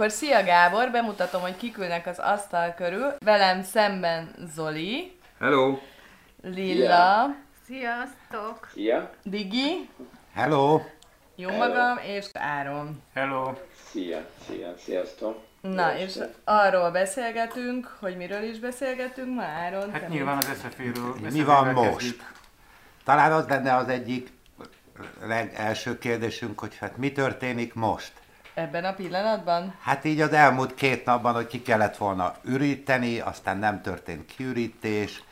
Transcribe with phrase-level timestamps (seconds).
[0.00, 3.14] Akkor szia Gábor, bemutatom, hogy kikülnek az asztal körül.
[3.24, 5.18] Velem szemben Zoli.
[5.38, 5.78] Hello!
[6.42, 7.36] Lilla.
[7.66, 8.68] Sziasztok!
[8.72, 9.10] Szia!
[9.24, 9.88] Digi.
[10.34, 10.80] Hello!
[11.40, 11.66] Jó Hello.
[11.66, 13.02] magam, és Áron.
[13.14, 13.52] Hello!
[13.90, 14.26] Szia!
[14.46, 14.74] Szia!
[14.84, 15.42] Sziasztok!
[15.60, 19.92] Na, Jó és arról beszélgetünk, hogy miről is beszélgetünk ma, Áron?
[19.92, 21.14] Hát te nyilván az SFI-ről.
[21.30, 22.16] Mi van most?
[23.04, 24.32] Talán az lenne az egyik
[25.20, 28.12] legelső kérdésünk, hogy hát mi történik most?
[28.54, 29.74] Ebben a pillanatban?
[29.80, 35.22] Hát így az elmúlt két napban, hogy ki kellett volna üríteni, aztán nem történt kiürítés,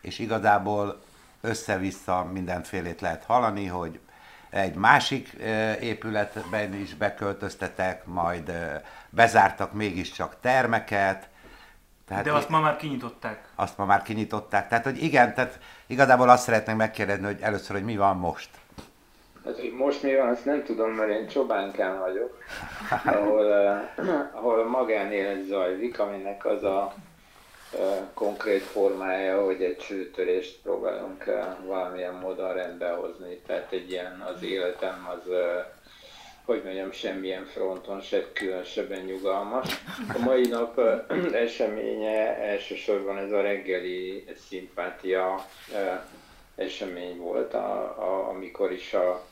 [0.00, 1.02] és igazából
[1.40, 4.00] össze-vissza mindenfélét lehet hallani, hogy
[4.56, 5.28] egy másik
[5.80, 8.52] épületben is beköltöztetek, majd
[9.10, 11.28] bezártak mégiscsak termeket.
[12.08, 13.48] Tehát De azt ma már kinyitották.
[13.54, 14.68] azt ma már kinyitották.
[14.68, 18.50] Tehát, hogy igen, tehát igazából azt szeretnénk megkérdezni, hogy először, hogy mi van most.
[19.44, 22.38] Hát, hogy most mi van, azt nem tudom, mert én Csobánkán vagyok,
[23.04, 23.52] ahol,
[24.32, 26.94] ahol magánélet zajlik, aminek az a
[28.14, 31.24] konkrét formája, hogy egy csőtörést próbálunk
[31.66, 33.40] valamilyen módon rendbe hozni.
[33.46, 35.32] Tehát egy ilyen az életem az,
[36.44, 39.68] hogy mondjam, semmilyen fronton se különösebben nyugalmas.
[40.14, 40.80] A mai nap
[41.32, 45.46] eseménye elsősorban ez a reggeli szimpátia
[46.54, 49.24] esemény volt, a, a, amikor is a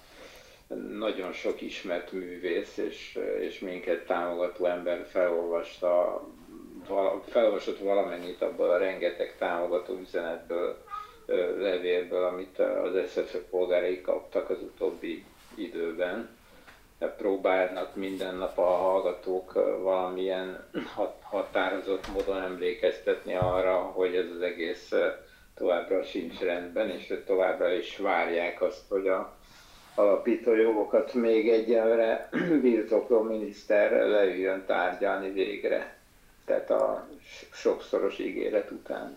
[0.99, 6.23] nagyon sok ismert művész és, és minket támogató ember felolvasta,
[6.89, 10.77] vala, felolvasott valamennyit abból a rengeteg támogató üzenetből,
[11.59, 15.25] levélből, amit az SZF polgárai kaptak az utóbbi
[15.55, 16.29] időben.
[17.17, 24.93] Próbálnak minden nap a hallgatók valamilyen hat, határozott módon emlékeztetni arra, hogy ez az egész
[25.55, 29.37] továbbra sincs rendben, és továbbra is várják azt, hogy a
[29.95, 32.29] alapító jogokat még egyenre
[32.63, 35.97] birtokló miniszter leüljön tárgyalni végre.
[36.45, 37.09] Tehát a
[37.53, 39.17] sokszoros ígéret után.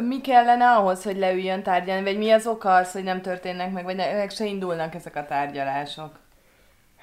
[0.00, 3.84] Mi kellene ahhoz, hogy leüljön tárgyalni, vagy mi az oka az, hogy nem történnek meg,
[3.84, 6.20] vagy meg se indulnak ezek a tárgyalások?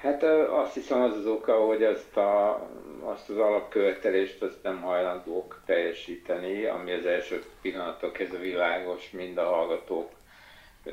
[0.02, 2.66] Hát azt hiszem az az oka, hogy azt, a,
[3.04, 9.38] azt az alapkövetelést azt nem hajlandók teljesíteni, ami az első pillanatok ez a világos, mind
[9.38, 10.10] a hallgatók,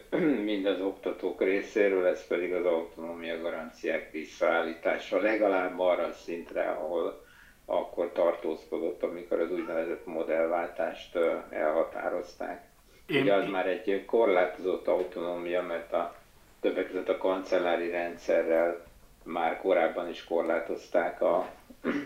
[0.52, 7.26] mind az oktatók részéről, ez pedig az autonómia garanciák visszaállítása legalább arra a szintre, ahol
[7.70, 11.18] akkor tartózkodott, amikor az úgynevezett modellváltást
[11.50, 12.64] elhatározták.
[13.08, 16.16] Én- Ugye az már egy korlátozott autonómia, mert a
[16.62, 18.86] többek között a kancellári rendszerrel
[19.24, 21.38] már korábban is korlátozták a,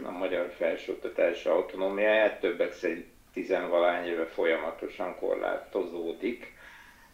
[0.04, 6.54] a magyar felsőoktatás autonómiáját, többek szerint tizenvalány éve folyamatosan korlátozódik,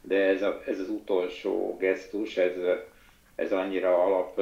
[0.02, 2.53] de ez, a, ez az utolsó gesztus, ez,
[3.35, 4.41] ez annyira alap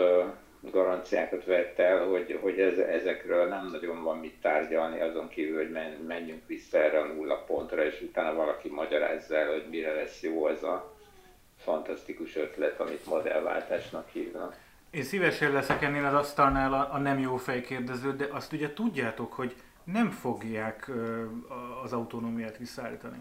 [0.71, 5.71] garanciákat vett el, hogy, hogy ez, ezekről nem nagyon van mit tárgyalni, azon kívül, hogy
[5.71, 10.21] men, menjünk vissza erre a nulla pontra, és utána valaki magyarázza el, hogy mire lesz
[10.21, 10.93] jó ez a
[11.57, 14.55] fantasztikus ötlet, amit modellváltásnak hívnak.
[14.89, 19.33] Én szívesen leszek ennél az asztalnál a, a nem jó fejkérdező, de azt ugye tudjátok,
[19.33, 20.91] hogy nem fogják
[21.83, 23.17] az autonómiát visszaállítani.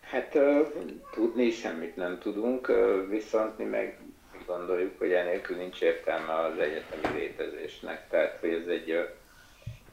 [0.00, 0.38] Hát
[1.10, 2.72] tudni semmit nem tudunk,
[3.08, 3.98] viszont mi meg
[4.48, 8.08] gondoljuk, hogy enélkül nincs értelme az egyetemi létezésnek.
[8.08, 9.08] Tehát, hogy ez egy,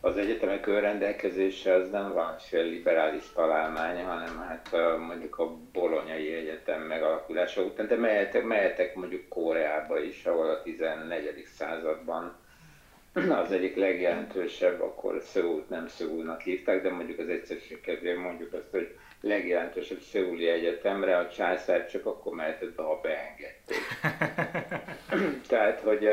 [0.01, 4.69] az egyetemek önrendelkezése az nem valamiféle liberális találmány, hanem hát
[5.07, 11.43] mondjuk a Bolonyai Egyetem megalakulása után, de mehetek, mehetek mondjuk Koreába is, ahol a 14.
[11.57, 12.35] században
[13.43, 18.72] az egyik legjelentősebb, akkor Szöult nem Szöulnak hívták, de mondjuk az egyszerűség kedvéért mondjuk azt,
[18.72, 23.77] hogy legjelentősebb Szöuli Egyetemre a császár csak akkor mehetett be, ha beengedték.
[25.47, 26.05] Tehát, hogy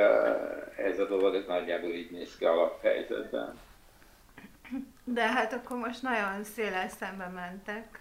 [0.76, 3.58] ez a dolog ez nagyjából így néz ki alaphelyzetben.
[5.04, 8.00] De hát akkor most nagyon széles szembe mentek.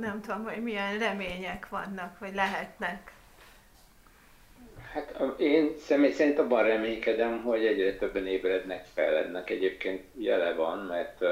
[0.00, 3.12] Nem tudom, hogy milyen remények vannak, vagy lehetnek.
[4.92, 9.16] Hát én személy szerint abban reménykedem, hogy egyre többen ébrednek fel.
[9.16, 11.24] Ennek egyébként jele van, mert,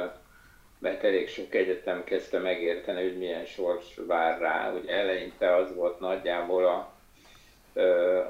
[0.81, 4.73] mert elég sok egyetem kezdte megérteni, hogy milyen sors vár rá.
[4.73, 6.95] Ugye eleinte az volt nagyjából a,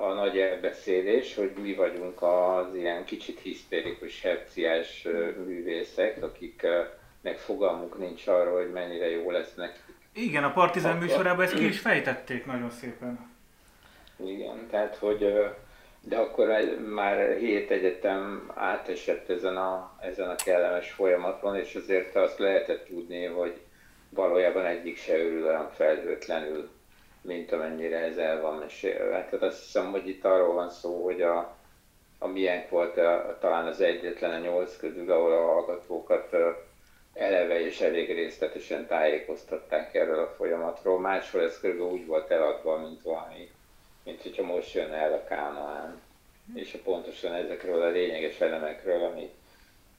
[0.01, 5.07] a nagy elbeszélés, hogy mi vagyunk az ilyen kicsit hisztérikus, herciás
[5.45, 9.83] művészek, akiknek fogalmuk nincs arról, hogy mennyire jó lesz nekik
[10.13, 13.31] Igen, a Partizán műsorában ezt ki is fejtették nagyon szépen.
[14.25, 15.35] Igen, tehát hogy,
[16.03, 16.49] de akkor
[16.89, 23.25] már hét egyetem átesett ezen a, ezen a kellemes folyamaton, és azért azt lehetett tudni,
[23.25, 23.61] hogy
[24.11, 26.69] valójában egyik se örül olyan felhőtlenül,
[27.23, 29.25] mint amennyire ez el van mesélve.
[29.25, 31.57] Tehát azt hiszem, hogy itt arról van szó, hogy a,
[32.19, 36.37] a miénk volt a, talán az egyetlen a nyolc közül, ahol a hallgatókat
[37.15, 41.01] eleve és elég részletesen tájékoztatták erről a folyamatról.
[41.01, 43.51] Máshol ez körülbelül úgy volt eladva, mint valami,
[44.11, 46.01] mint hogyha most jön el a Kánaán.
[46.55, 49.31] És pontosan ezekről a lényeges elemekről, ami,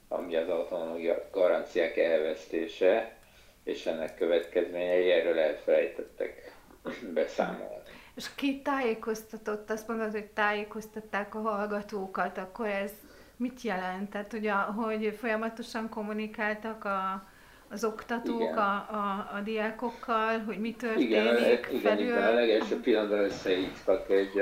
[0.08, 3.16] ami az autonómia garanciák elvesztése,
[3.64, 6.56] és ennek következményei, erről elfelejtettek
[7.14, 7.76] beszámolni.
[8.16, 12.92] És ki tájékoztatott, azt mondod, hogy tájékoztatták a hallgatókat, akkor ez
[13.36, 14.10] mit jelent?
[14.10, 17.30] Tehát, hogy, a, hogy folyamatosan kommunikáltak a,
[17.72, 21.80] az oktatók a, a, a diákokkal, hogy mi történik igen, felül?
[21.80, 24.42] Igen, igen, a legelső pillanatban összehívtak egy,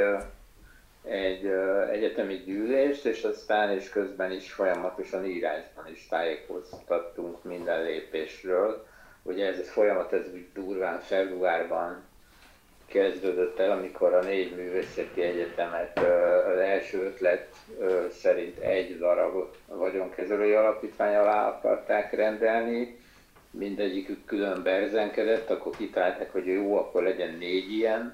[1.04, 1.46] egy
[1.92, 8.86] egyetemi gyűlést, és aztán és közben is folyamatosan írásban is tájékoztattunk minden lépésről.
[9.24, 12.04] Ugye ez a folyamat, ez úgy durván februárban
[12.86, 15.98] kezdődött el, amikor a négy művészeti egyetemet
[16.54, 17.48] az első ötlet
[18.12, 23.00] szerint egy darab vagyonkezelői alapítvány alá akarták rendelni,
[23.52, 28.14] mindegyikük külön berzenkedett, akkor kitalálták, hogy jó, akkor legyen négy ilyen,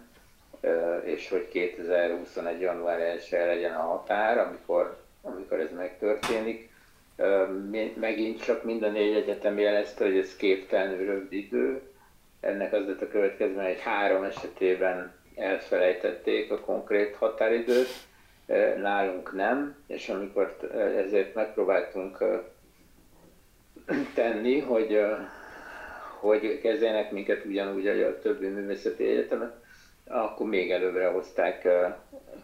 [1.04, 2.62] és hogy 2021.
[2.62, 6.70] január 1 legyen a határ, amikor, amikor ez megtörténik.
[8.00, 11.82] Megint csak mind a négy egyetem jelezte, hogy ez képtelenül rövid idő,
[12.40, 17.90] ennek az lett a következmény, hogy három esetében elfelejtették a konkrét határidőt,
[18.82, 20.58] nálunk nem, és amikor
[20.98, 22.18] ezért megpróbáltunk
[24.14, 25.00] tenni, hogy,
[26.20, 29.56] hogy kezeljenek minket ugyanúgy, hogy a többi művészeti egyetemet,
[30.08, 31.68] akkor még előbbre hozták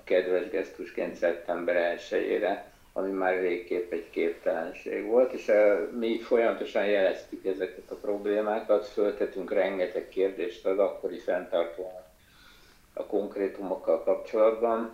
[0.04, 5.52] kedves gesztusként szeptember 1-ére ami már végképp egy képtelenség volt, és
[6.00, 12.10] mi folyamatosan jeleztük ezeket a problémákat, föltetünk rengeteg kérdést az akkori fenntartónak
[12.94, 14.92] a konkrétumokkal kapcsolatban,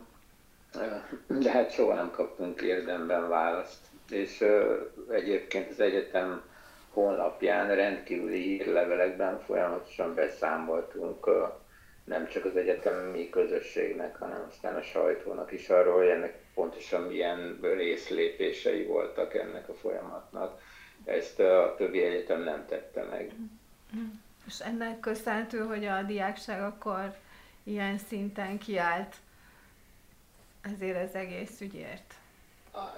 [1.28, 3.87] de hát soha nem kaptunk érdemben választ.
[4.10, 4.46] És
[5.10, 6.42] egyébként az egyetem
[6.90, 11.26] honlapján rendkívüli hírlevelekben folyamatosan beszámoltunk
[12.08, 17.60] nem csak az egyetemi közösségnek, hanem aztán a sajtónak is arról, hogy ennek pontosan milyen
[17.62, 20.62] részlépései voltak ennek a folyamatnak.
[21.06, 23.32] Ezt a többi egyetem nem tette meg.
[24.46, 27.16] És ennek köszönhető, hogy a diákság akkor
[27.64, 29.16] ilyen szinten kiállt
[30.62, 32.14] ezért az egész ügyért?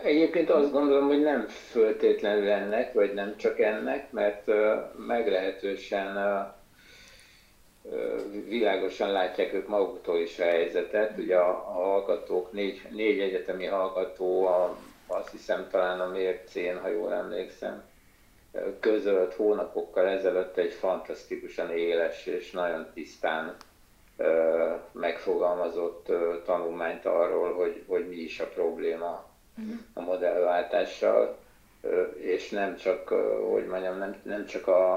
[0.03, 4.51] Egyébként azt gondolom, hogy nem föltétlenül ennek, vagy nem csak ennek, mert
[5.07, 6.17] meglehetősen
[8.47, 11.17] világosan látják ők maguktól is a helyzetet.
[11.17, 14.77] Ugye a, a hallgatók, négy, négy egyetemi hallgató, a,
[15.07, 17.83] azt hiszem talán a mércén, ha jól emlékszem,
[18.79, 23.55] közölt hónapokkal ezelőtt egy fantasztikusan éles és nagyon tisztán
[24.91, 26.11] megfogalmazott
[26.45, 29.28] tanulmányt arról, hogy, hogy mi is a probléma
[29.93, 31.37] a modellváltással,
[32.17, 33.07] és nem csak,
[33.51, 34.93] hogy mondjam, nem, nem csak a,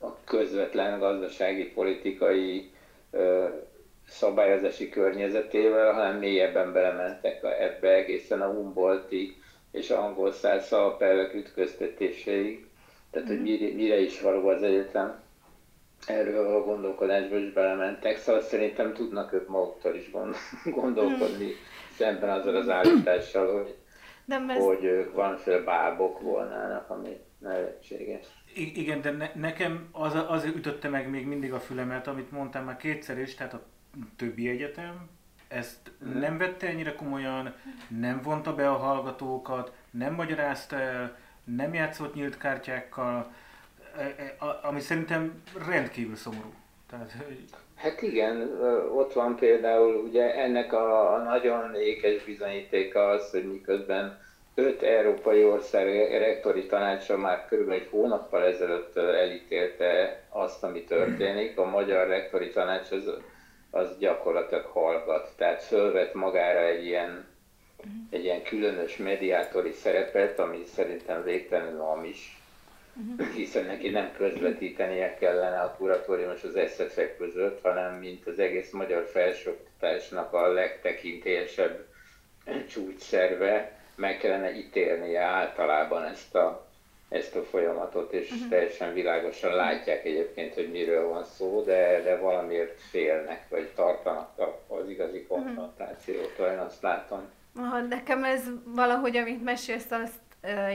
[0.00, 2.70] a közvetlen gazdasági, politikai
[4.08, 9.36] szabályozási környezetével, hanem mélyebben belementek ebbe egészen a Humboldti
[9.70, 12.66] és a angol száz szalapelvek ütköztetéseig.
[13.10, 15.20] Tehát, hogy mire, mire is való az egyetem.
[16.06, 20.10] Erről a gondolkodásba is belementek, szóval szerintem tudnak ők maguktól is
[20.64, 21.50] gondolkodni
[21.96, 23.76] szemben azzal az állítással, hogy,
[24.24, 24.64] De ez...
[24.64, 28.26] hogy ők valamiféle bábok volnának, ami nevetséges.
[28.54, 32.76] Igen, de ne, nekem az, az ütötte meg még mindig a fülemet, amit mondtam már
[32.76, 33.62] kétszer is, tehát a
[34.16, 35.08] többi egyetem
[35.48, 37.54] ezt nem vette ennyire komolyan,
[37.88, 43.32] nem vonta be a hallgatókat, nem magyarázta el, nem játszott nyílt kártyákkal,
[44.62, 46.52] ami szerintem rendkívül szomorú.
[46.90, 47.12] Tehát,
[47.76, 48.60] Hát igen,
[48.94, 54.18] ott van például ugye ennek a nagyon ékes bizonyítéka az, hogy miközben
[54.54, 55.86] öt európai ország
[56.18, 61.58] rektori tanácsa már körülbelül egy hónappal ezelőtt elítélte azt, ami történik.
[61.58, 63.10] A magyar rektori tanács az,
[63.70, 67.26] az gyakorlatilag hallgat, tehát fölvet magára egy ilyen,
[68.10, 72.40] egy ilyen különös mediátori szerepet, ami szerintem végtelenül hamis,
[73.34, 78.70] hiszen neki nem közvetítenie kellene a kuratórium és az eszetek között, hanem mint az egész
[78.70, 81.86] magyar felsőoktatásnak a legtekintélyesebb
[82.68, 86.66] csúcsszerve, meg kellene ítélnie általában ezt a
[87.08, 88.48] ezt a folyamatot, és uh-huh.
[88.48, 94.30] teljesen világosan látják egyébként, hogy miről van szó, de, de valamiért félnek, vagy tartanak
[94.68, 95.26] az igazi mhm.
[95.28, 97.20] konfrontációtól, én azt látom.
[97.88, 100.14] Nekem ez valahogy, amit mesélsz, azt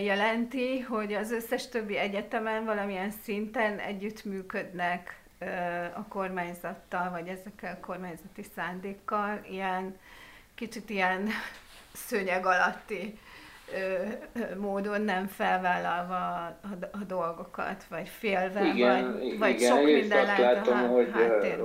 [0.03, 5.19] jelenti, hogy az összes többi egyetemen valamilyen szinten együttműködnek
[5.95, 9.99] a kormányzattal, vagy ezekkel a kormányzati szándékkal, ilyen
[10.55, 11.27] kicsit ilyen
[11.93, 13.19] szőnyeg alatti
[14.57, 20.29] módon nem felvállalva a, a, a dolgokat, vagy félve, igen, vagy, vagy igen, sok minden
[20.29, 21.11] azt látom, hogy,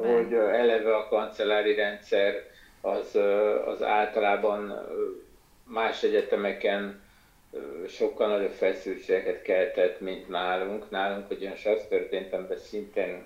[0.03, 2.35] hogy eleve a kancellári rendszer
[2.81, 3.19] az,
[3.67, 4.73] az általában
[5.65, 7.01] más egyetemeken
[7.89, 10.91] sokkal nagyobb feszültségeket keltett, mint nálunk.
[10.91, 13.25] Nálunk ugyanis az történt, amiben szintén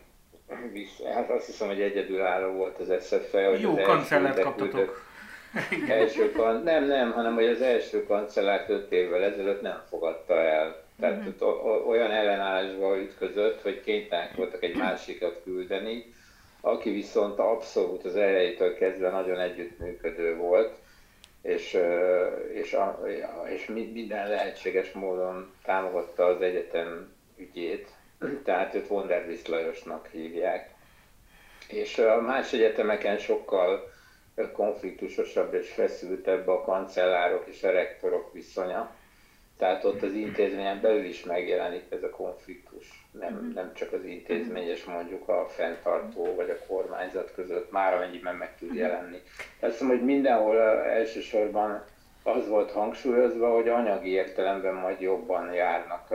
[0.72, 2.90] vissza, hát azt hiszem, hogy egyedülálló volt az
[3.32, 5.08] hogy Jó kancellát kaptatok.
[5.88, 10.82] Első kan- nem, nem, hanem hogy az első kancellát öt évvel ezelőtt nem fogadta el.
[11.00, 11.88] Tehát uh-huh.
[11.88, 16.14] olyan ellenállásba ütközött, hogy kénytelenek voltak egy másikat küldeni,
[16.60, 20.75] aki viszont abszolút az elejétől kezdve nagyon együttműködő volt,
[21.42, 21.78] és,
[22.52, 23.02] és, a,
[23.49, 27.88] és minden lehetséges módon támogatta az egyetem ügyét,
[28.44, 30.75] tehát őt Wondervis Lajosnak hívják.
[31.68, 33.92] És a más egyetemeken sokkal
[34.52, 38.94] konfliktusosabb és feszültebb a kancellárok és a rektorok viszonya.
[39.60, 43.08] Tehát ott az intézményen belül is megjelenik ez a konfliktus.
[43.10, 43.54] Nem, mhm.
[43.54, 48.68] nem csak az intézményes mondjuk a fenntartó vagy a kormányzat között, már amennyiben meg tud
[48.68, 48.78] mhm.
[48.78, 49.22] jelenni.
[49.60, 51.84] Azt hiszem, hogy mindenhol elsősorban
[52.22, 56.08] az volt hangsúlyozva, hogy anyagi értelemben majd jobban járnak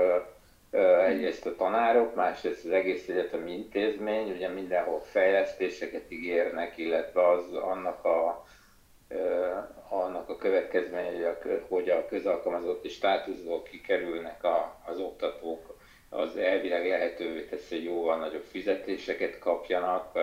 [1.05, 8.05] egyrészt a tanárok, másrészt az egész egyetemi intézmény, ugye mindenhol fejlesztéseket ígérnek, illetve az annak
[8.05, 8.45] a,
[9.89, 15.77] annak a következménye, hogy a közalkalmazotti státuszból kikerülnek a, az oktatók,
[16.09, 20.19] az elvileg lehetővé teszi, hogy jóval nagyobb fizetéseket kapjanak.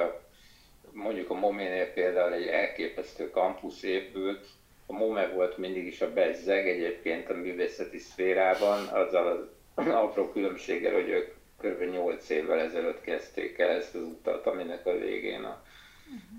[0.92, 4.46] Mondjuk a Moménél például egy elképesztő kampusz épült,
[4.86, 10.92] a MOME volt mindig is a bezzeg egyébként a művészeti szférában, azzal az apró különbséggel,
[10.92, 11.82] hogy ők kb.
[11.90, 15.62] 8 évvel ezelőtt kezdték el ezt az utat, aminek a végén a,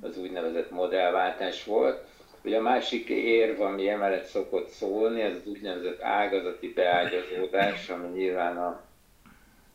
[0.01, 2.07] az úgynevezett modellváltás volt.
[2.43, 8.57] Ugye a másik érv, ami emellett szokott szólni, ez az úgynevezett ágazati beágyazódás, ami nyilván
[8.57, 8.83] a,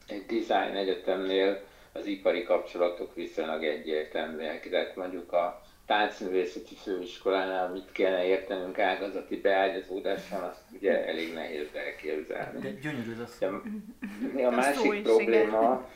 [0.07, 1.61] egy design egyetemnél
[1.93, 4.69] az ipari kapcsolatok viszonylag egyértelműek.
[4.69, 12.61] Tehát mondjuk a táncművészeti főiskolánál mit kellene értenünk ágazati beágyazódással, azt ugye elég nehéz elképzelni.
[12.61, 13.43] De gyönyörű az.
[13.43, 15.89] A, a másik probléma,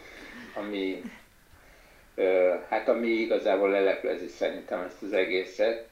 [0.54, 1.02] ami
[2.68, 5.86] hát ami igazából leleplezi szerintem ezt az egészet,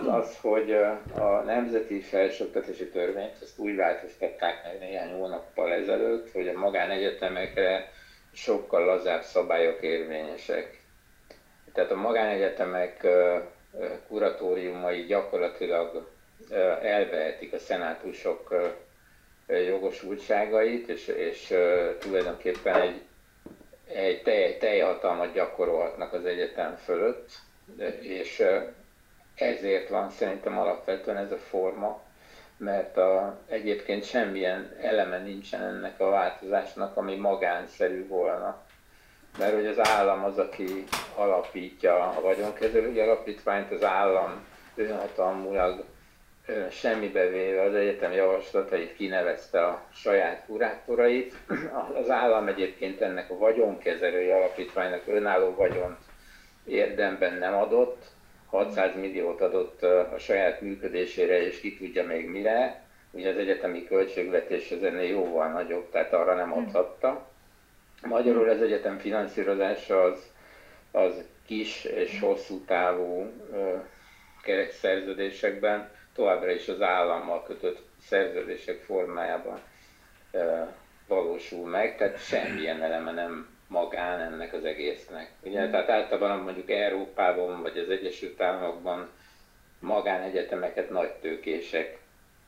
[0.00, 0.72] az az, hogy
[1.14, 7.92] a Nemzeti Felsőoktatási Törvényt ezt úgy változtatták meg néhány hónappal ezelőtt, hogy a magánegyetemekre
[8.32, 10.80] sokkal lazább szabályok érvényesek.
[11.72, 13.06] Tehát a magánegyetemek
[14.08, 16.08] kuratóriumai gyakorlatilag
[16.82, 18.54] elvehetik a szenátusok
[19.46, 21.54] jogosultságait, és, és
[21.98, 23.00] tulajdonképpen egy,
[23.94, 27.30] egy tej, teljhatalmat gyakorolhatnak az egyetem fölött,
[28.00, 28.42] és
[29.34, 32.00] ezért van szerintem alapvetően ez a forma,
[32.56, 38.62] mert a, egyébként semmilyen eleme nincsen ennek a változásnak, ami magánszerű volna.
[39.38, 40.84] Mert hogy az állam az, aki
[41.14, 45.84] alapítja a vagyonkezelői alapítványt, az állam önhatalmulag
[46.70, 51.34] semmibe véve az egyetem javaslatait kinevezte a saját kurátorait.
[52.00, 55.98] Az állam egyébként ennek a vagyonkezelői alapítványnak önálló vagyont
[56.64, 58.04] érdemben nem adott,
[58.46, 62.82] 600 milliót adott a saját működésére, és ki tudja még mire.
[63.10, 67.28] Ugye az egyetemi költségvetés az ennél jóval nagyobb, tehát arra nem adhatta.
[68.02, 70.30] Magyarul az egyetem finanszírozása az,
[70.90, 73.32] az kis és hosszú távú
[74.42, 79.60] keretszerződésekben továbbra is az állammal kötött szerződések formájában
[81.06, 85.30] valósul meg, tehát semmilyen eleme nem magán ennek az egésznek.
[85.42, 85.70] Ugye, mm.
[85.70, 89.08] tehát általában mondjuk Európában vagy az Egyesült Államokban
[89.80, 91.98] magánegyetemeket nagy tőkések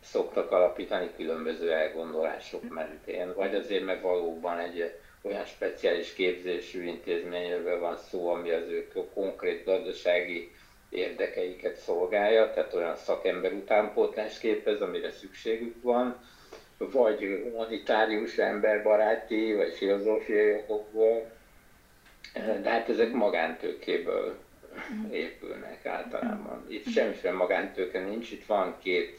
[0.03, 4.93] szoktak alapítani különböző elgondolások mentén, vagy azért meg valóban egy
[5.23, 10.51] olyan speciális képzésű intézményről van szó, ami az ő konkrét gazdasági
[10.95, 16.17] érdekeiket szolgálja, tehát olyan szakember utánpótlást képez, amire szükségük van,
[16.79, 21.31] vagy humanitárius emberbaráti, vagy filozófiai okokból,
[22.63, 24.35] de hát ezek magántőkéből
[25.11, 26.65] épülnek általában.
[26.69, 29.19] Itt semmiféle magántőke nincs, itt van két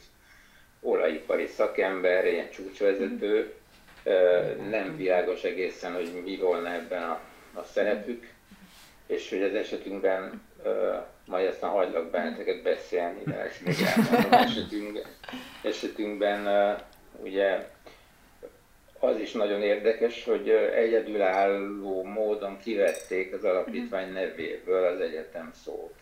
[0.80, 3.54] olajipari szakember, ilyen csúcsvezető,
[4.70, 7.20] nem világos egészen, hogy mi volna ebben a,
[7.54, 8.26] a szerepük,
[9.06, 10.42] és hogy az esetünkben
[11.26, 15.02] majd aztán hagylak benneteket beszélni, de ezt még elmondom esetünkben,
[15.62, 16.76] esetünkben
[17.22, 17.68] ugye
[18.98, 25.94] az is nagyon érdekes, hogy egyedülálló módon kivették az alapítvány nevéből az egyetem szót.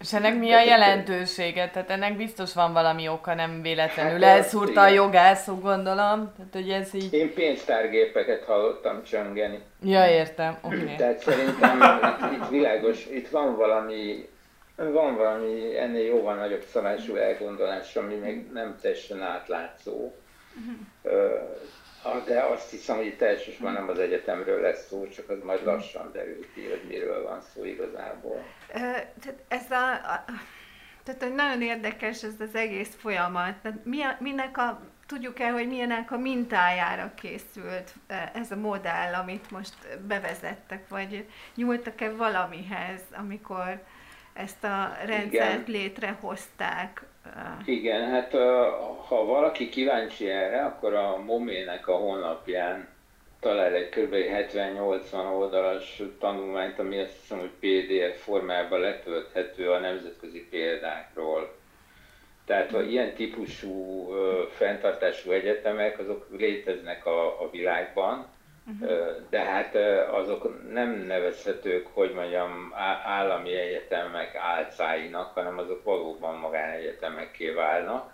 [0.00, 1.70] És ennek mi a jelentősége?
[1.70, 6.32] Tehát ennek biztos van valami oka, nem véletlenül hát, elszúrta a jogászok, gondolom.
[6.36, 7.12] Tehát, hogy ez így...
[7.12, 9.58] Én pénztárgépeket hallottam csöngeni.
[9.82, 10.82] Ja, értem, oké.
[10.82, 10.94] Okay.
[10.96, 14.28] Tehát szerintem itt, itt világos, itt van valami,
[14.76, 20.14] van valami ennél jóval nagyobb szabású elgondolás, ami még nem teljesen átlátszó.
[20.58, 21.34] Uh-huh
[22.26, 26.12] de azt hiszem, hogy itt elsősorban nem az egyetemről lesz szó, csak az majd lassan
[26.12, 28.44] derül ki, hogy miről van szó igazából.
[29.48, 30.24] Ez a, a
[31.06, 33.54] tehát hogy nagyon érdekes ez az egész folyamat.
[33.54, 37.94] Tehát mi a, minek a, tudjuk-e, hogy milyenek a mintájára készült
[38.34, 39.74] ez a modell, amit most
[40.06, 43.82] bevezettek, vagy nyúltak-e valamihez, amikor
[44.32, 45.80] ezt a rendszert Igen.
[45.80, 47.02] létrehozták?
[47.64, 48.32] Igen, hát
[49.08, 52.88] ha valaki kíváncsi erre, akkor a Momének a honlapján
[53.40, 54.14] talál egy kb.
[54.14, 61.54] 70-80 oldalas tanulmányt, ami azt hiszem, hogy PDF formában letölthető a nemzetközi példákról.
[62.44, 64.08] Tehát ha ilyen típusú
[64.50, 68.26] fenntartású egyetemek, azok léteznek a, a világban,
[69.30, 69.74] de hát
[70.10, 72.72] azok nem nevezhetők, hogy mondjam,
[73.04, 78.12] állami egyetemek álcáinak, hanem azok valóban magánegyetemekké válnak.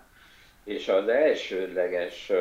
[0.63, 2.31] És az elsődleges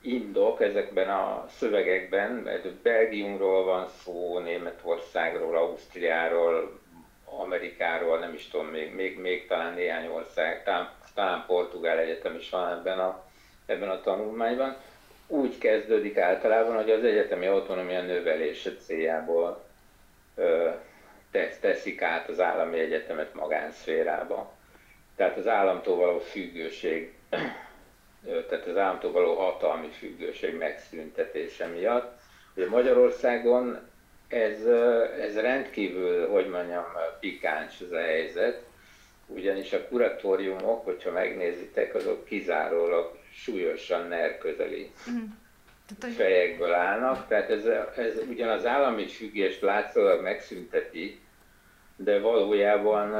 [0.00, 6.80] indok ezekben a szövegekben, mert Belgiumról van szó, Németországról, Ausztriáról,
[7.24, 12.50] Amerikáról, nem is tudom, még, még, még talán néhány ország, talán, talán Portugál Egyetem is
[12.50, 13.22] van ebben a,
[13.66, 14.76] ebben a tanulmányban
[15.26, 19.64] úgy kezdődik általában, hogy az egyetemi autonómia növelése céljából
[20.34, 20.68] ö,
[21.30, 24.52] tesz, teszik át az állami egyetemet magánszférába.
[25.16, 27.14] Tehát az államtól való függőség,
[28.26, 32.18] ö, tehát az államtól való hatalmi függőség megszüntetése miatt.
[32.54, 33.78] Ugye Magyarországon
[34.28, 34.66] ez,
[35.20, 36.84] ez rendkívül, hogy mondjam,
[37.20, 38.62] pikáns ez a helyzet,
[39.26, 45.24] ugyanis a kuratóriumok, hogyha megnézitek, azok kizárólag súlyosan NER közeli mm.
[46.16, 47.64] fejekből állnak, tehát ez,
[47.96, 51.20] ez ugyan az állami függést látszólag megszünteti,
[51.96, 53.14] de valójában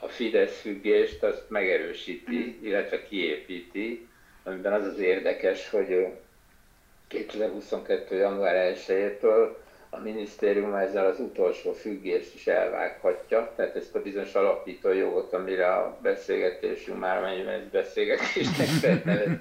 [0.00, 2.66] a Fidesz függést azt megerősíti, mm.
[2.66, 4.08] illetve kiépíti,
[4.42, 6.06] amiben az az érdekes, hogy
[7.08, 8.16] 2022.
[8.16, 9.54] január 1-től
[9.94, 15.72] a minisztérium ezzel az utolsó függést is elvághatja, tehát ezt a bizonyos alapító jogot, amire
[15.74, 19.40] a beszélgetésünk már mennyiben ez beszélgetésnek szeretne.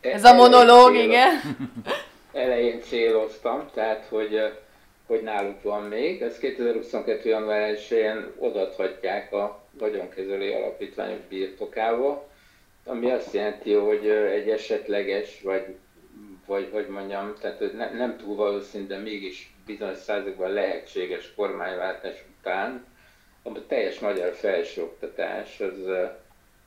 [0.00, 1.30] Ez a monológ, igen.
[2.32, 4.40] Elején céloztam, tehát hogy,
[5.06, 7.28] hogy náluk van még, ez 2022.
[7.28, 12.28] január 1-én odathatják a vagyonkezelő alapítványok birtokába,
[12.84, 15.76] ami azt jelenti, hogy egy esetleges, vagy,
[16.46, 22.84] vagy hogy mondjam, tehát nem, nem túl valószínű, de mégis bizonyos százalékban lehetséges kormányváltás után
[23.42, 25.74] a teljes magyar felsőoktatás az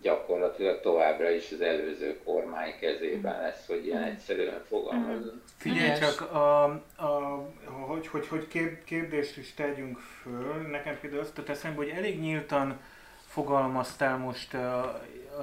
[0.01, 5.41] gyakorlatilag továbbra is az előző kormány kezében lesz, hogy ilyen egyszerűen fogalmazom.
[5.57, 6.63] Figyelj csak, a,
[6.95, 7.45] a,
[7.87, 8.47] hogy, hogy, hogy
[8.85, 12.79] kérdést is tegyünk föl, nekem például azt tett eszembe, hogy elég nyíltan
[13.25, 14.57] fogalmaztál most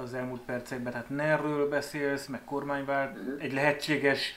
[0.03, 3.43] az elmúlt percekben, tehát nerről beszélsz, meg kormányvált, uh-huh.
[3.43, 4.33] egy lehetséges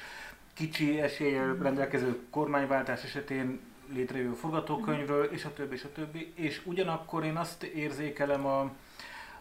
[0.61, 3.61] kicsi eséllyel rendelkező kormányváltás esetén
[3.93, 6.33] létrejövő forgatókönyvről, és a többi, és a többi.
[6.35, 8.71] És ugyanakkor én azt érzékelem a,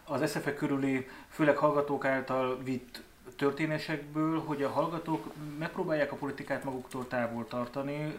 [0.04, 3.02] az SZFE körüli, főleg hallgatók által vitt
[3.36, 8.14] történésekből, hogy a hallgatók megpróbálják a politikát maguktól távol tartani,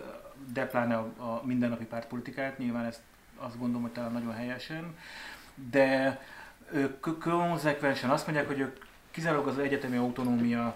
[0.53, 3.01] de pláne a, a mindennapi pártpolitikát, nyilván ezt
[3.37, 4.97] azt gondolom, hogy talán nagyon helyesen,
[5.71, 6.21] de
[6.71, 8.77] ők konzekvensen azt mondják, hogy ők
[9.11, 10.75] kizárólag az egyetemi autonómia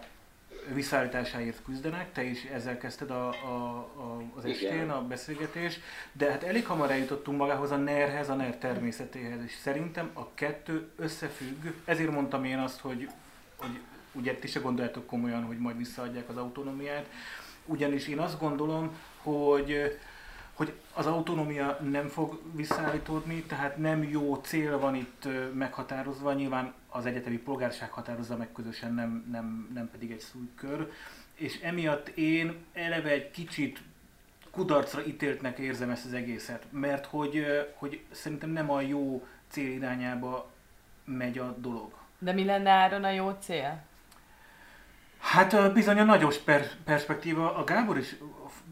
[0.74, 5.80] visszaállításáért küzdenek, te is ezzel kezdted a, a, a, az estén a beszélgetés,
[6.12, 10.90] de hát elég hamar eljutottunk magához a NER-hez, a NER természetéhez, és szerintem a kettő
[10.96, 13.10] összefügg, ezért mondtam én azt, hogy,
[13.56, 13.80] hogy
[14.12, 17.10] ugye ti se gondoljátok komolyan, hogy majd visszaadják az autonómiát,
[17.66, 19.98] ugyanis én azt gondolom, hogy
[20.56, 27.06] hogy az autonómia nem fog visszaállítódni, tehát nem jó cél van itt meghatározva, nyilván az
[27.06, 30.92] egyetemi polgárság határozza meg közösen, nem, nem, nem pedig egy szújkör.
[31.34, 33.82] És emiatt én eleve egy kicsit
[34.52, 40.52] kudarcra ítéltnek érzem ezt az egészet, mert hogy, hogy szerintem nem a jó cél irányába
[41.06, 41.94] megy a dolog.
[42.20, 43.84] De mi lenne áron a jó cél?
[45.20, 48.16] Hát bizony a nagyos per- perspektíva, a Gábor is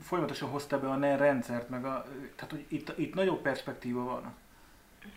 [0.02, 2.06] folyamatosan hozta be a NER rendszert, meg a,
[2.36, 4.34] tehát hogy itt, itt nagyobb perspektíva van.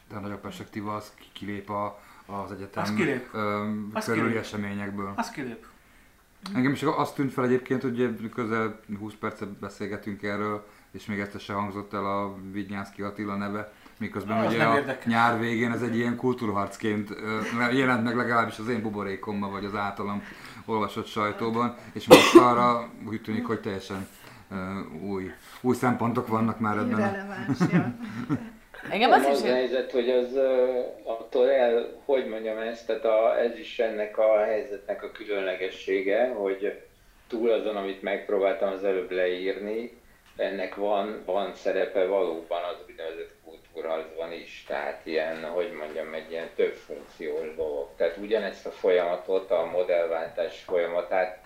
[0.08, 3.28] De a nagyobb perspektíva az kilép a, az egyetem az kilép.
[3.32, 4.42] Öm, az körüli kilép.
[4.42, 5.12] eseményekből.
[5.16, 5.66] Az kilép.
[6.54, 11.40] Engem is azt tűnt fel egyébként, hogy közel 20 percet beszélgetünk erről, és még egyszer
[11.40, 15.04] se hangzott el a Vignyánszki Attila neve, miközben az ugye a érdekes.
[15.04, 17.14] nyár végén ez egy ilyen kultúrharcként
[17.72, 20.22] jelent meg legalábbis az én buborékomban, vagy az általam
[20.64, 24.06] olvasott sajtóban, és most arra úgy tűnik, hogy teljesen
[25.02, 27.28] új, új szempontok vannak már ebben.
[28.90, 29.50] Engem az, az is...
[29.50, 30.36] helyzet, hogy az
[31.02, 36.80] attól el, hogy mondjam ezt, tehát a, ez is ennek a helyzetnek a különlegessége, hogy
[37.28, 40.00] túl azon, amit megpróbáltam az előbb leírni,
[40.36, 46.50] ennek van, van szerepe valóban az úgynevezett kultúrharcban is, tehát ilyen, hogy mondjam, egy ilyen
[46.56, 47.88] több funkciós dolog.
[47.96, 51.40] Tehát ugyanezt a folyamatot, a modellváltás folyamatát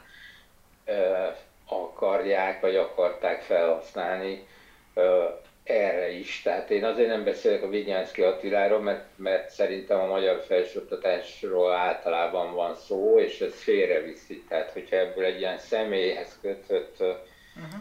[0.84, 1.26] ö,
[1.66, 4.46] akarják, vagy akarták felhasználni
[4.94, 5.24] ö,
[5.64, 6.42] erre is.
[6.42, 12.54] Tehát én azért nem beszélek a Vigyánszki Attiláról, mert, mert szerintem a magyar felsőoktatásról általában
[12.54, 14.44] van szó, és ez félreviszi.
[14.48, 17.80] Tehát, hogyha ebből egy ilyen személyhez kötött uh-huh.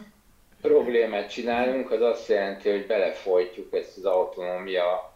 [0.62, 5.12] problémát csinálunk, az azt jelenti, hogy belefolytjuk ezt az autonómia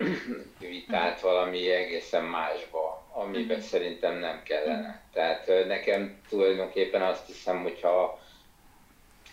[0.58, 3.70] vitát valami egészen másba, amiben uh-huh.
[3.70, 5.02] szerintem nem kellene.
[5.12, 8.22] Tehát nekem tulajdonképpen azt hiszem, hogyha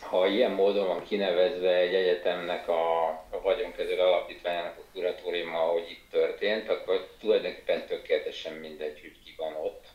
[0.02, 6.12] ha ilyen módon van kinevezve egy egyetemnek a, a vagyonkezelő alapítványának a kuratóriuma, ahogy itt
[6.12, 9.86] történt, akkor tulajdonképpen tökéletesen mindegy, hogy ki van ott.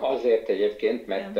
[0.00, 1.38] Azért egyébként, mert,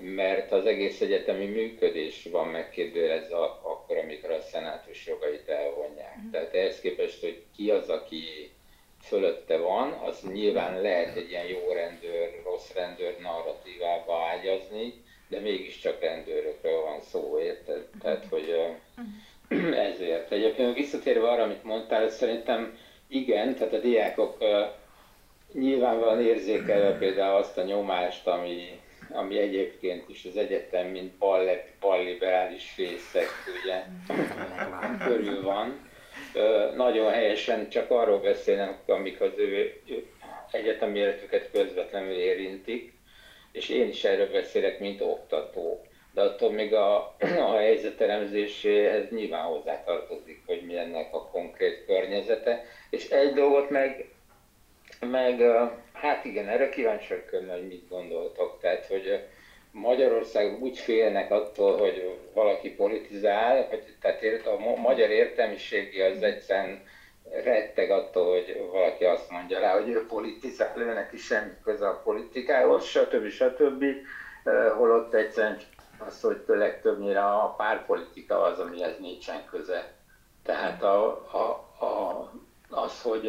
[0.00, 6.16] mert az egész egyetemi működés van megkérdőjelezve akkor, amikor a szenátus jogait elvonják.
[6.16, 6.30] Uh-huh.
[6.32, 8.50] Tehát ehhez képest, hogy ki az, aki
[9.02, 15.03] fölötte van, az nyilván lehet egy ilyen jó rendőr, rossz rendőr narratívába ágyazni,
[15.34, 17.86] de mégiscsak rendőrökről van szó, érted?
[18.02, 18.76] Tehát, hogy
[19.92, 20.32] ezért.
[20.32, 24.38] Egyébként visszatérve arra, amit mondtál, szerintem igen, tehát a diákok
[25.52, 31.12] nyilvánvalóan érzékelve például azt a nyomást, ami, ami egyébként is az egyetem, mint
[31.80, 33.28] balliberális fészek,
[33.62, 33.84] ugye,
[35.06, 35.90] körül van.
[36.76, 39.80] Nagyon helyesen csak arról beszélnek, amik az ő
[40.50, 42.93] egyetemi életüket közvetlenül érintik,
[43.54, 45.86] és én is erről beszélek, mint oktató.
[46.12, 47.16] De attól még a,
[47.50, 52.64] a helyzeteremzéséhez nyilván hozzátartozik, hogy mi ennek a konkrét környezete.
[52.90, 54.08] És egy dolgot meg,
[55.00, 55.42] meg
[55.92, 58.58] hát igen, erre kíváncsiak hogy mit gondoltok.
[58.60, 59.24] Tehát, hogy
[59.70, 66.82] Magyarország úgy félnek attól, hogy valaki politizál, hogy tehát a magyar értelmiségi az egyszerűen
[67.30, 72.00] retteg attól, hogy valaki azt mondja rá, hogy ő politizál, ő neki semmi köze a
[72.04, 73.28] politikához, stb.
[73.28, 73.84] stb.
[74.76, 75.58] Holott egyszerűen
[75.98, 79.92] az, hogy legtöbbnyire a párpolitika az, amihez nincsen köze.
[80.42, 81.38] Tehát a, a,
[81.84, 82.30] a,
[82.70, 83.28] az, hogy,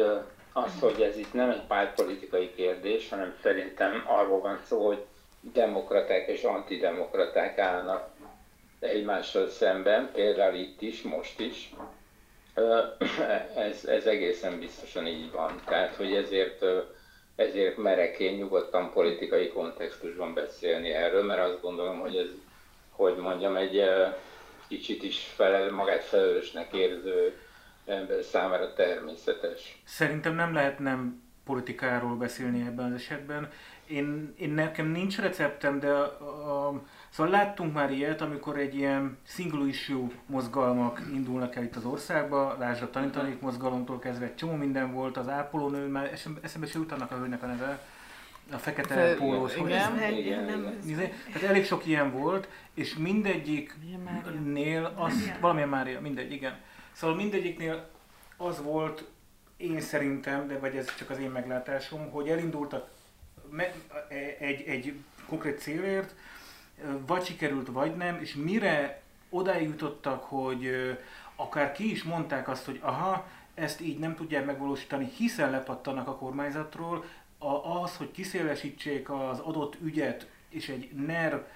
[0.52, 5.04] az, hogy ez itt nem egy pártpolitikai kérdés, hanem szerintem arról van szó, hogy
[5.40, 8.08] demokraták és antidemokraták állnak
[8.80, 11.74] egymással szemben, például itt is, most is,
[13.68, 15.60] ez, ez egészen biztosan így van.
[15.64, 16.64] Tehát, hogy ezért,
[17.36, 22.28] ezért merek én nyugodtan politikai kontextusban beszélni erről, mert azt gondolom, hogy ez,
[22.90, 23.82] hogy mondjam, egy
[24.68, 27.38] kicsit is felel, magát felelősnek érző
[27.86, 29.82] ember számára természetes.
[29.84, 33.50] Szerintem nem lehet nem politikáról beszélni ebben az esetben.
[33.86, 39.18] Én, én nekem nincs receptem, de a, a, Szóval láttunk már ilyet, amikor egy ilyen
[39.26, 44.54] single issue mozgalmak indulnak el itt az országba, lásd a tanítanék mozgalomtól kezdve egy csomó
[44.54, 47.80] minden volt, az ápolónő, már eszembe se jutanak a hölgynek a neve,
[48.52, 49.56] a fekete Fő, pólós.
[49.56, 51.10] Igen, igen, igen, nem, igen.
[51.32, 56.58] Tehát elég sok ilyen volt, és mindegyiknél az, valamilyen Mária, mindegy, igen.
[56.92, 57.88] Szóval mindegyiknél
[58.36, 59.04] az volt,
[59.56, 62.88] én szerintem, de vagy ez csak az én meglátásom, hogy elindultak
[64.38, 64.94] egy, egy
[65.26, 66.14] konkrét célért,
[67.06, 70.70] vagy sikerült, vagy nem, és mire odáig jutottak, hogy
[71.36, 76.16] akár ki is mondták azt, hogy aha, ezt így nem tudják megvalósítani, hiszen lepattanak a
[76.16, 77.04] kormányzatról,
[77.82, 81.46] az, hogy kiszélesítsék az adott ügyet, és egy NER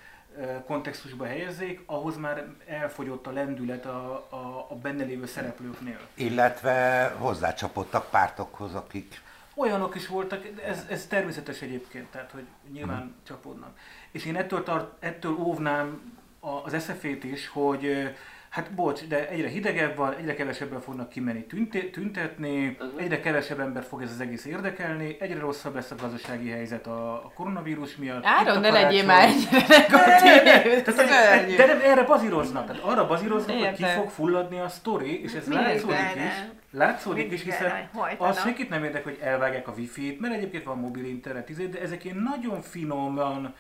[0.67, 5.99] kontextusba helyezzék, ahhoz már elfogyott a lendület a, a, a benne lévő szereplőknél.
[6.15, 9.21] Illetve hozzácsapottak pártokhoz, akik...
[9.55, 13.15] Olyanok is voltak, ez, ez természetes egyébként, tehát hogy nyilván hmm.
[13.27, 13.79] csapódnak.
[14.11, 18.11] És én ettől, tart, ettől óvnám az SZF-ét is, hogy
[18.51, 23.03] Hát bocs, de egyre hidegebb van, egyre kevesebben fognak kimenni tünte- tüntetni, uh-huh.
[23.03, 27.13] egyre kevesebb ember fog ez az egész érdekelni, egyre rosszabb lesz a gazdasági helyzet a,
[27.13, 28.25] a koronavírus miatt.
[28.25, 30.83] Áron, ne legyél már ennyire negatív.
[30.95, 35.33] Tehát, de nem, erre bazíroznak, tehát arra bazíroznak, hogy ki fog fulladni a sztori, és
[35.33, 36.33] ez látszódik is.
[36.71, 41.05] Látszódik is, hiszen az senkit nem érdek, hogy elvágják a wifi-t, mert egyébként van mobil
[41.05, 43.55] internet, izé, de ezek ilyen nagyon finoman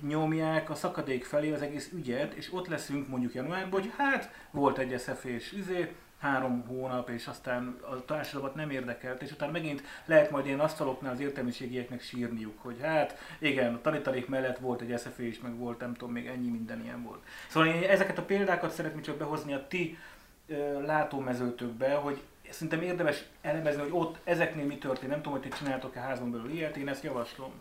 [0.00, 4.78] nyomják a szakadék felé az egész ügyet, és ott leszünk mondjuk januárban, hogy hát volt
[4.78, 9.82] egy SZF és izé, három hónap, és aztán a társadalmat nem érdekelt, és utána megint
[10.04, 14.98] lehet majd ilyen asztaloknál az értelmiségieknek sírniuk, hogy hát igen, a tanítanék mellett volt egy
[14.98, 17.22] SZF is, meg volt nem tudom, még ennyi minden ilyen volt.
[17.48, 19.98] Szóval én ezeket a példákat szeretném csak behozni a ti
[20.46, 25.10] ö, látómezőtökbe, hogy szerintem érdemes elemezni, hogy ott ezeknél mi történt.
[25.10, 27.52] Nem tudom, hogy ti csináltok-e házon belül ilyet, én ezt javaslom.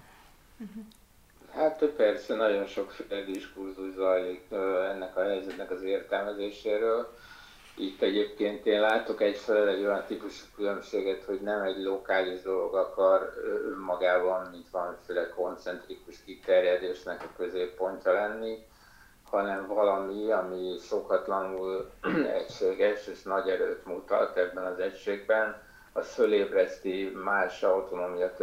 [0.58, 0.84] Uh-huh.
[1.54, 2.94] Hát persze, nagyon sok
[3.26, 4.52] diskurzus zajlik
[4.92, 7.14] ennek a helyzetnek az értelmezéséről.
[7.78, 13.34] Itt egyébként én látok egyfelől egy olyan típusú különbséget, hogy nem egy lokális dolog akar
[13.66, 18.66] önmagában, mint valamiféle koncentrikus kiterjedésnek a középpontja lenni,
[19.30, 21.92] hanem valami, ami sokatlanul
[22.40, 25.62] egységes és nagy erőt mutat ebben az egységben,
[25.94, 28.34] az fölébreszti más autonómia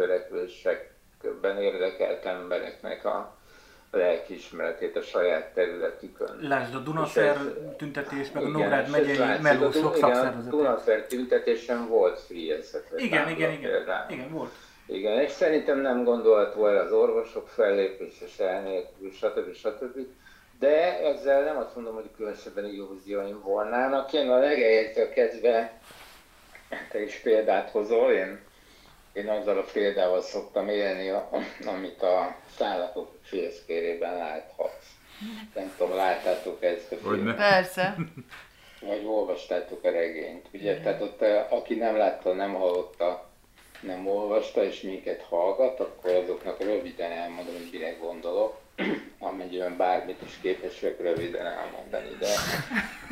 [1.21, 3.37] törekvésekben érdekelt embereknek a
[3.91, 6.37] lelkiismeretét a saját területükön.
[6.41, 7.37] Lásd, a Dunafer
[7.77, 10.47] tüntetés, meg a Nógrád megyei melósok szakszervezete.
[10.47, 12.57] A Dunafer tüntetésen volt free
[12.95, 14.51] Igen, igen, igen, igen, volt.
[14.85, 19.53] Igen, és szerintem nem gondolható el az orvosok fellépés és elnélkül, stb.
[19.53, 19.97] stb.
[20.59, 24.13] De ezzel nem azt mondom, hogy különösebben illúzióim volnának.
[24.13, 25.79] Én a legelejétől kezdve,
[26.91, 28.39] te is példát hozol, én,
[29.13, 31.11] én azzal a példával szoktam élni,
[31.65, 34.87] amit a szállatok félszkérében láthatsz.
[35.55, 37.35] Nem tudom, láttátok ezt a filmet?
[37.35, 37.95] Persze.
[38.81, 40.47] Vagy olvastátok a regényt.
[40.53, 43.29] Ugye, tehát ott eh, aki nem látta, nem hallotta,
[43.81, 48.57] nem olvasta, és minket hallgat, akkor azoknak röviden elmondom, hogy mire gondolok
[49.19, 52.27] amennyiben bármit is képes vagyok röviden elmondani, de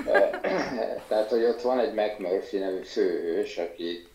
[1.08, 4.08] tehát, hogy ott van egy McMurphy nevű főhős, aki,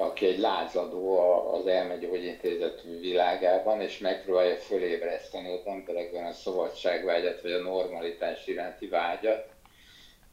[0.00, 1.18] aki egy lázadó
[1.52, 9.48] az elmegyógyintézet világában, és megpróbálja fölébreszteni az emberekben a szabadságvágyat, vagy a normalitás iránti vágyat,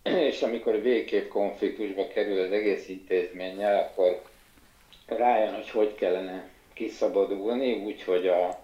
[0.04, 4.22] és amikor végképp konfliktusba kerül az egész intézménnyel, akkor
[5.06, 8.60] rájön, hogy hogy kellene kiszabadulni, úgyhogy a,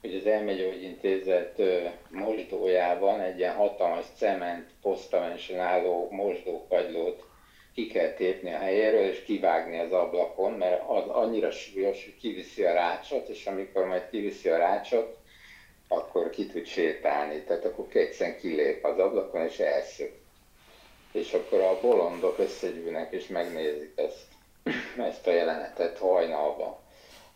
[0.00, 1.62] hogy az elmegyógyintézet
[2.10, 7.27] mosdójában egy ilyen hatalmas cement posztamensen álló mosdókagylót
[7.78, 12.62] ki kell tépni a helyéről, és kivágni az ablakon, mert az annyira súlyos, hogy kiviszi
[12.62, 15.16] a rácsot, és amikor majd kiviszi a rácsot,
[15.88, 17.42] akkor ki tud sétálni.
[17.42, 20.12] Tehát akkor egyszerűen kilép az ablakon, és elszök.
[21.12, 24.26] És akkor a bolondok összegyűlnek, és megnézik ezt,
[25.10, 26.76] ezt a jelenetet hajnalban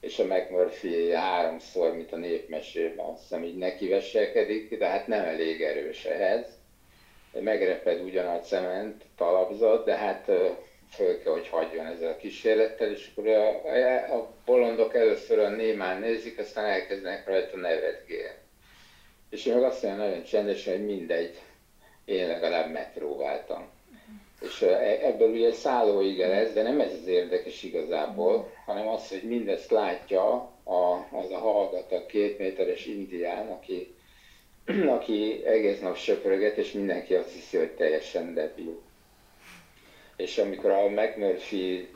[0.01, 3.89] és a McMurphy háromszor, mint a népmesében, azt hiszem így neki
[4.79, 6.47] de hát nem elég erős ehhez.
[7.41, 10.31] Megreped ugyan a cement talapzat, de hát
[10.91, 16.01] föl kell, hogy hagyjon ezzel a kísérlettel, és akkor a, a bolondok először a némán
[16.01, 18.41] nézik, aztán elkezdenek rajta nevetgélni.
[19.31, 21.41] És én meg azt mondja nagyon csendesen, hogy mindegy,
[22.05, 23.69] én legalább megpróbáltam.
[24.41, 29.23] És e, ebből ugye szállóige lesz, de nem ez az érdekes igazából, hanem az, hogy
[29.23, 33.95] mindezt látja a, az a hallgat, két méteres indián, aki,
[34.97, 38.81] aki egész nap söpröget, és mindenki azt hiszi, hogy teljesen debil.
[40.17, 41.89] És amikor a McMurphy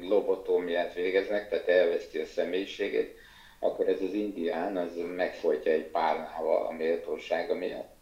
[0.00, 3.14] lobotómiát végeznek, tehát elveszti a személyiségét,
[3.60, 7.94] akkor ez az indián az megfolytja egy párnával a méltósága miatt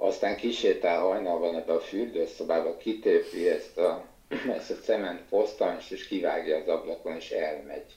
[0.00, 4.04] aztán kisétál hajnalban ebbe a fürdőszobába, kitépi ezt a,
[4.56, 7.92] ezt a cement posztans, és kivágja az ablakon, és elmegy.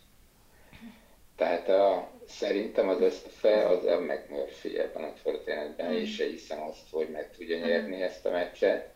[1.41, 6.85] Tehát a, szerintem az Ösztefe az a McMurphy ebben a történetben, és se hiszem azt,
[6.91, 8.89] hogy meg tudja nyerni ezt a meccset,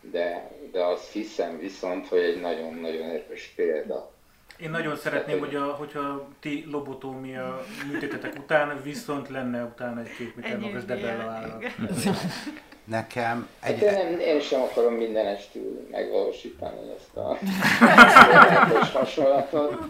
[0.00, 4.12] de, de azt hiszem viszont, hogy egy nagyon-nagyon erős példa.
[4.58, 10.36] Én nagyon szeretném, hogy a, hogyha ti lobotómia műtétetek után, viszont lenne utána egy két
[10.36, 11.64] méter magas debella állat.
[12.84, 13.82] Nekem egy...
[13.82, 19.86] Hát én, nem, én sem akarom minden estül megvalósítani ezt a hasonlatot,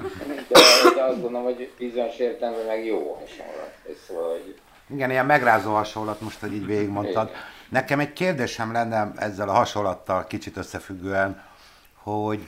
[0.48, 0.60] de,
[0.94, 3.74] de azt gondolom, hogy bizonyos értelemben meg jó hasonlat.
[4.06, 4.58] Szóval, hogy...
[4.86, 7.28] Igen, ilyen megrázó hasonlat most, hogy így végigmondtad.
[7.28, 7.40] Igen.
[7.68, 11.42] Nekem egy kérdésem lenne ezzel a hasonlattal kicsit összefüggően,
[12.02, 12.40] hogy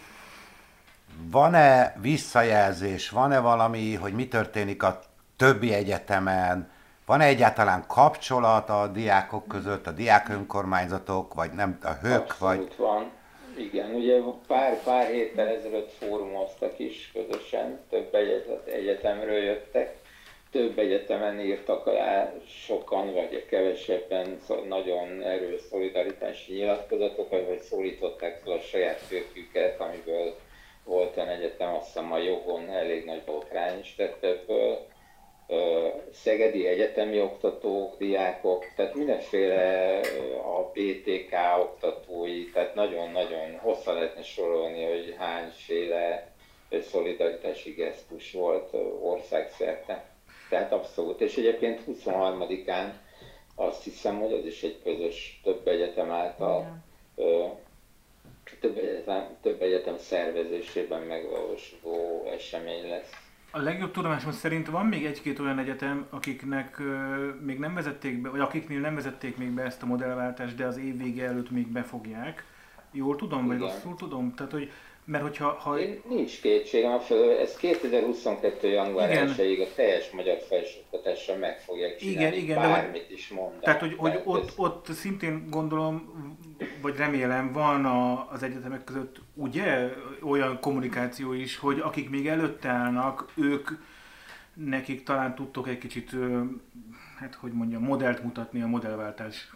[1.30, 5.00] van-e visszajelzés, van-e valami, hogy mi történik a
[5.36, 6.70] többi egyetemen,
[7.06, 12.76] van-e egyáltalán kapcsolat a diákok között, a diák önkormányzatok, vagy nem a hők, Abszolút vagy...
[12.76, 13.10] van.
[13.56, 19.96] Igen, ugye pár, pár héttel ezelőtt fórumoztak is közösen, több egyetet, egyetemről jöttek,
[20.50, 22.32] több egyetemen írtak alá
[22.66, 24.38] sokan, vagy kevesebben
[24.68, 30.36] nagyon erős szolidaritási nyilatkozatokat, vagy szólították fel a saját főküket, amiből
[30.84, 34.86] volt olyan egyetem, azt hiszem a jogon elég nagy botrány is tett ebből.
[36.12, 40.00] Szegedi egyetemi oktatók, diákok, tehát mindenféle
[40.44, 46.32] a BTK oktatói, tehát nagyon-nagyon hosszan lehetne sorolni, hogy hányféle
[46.90, 50.04] szolidaritási gesztus volt országszerte.
[50.48, 51.20] Tehát abszolút.
[51.20, 52.88] És egyébként 23-án
[53.54, 56.82] azt hiszem, hogy az is egy közös több egyetem által
[58.60, 63.10] több egyetem, több egyetem szervezésében megvalósuló esemény lesz.
[63.56, 66.84] A legjobb tudomásom szerint van még egy-két olyan egyetem, akiknek ö,
[67.44, 70.76] még nem vezették be, vagy akiknél nem vezették még be ezt a modellváltást, de az
[70.78, 72.44] év vége előtt még befogják.
[72.92, 73.68] Jól tudom, vagy Igen.
[73.68, 74.34] rosszul tudom?
[74.34, 74.70] Tehát, hogy,
[75.04, 76.98] mert hogyha ha, Én, nincs kétségem
[77.40, 78.68] ez 2022.
[78.68, 79.34] január Igen.
[79.38, 83.62] 1 a teljes magyar felsőoktatásra meg fogják csinálni, Igen, igen, de bármit is mondanak.
[83.62, 85.94] Tehát, hogy, hogy ott, ez- ott szintén gondolom,
[86.84, 89.92] vagy remélem van a, az egyetemek között ugye
[90.22, 93.68] olyan kommunikáció is, hogy akik még előtte állnak, ők
[94.54, 96.10] nekik talán tudtok egy kicsit,
[97.18, 99.50] hát hogy mondjam, modellt mutatni a modellváltás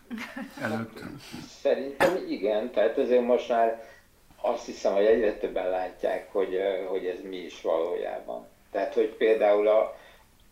[0.62, 1.02] előtt.
[1.46, 3.84] Szerintem igen, tehát azért most már
[4.40, 8.46] azt hiszem, hogy egyre többen látják, hogy, hogy ez mi is valójában.
[8.70, 9.96] Tehát, hogy például a,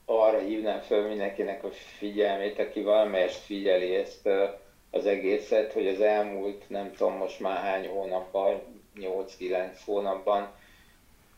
[0.05, 4.29] arra hívnám föl mindenkinek a figyelmét, aki valamelyest figyeli ezt
[4.97, 8.61] az egészet, hogy az elmúlt nem tudom most már hány hónapban,
[9.01, 10.49] 8-9 hónapban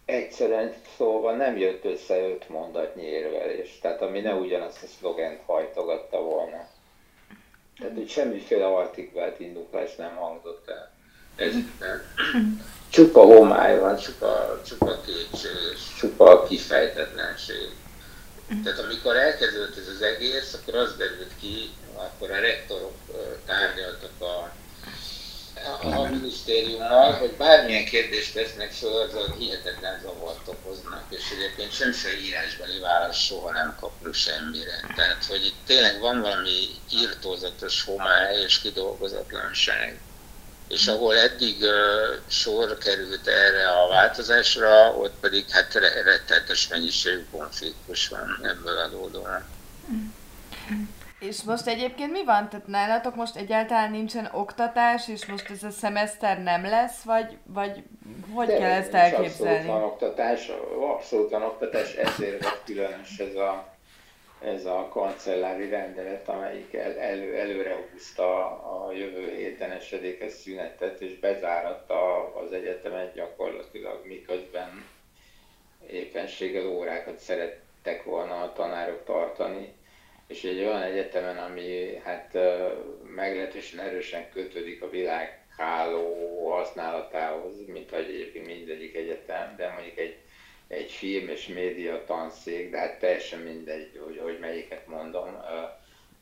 [0.04, 6.22] egyszerűen szóval nem jött össze öt mondatnyi érvelés, tehát ami ne ugyanazt a szlogent hajtogatta
[6.22, 6.66] volna.
[7.78, 10.92] Tehát, hogy semmiféle artikulált indoklás nem hangzott el.
[11.36, 11.54] Ez
[12.90, 15.50] csupa homály van, csupa, csupa kétség,
[15.98, 17.68] csupa kifejtetlenség.
[18.48, 22.94] Tehát amikor elkezdődött ez az egész, akkor az derült ki, akkor a rektorok
[23.46, 24.52] tárgyaltak a,
[25.82, 32.20] a, a minisztériummal, hogy bármilyen kérdést tesznek föl, azon hihetetlen zavart okoznak, és egyébként semmiféle
[32.20, 34.92] írásbeli válasz soha nem kapnak semmire.
[34.96, 40.00] Tehát, hogy itt tényleg van valami írtózatos homály és kidolgozatlanság.
[40.68, 41.70] És ahol eddig uh,
[42.26, 49.44] sor került erre a változásra, ott pedig hát re- rettenetes mennyiségű konfliktus van ebből adódóan.
[51.18, 52.48] És most egyébként mi van?
[52.48, 57.82] Tehát nálatok most egyáltalán nincsen oktatás, és most ez a szemeszter nem lesz, vagy, vagy
[58.34, 59.66] hogy De kell ezt is Abszolút elképzelni?
[59.66, 60.50] van oktatás,
[60.92, 63.77] abszolút van oktatás, ezért különös ez a,
[64.44, 71.18] ez a kancellári rendelet, amelyik el, elő, előre húzta a jövő héten esedékes szünetet, és
[71.18, 74.84] bezáratta az egyetemet gyakorlatilag, miközben
[75.90, 79.72] éppenséggel órákat szerettek volna a tanárok tartani,
[80.26, 82.38] és egy olyan egyetemen, ami hát
[83.14, 90.16] meglehetősen erősen kötődik a világ háló használatához, mint ahogy egyébként mindegyik egyetem, de mondjuk egy,
[90.68, 95.36] egy film és média tanszék, de hát teljesen mindegy, hogy, hogy melyiket mondom.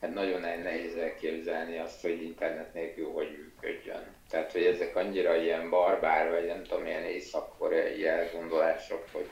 [0.01, 4.15] Hát nagyon ne- nehéz elképzelni azt, hogy internet nélkül hogy működjön.
[4.29, 9.29] Tehát, hogy ezek annyira ilyen barbár, vagy nem tudom, ilyen észak-koreai elgondolások, hogy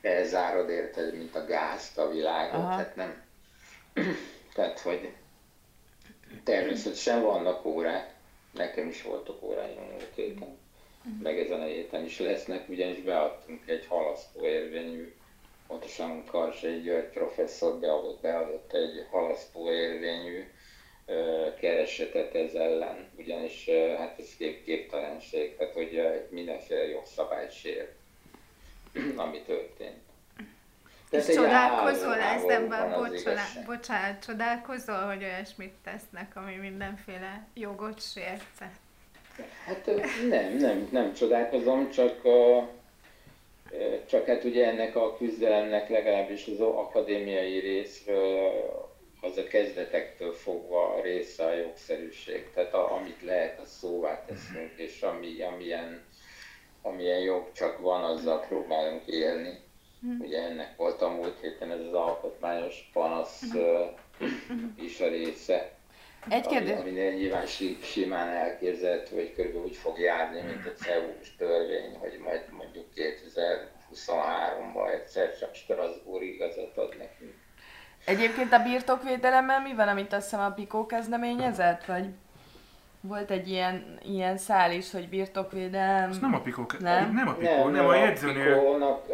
[0.00, 2.76] elzárod érted, mint a gázt a világot, Aha.
[2.76, 3.22] tehát nem,
[4.54, 5.12] tehát, hogy
[6.44, 8.14] természetesen vannak órák,
[8.52, 10.58] nekem is voltak óráim múlt héten,
[11.22, 15.14] meg ezen a héten is lesznek, ugyanis beadtunk egy halasztó érvényű,
[15.66, 20.44] pontosan Karsai György professzor beadott, beadott egy halasztó érvényű
[21.06, 27.52] ö, keresetet ez ellen, ugyanis ö, hát ez kép, képtelenség, tehát hogy ö, mindenféle jogszabályt
[27.52, 27.92] sért,
[29.16, 30.00] ami történt.
[30.38, 30.44] És
[31.10, 38.70] Tehát egy csodálkozol az bocsánat, bocsánat, csodálkozol, hogy olyasmit tesznek, ami mindenféle jogot sérte.
[39.66, 39.90] Hát
[40.28, 42.58] nem, nem, nem csodálkozom, csak, ö,
[44.06, 48.90] csak hát ugye ennek a küzdelemnek legalábbis az akadémiai részről
[49.20, 52.50] az a kezdetektől fogva része a jogszerűség.
[52.54, 56.04] Tehát a, amit lehet, azt szóvá teszünk, és ami, amilyen,
[56.82, 59.58] amilyen jog csak van, azzal próbálunk élni.
[60.20, 63.84] Ugye ennek volt a múlt héten ez az alkotmányos panasz ö,
[64.86, 65.72] is a része.
[66.28, 70.82] Egy Ami, kérdés, aminél nyilván si, simán elképzelhető, hogy körülbelül úgy fog járni, mint a
[70.82, 77.34] CEU-s törvény, hogy majd mondjuk 2023-ban egyszer csak Strasbourg igazat ad nekünk.
[78.04, 82.04] Egyébként a birtokvédelemmel mi van, amit azt hiszem a Pikó kezdeményezett, vagy
[83.00, 86.10] volt egy ilyen, ilyen szál is, hogy birtokvédelem.
[86.10, 87.14] Ez nem a Pikó, Nem?
[87.14, 88.54] nem a Pikó, nem, a jegyzőnél.
[88.58, 89.06] Pikónak,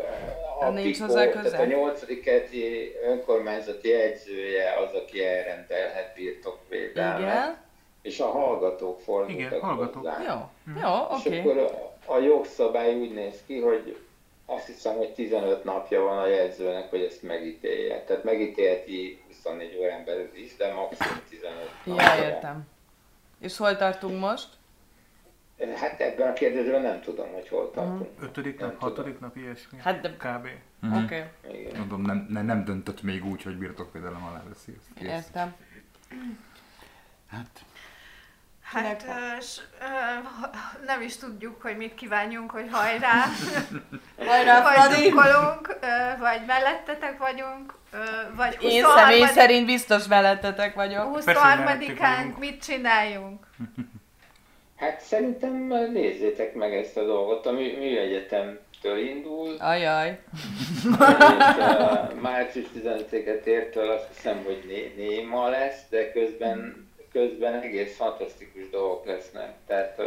[0.60, 1.58] a Nincs Pikó, hozzá tehát köze?
[1.58, 7.20] a nyolcadik kerti önkormányzati jegyzője az, aki elrendelhet birtokvédelmet.
[7.20, 7.56] Igen.
[8.02, 9.94] És a hallgatók fordultak Igen, hallgatók.
[9.94, 10.18] hozzá.
[10.22, 10.34] Jó,
[10.80, 11.40] jó, És oké.
[11.40, 11.58] akkor
[12.06, 13.96] a, a jogszabály úgy néz ki, hogy
[14.46, 18.02] azt hiszem, hogy 15 napja van a jegyzőnek, hogy ezt megítélje.
[18.04, 21.54] Tehát megítélheti 24 órán belül is, de maximum 15
[21.84, 22.14] napja.
[22.16, 22.66] Ja, értem.
[23.40, 24.46] És hol tartunk most?
[25.76, 28.08] Hát ebben a kérdésben nem tudom, hogy hol tartunk.
[28.20, 28.94] Ötödik Nem nap, tudom.
[28.96, 29.78] hatodik nap, ilyesmi.
[29.78, 30.48] Hát de, Kb.
[31.04, 31.78] oké, Igen.
[31.78, 35.54] Mondom, nem, nem, nem döntött még úgy, hogy birtokvédelem alá veszi értem.
[37.30, 37.64] Hát,
[38.62, 39.04] Hát
[39.40, 39.84] s, ö,
[40.86, 43.24] nem is tudjuk, hogy mit kívánjunk, hogy hajrá,
[44.26, 45.12] Hajrá, vagy
[46.18, 47.98] vagy mellettetek vagyunk, ö,
[48.36, 51.12] vagy Én 23 személy szerint biztos mellettetek vagyok.
[51.24, 52.38] Persze, hogy mellettük 23-án vagyunk.
[52.38, 53.46] mit csináljunk?
[54.78, 57.46] Hát szerintem nézzétek meg ezt a dolgot.
[57.46, 60.18] A mű, műegyetemtől indul, Ajaj.
[62.20, 69.06] március 15-et értől azt hiszem, hogy né- néma lesz, de közben, közben egész fantasztikus dolgok
[69.06, 69.52] lesznek.
[69.66, 70.00] Tehát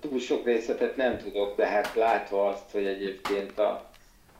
[0.00, 3.90] túl sok részletet nem tudok, de hát látva azt, hogy egyébként a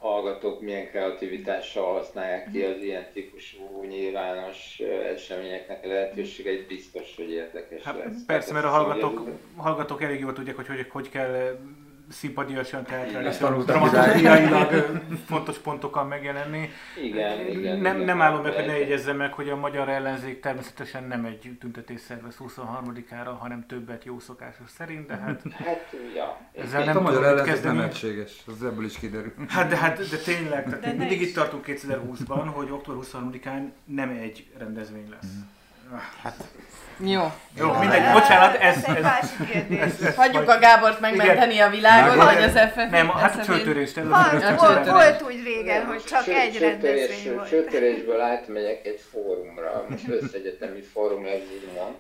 [0.07, 4.81] hallgatók milyen kreativitással használják ki az ilyen típusú nyilvános
[5.15, 8.25] eseményeknek a lehetőségeit, biztos, hogy érdekes Hát lesz.
[8.27, 11.59] persze, mert a hallgatók, hallgatók elég jól tudják, hogy hogy, hogy kell
[12.11, 16.69] szimpadiasan, Ezt teátrálisan, tanultam dramaturgiailag fontos pontokkal megjelenni.
[17.03, 17.79] Igen, igen.
[17.79, 18.89] nem, igen, nem állom meg, hogy ne lehet.
[18.89, 24.19] jegyezzem meg, hogy a magyar ellenzék természetesen nem egy tüntetés szervez 23-ára, hanem többet jó
[24.19, 26.41] szokásos szerint, de hát Hát, ja.
[26.53, 29.33] ezzel Nem a magyar ellenzék nem egységes, az ebből is kiderül.
[29.49, 34.09] Hát de, hát, de tényleg, tehát De mindig itt tartunk 2020-ban, hogy október 23-án nem
[34.09, 35.33] egy rendezvény lesz.
[36.99, 37.33] Jó.
[37.57, 39.81] Jó, mindegy, bocsánat, ez, ez, másik kérdés.
[39.81, 42.91] ez, ez Hagyjuk a Gábort megmenteni a világot, vagy az FF.
[42.91, 43.97] Nem, hát a csőtörést.
[43.97, 47.49] ez a volt, volt úgy régen, hogy csak egy rendezvény volt.
[47.49, 51.95] Sőtörésből átmegyek egy fórumra, most összegyetemi fórum lesz úgymond.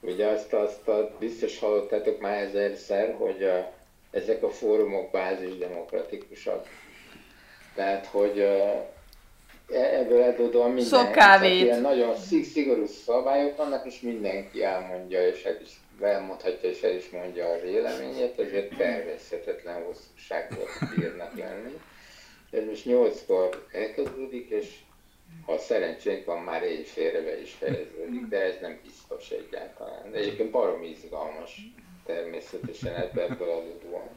[0.00, 3.72] Ugye azt, azt a, biztos hallottátok már ezerszer, hogy a,
[4.10, 6.66] ezek a fórumok bázisdemokratikusak.
[7.74, 8.94] Tehát, hogy uh,
[9.68, 11.04] ebből eldódóan minden.
[11.04, 11.62] Sok kávét.
[11.62, 16.94] Ilyen nagyon szig, szigorú szabályok vannak, és mindenki elmondja, és el is elmondhatja, és el
[16.94, 21.80] is mondja a véleményét, ezért tervezhetetlen hosszúságok bírnak lenni.
[22.50, 24.78] Ez most nyolckor elkezdődik, és
[25.46, 30.10] ha szerencsénk van, már éjfélre is fejeződik, de ez nem biztos egyáltalán.
[30.10, 31.60] De egyébként barom izgalmas
[32.06, 34.08] természetesen ebből adódóan.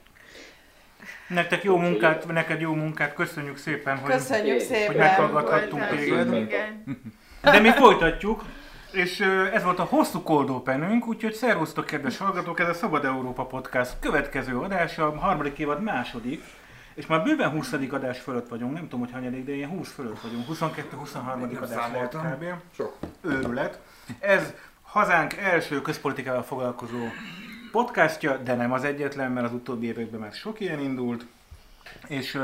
[1.27, 4.11] Nektek jó munkát, neked jó munkát, köszönjük szépen, hogy...
[4.11, 4.95] Köszönjük Hogy szépen.
[4.95, 5.97] meghallgathattunk Voltál.
[5.97, 6.33] téged.
[6.33, 6.83] Igen.
[7.41, 8.43] De mi folytatjuk,
[8.91, 9.19] és
[9.53, 14.57] ez volt a hosszú koldópenünk, úgyhogy szervusztok kedves hallgatók, ez a Szabad Európa Podcast következő
[14.57, 16.43] adása, a harmadik évad második,
[16.93, 17.73] és már bőven 20.
[17.91, 21.13] adás fölött vagyunk, nem tudom, hogy hanyadik, de ilyen 20 fölött vagyunk, 22-23.
[21.13, 22.21] Nem adás lehet számoltam.
[22.21, 22.43] kb.
[22.75, 22.97] Sok.
[23.21, 23.79] Őrület.
[24.19, 26.97] Ez hazánk első közpolitikával foglalkozó
[27.71, 31.25] podcastja, de nem az egyetlen, mert az utóbbi években már sok ilyen indult.
[32.07, 32.35] És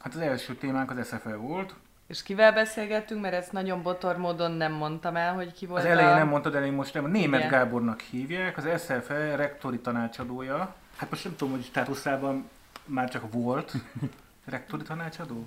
[0.00, 1.74] hát az első témánk az SFL volt.
[2.06, 5.88] És kivel beszélgettünk, mert ezt nagyon botor módon nem mondtam el, hogy ki volt Az
[5.88, 6.14] elején a...
[6.14, 7.06] nem mondtad el, én most nem.
[7.10, 7.50] Német Igen.
[7.50, 10.74] Gábornak hívják, az SFL rektori tanácsadója.
[10.96, 12.48] Hát most nem tudom, hogy státuszában
[12.84, 13.72] már csak volt
[14.44, 15.46] rektori tanácsadó.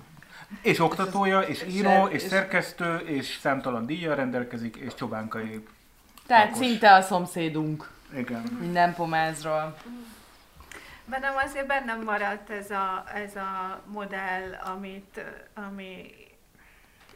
[0.62, 5.66] És oktatója, és és- író, és és- szerkesztő, és számtalan díjjal rendelkezik, és csobánkai.
[6.26, 6.66] Tehát Lakos.
[6.66, 7.90] szinte a szomszédunk.
[8.16, 8.42] Igen.
[8.42, 9.76] Minden pomázról.
[11.04, 15.20] Bennem azért bennem maradt ez a, ez a modell, amit,
[15.54, 16.14] ami,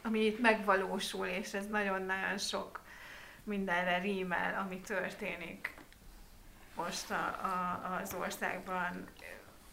[0.02, 2.80] ami itt megvalósul, és ez nagyon-nagyon sok
[3.44, 5.74] mindenre rímel, ami történik
[6.74, 9.06] most a, a, az országban.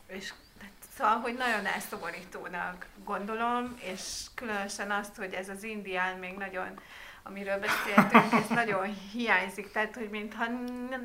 [0.08, 6.38] És tehát, szóval, hogy nagyon elszomorítónak gondolom, és különösen azt, hogy ez az indián még
[6.38, 6.80] nagyon,
[7.24, 10.46] amiről beszéltünk, ez nagyon hiányzik, tehát, hogy mintha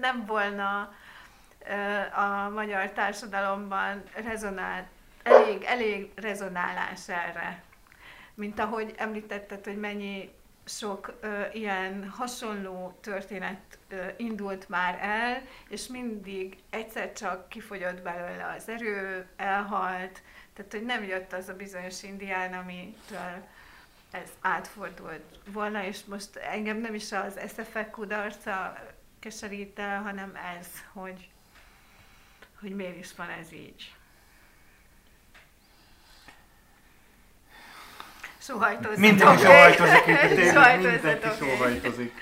[0.01, 0.95] nem volna
[2.14, 4.89] a magyar társadalomban rezonál,
[5.23, 7.62] elég, elég rezonálás erre.
[8.35, 10.31] Mint ahogy említetted, hogy mennyi
[10.64, 18.55] sok ö, ilyen hasonló történet ö, indult már el, és mindig egyszer csak kifogyott belőle
[18.57, 20.23] az erő, elhalt,
[20.55, 23.47] tehát hogy nem jött az a bizonyos indián, amitől
[24.11, 28.76] ez átfordult volna, és most engem nem is az SFE kudarca
[29.20, 31.28] keserít el, hanem ez, hogy,
[32.61, 33.74] hogy miért is van ez így.
[33.76, 33.86] És
[38.44, 38.98] Sóhajtozzatok.
[38.98, 42.12] Mindenki sóhajtozik itt, tényleg mindenki sóhajtozik.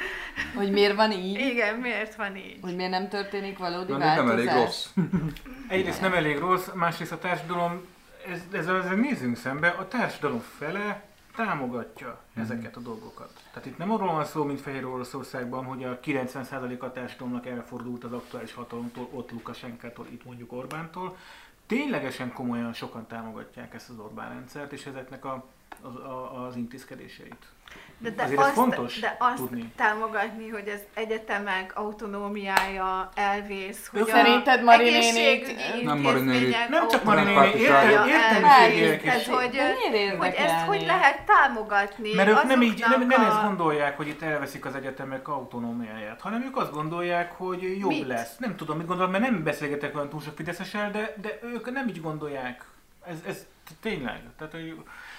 [0.55, 1.39] Hogy miért van így?
[1.39, 2.59] Igen, miért van így?
[2.61, 4.49] Hogy miért nem történik valódi Na, nem változás?
[4.49, 4.87] elég rossz.
[5.69, 7.87] Egyrészt nem elég rossz, másrészt a társadalom,
[8.31, 11.05] ez, ezzel, ezzel nézzünk szembe, a társadalom fele
[11.37, 13.31] támogatja ezeket a dolgokat.
[13.53, 18.05] Tehát itt nem arról van szó, mint Fehér Oroszországban, hogy a 90% a társadalomnak elfordult
[18.05, 21.17] az aktuális hatalomtól, ott Lukasenkától, itt mondjuk Orbántól.
[21.67, 25.45] Ténylegesen komolyan sokan támogatják ezt az Orbán rendszert, és ezeknek a,
[25.83, 27.47] az, a, az intézkedéseit.
[27.99, 29.73] De, de, Azért ez azt, fontos de azt tudni.
[29.77, 36.33] támogatni, hogy az egyetemek autonómiája elvész, hogy Szerinted a Mari nénit- egészségügyi Nem Mari nénit.
[36.35, 39.03] intézmények Nem csak Mari néni, Autonómiája értem, elvész.
[39.21, 39.27] is.
[39.27, 39.59] Hogy,
[40.19, 44.09] hogy ezt hogy lehet támogatni Mert ők nem, így, nem, nem a- ezt gondolják, hogy
[44.09, 48.07] itt elveszik az egyetemek autonómiáját, hanem ők azt gondolják, hogy jobb Mit?
[48.07, 48.37] lesz.
[48.39, 51.89] Nem tudom, mit gondol, mert nem beszélgetek olyan túl sok fideszessel, de, de ők nem
[51.89, 52.65] így gondolják.
[53.07, 53.47] Ez, ez
[53.81, 54.21] tényleg.
[54.39, 54.77] Tehát, hogy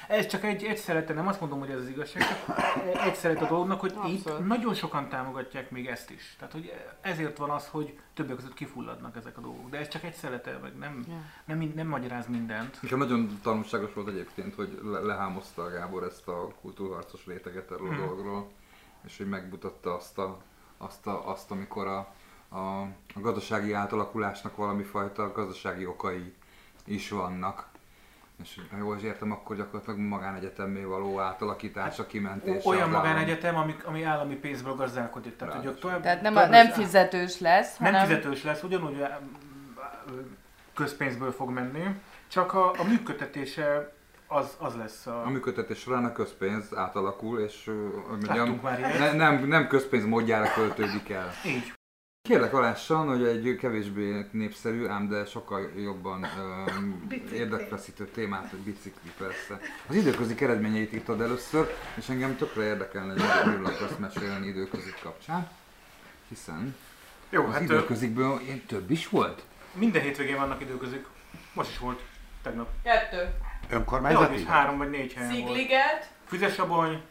[0.08, 3.42] ez csak egy, egy szelete, nem azt mondom, hogy ez az igazság, csak egy szelet
[3.42, 4.48] a dolognak, hogy itt Abszolút.
[4.48, 6.36] nagyon sokan támogatják még ezt is.
[6.40, 9.70] Tehát, hogy ezért van az, hogy többek között kifulladnak ezek a dolgok.
[9.70, 11.14] De ez csak egy szelete, meg nem, Ja.
[11.46, 12.78] nem, mind- nem magyaráz mindent.
[12.82, 17.88] És nagyon tanulságos volt egyébként, hogy le- lehámozta a Gábor ezt a kultúrharcos réteget erről
[17.88, 18.02] a Mhm.
[18.02, 18.48] dologról,
[19.06, 20.38] és hogy megmutatta azt, a,
[20.78, 22.14] azt, a, azt amikor a,
[22.50, 22.82] a,
[23.16, 26.34] a gazdasági átalakulásnak valami fajta gazdasági okai
[26.86, 27.68] is vannak.
[28.44, 32.70] És ha jól is értem, akkor gyakorlatilag magánegyetemmé való átalakítása, kimentése.
[32.70, 35.36] Olyan magánegyetem, ami, ami állami pénzből gazdálkodik.
[35.36, 38.08] Tehát, hogy tovább, Tehát nem, a, tovább nem fizetős lesz, nem hanem...
[38.08, 39.06] fizetős lesz, ugyanúgy
[40.74, 41.84] közpénzből fog menni,
[42.28, 43.96] csak a, a működtetése
[44.28, 45.26] az, az lesz a...
[45.26, 47.72] A működtetés során a közpénz átalakul, és
[48.10, 51.32] mondjam, már ne, nem, nem közpénz módjára költődik el.
[51.46, 51.77] Így.
[52.28, 56.64] Kérlek alássan, hogy egy kevésbé népszerű, ám de sokkal jobban ö,
[57.08, 57.38] Bicikli.
[57.38, 59.60] érdekfeszítő témát, hogy bicikli persze.
[59.88, 65.50] Az időközi eredményeit írtad először, és engem tökre érdekelne, hogy miről akarsz mesélni időközik kapcsán.
[66.28, 66.76] Hiszen
[67.30, 69.44] Jó, az hát időközikből ilyen több is volt.
[69.74, 71.08] minden hétvégén vannak időközük.
[71.54, 72.02] Most is volt,
[72.42, 72.70] tegnap.
[72.84, 73.30] Kettő.
[73.70, 74.34] Jó, Önkormányzati?
[74.40, 75.46] is három vagy négy helyen volt.
[75.46, 76.10] Szigliget.
[76.26, 77.02] Füzesabony,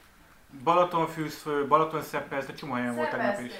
[0.65, 3.53] Balatonfűzfő, Balatonszepesz, de csomó helyen volt tegnap is.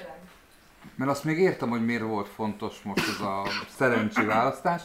[0.97, 4.81] Mert azt még értem, hogy miért volt fontos most ez a szerencsi választás.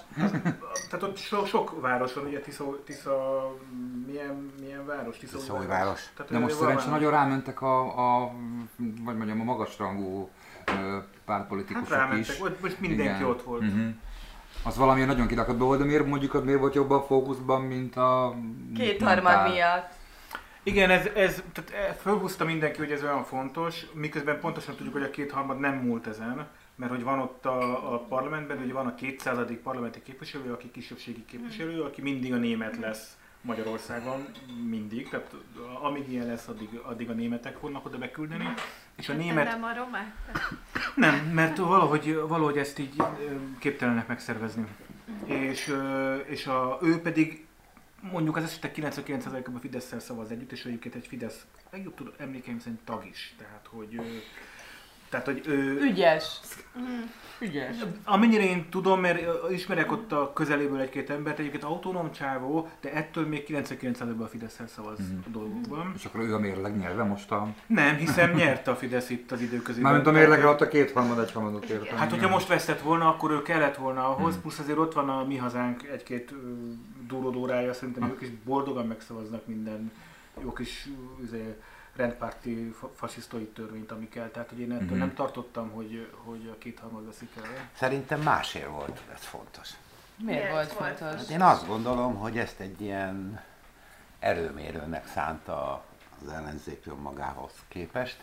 [0.91, 3.47] Tehát ott so, sok város van, ugye Tisza, Tisza
[4.07, 5.17] milyen, milyen város?
[5.17, 6.01] Tisza Tiszaújváros.
[6.17, 6.85] Tehát De most város.
[6.85, 7.81] nagyon rámentek a,
[8.25, 8.33] a
[9.05, 10.29] vagy mondjam, a magasrangú
[10.67, 12.39] ö, Hát pártpolitikusok rámentek, is.
[12.61, 13.25] most mindenki Igen.
[13.25, 13.63] ott volt.
[13.63, 13.89] Uh-huh.
[14.65, 18.35] Az valamilyen nagyon kidakadva volt, de miért mondjuk miért volt jobban fókuszban, mint a...
[18.75, 20.01] Kétharmad miatt.
[20.63, 25.03] Igen, ez, ez tehát e, fölhúzta mindenki, hogy ez olyan fontos, miközben pontosan tudjuk, hogy
[25.03, 28.95] a kétharmad nem múlt ezen, mert hogy van ott a, a parlamentben, hogy van a
[28.95, 29.39] 200.
[29.63, 34.27] parlamenti képviselő, aki kisebbségi képviselő, aki mindig a német lesz Magyarországon,
[34.69, 35.35] mindig, tehát
[35.83, 38.49] amíg ilyen lesz, addig, addig a németek fognak oda beküldeni,
[38.97, 40.15] és a német Nem a romák?
[40.95, 44.67] nem, mert valahogy, valahogy ezt így ö, képtelenek megszervezni.
[45.25, 47.47] És, ö, és a, ő pedig
[48.11, 52.81] mondjuk az esetek 99%-ában Fidesz-szel szavaz együtt, és egyébként egy Fidesz legjobb tud, emlékeim szerint
[52.85, 53.35] tag is.
[53.39, 54.01] Tehát, hogy,
[55.09, 56.41] tehát, hogy ő, Ügyes.
[57.41, 57.77] Ügyes.
[58.05, 63.27] Amennyire én tudom, mert ismerek ott a közeléből egy-két embert, egyébként autonóm csávó, de ettől
[63.27, 65.19] még 99%-ban a fidesz szavaz Mhm.
[65.27, 65.93] a dolgokban.
[65.97, 67.49] És akkor ő a mérleg nyelve most a...
[67.67, 69.83] Nem, hiszen nyerte a Fidesz itt az időközében.
[69.93, 71.97] Mármint a mérlegre ott a két harmad, egy harmadot értem.
[71.97, 74.41] Hát, hogyha most vesztett volna, akkor ő kellett volna ahhoz, Hmm.
[74.43, 76.35] plusz azért ott van a mi hazánk egy-két
[77.13, 79.93] ö, durródórája, szerintem ők is boldogan megszavaznak minden
[80.43, 80.89] jó kis
[81.25, 81.57] izé,
[81.97, 84.29] rendpárti fa- fasisztói törvényt, ami kell.
[84.29, 84.99] Tehát, hogy én ettől Mhm.
[84.99, 87.69] nem tartottam, hogy, hogy a kétharmad veszik el.
[87.77, 89.69] Szerintem másért volt ez fontos.
[90.17, 91.17] Miért Miért volt fontos?
[91.19, 93.41] Hát én azt gondolom, hogy ezt egy ilyen
[94.19, 95.85] erőmérőnek szánta
[96.25, 98.17] az ellenzék önmagához képest.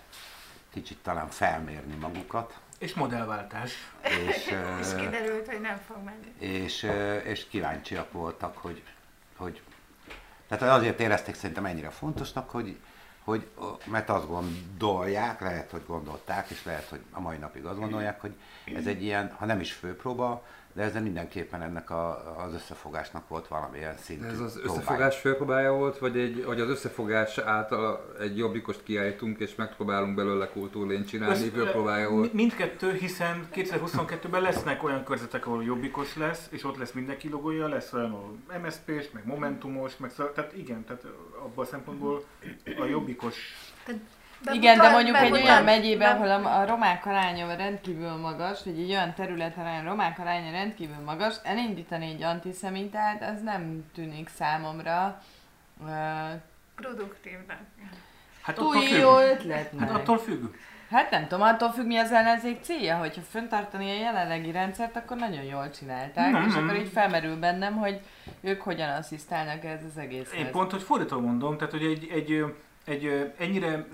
[0.69, 3.73] Kicsit talán felmérni magukat, És modellváltás.
[4.03, 4.47] és,
[4.81, 6.53] És kiderült, hogy nem fog menni.
[6.53, 6.87] és,
[7.23, 8.83] és kíváncsiak voltak, hogy,
[9.37, 9.61] hogy
[10.47, 12.77] tehát azért érezték szerintem ennyire fontosnak, hogy,
[13.23, 13.47] hogy
[13.85, 18.33] mert azt gondolják, lehet, hogy gondolták, és lehet, hogy a mai napig azt gondolják, hogy
[18.75, 20.45] ez egy ilyen, ha nem is főpróba,
[20.79, 24.79] de ezzel mindenképpen ennek a, az összefogásnak volt valamilyen szintű Ez az próbája.
[24.79, 30.49] összefogás főpróbája volt, vagy, egy, vagy az összefogás által egy jobbikost kiállítunk, és megpróbálunk belőle
[30.49, 32.33] kultúrlényt csinálni, Össz- főpróbája volt.
[32.33, 37.67] mi- Mindkettő, hiszen 2022-ben lesznek olyan körzetek, ahol jobbikos lesz, és ott lesz mindenki logója,
[37.67, 41.03] lesz olyan, ahol MSZP-s, meg Momentumos, meg szóval, tehát igen, tehát
[41.43, 42.23] abban a szempontból
[42.79, 43.35] a jobbikos
[44.51, 48.79] Igen, de mondjuk egy olyan megyében, be- ahol a, a romák aránya rendkívül magas, vagy
[48.79, 54.29] egy olyan területen, ahol a romák aránya rendkívül magas, elindítani egy antiszemitát, az nem tűnik
[54.29, 55.21] számomra
[55.87, 55.91] ö,
[56.75, 57.57] Produktívnak.
[58.41, 60.55] Hát Túl jó ötlet Hát attól függ.
[60.89, 65.17] Hát nem tudom, attól függ mi az ellenzék célja, hogyha föntartani a jelenlegi rendszert, akkor
[65.17, 66.63] nagyon jól csinálták, Nem, és nem.
[66.63, 67.99] akkor így felmerül bennem, hogy
[68.41, 70.39] ők hogyan asszisztálnak ez az egészhez.
[70.39, 72.43] Én pont, hogy fordítva mondom, tehát hogy egy, egy,
[72.89, 73.87] egy ennyire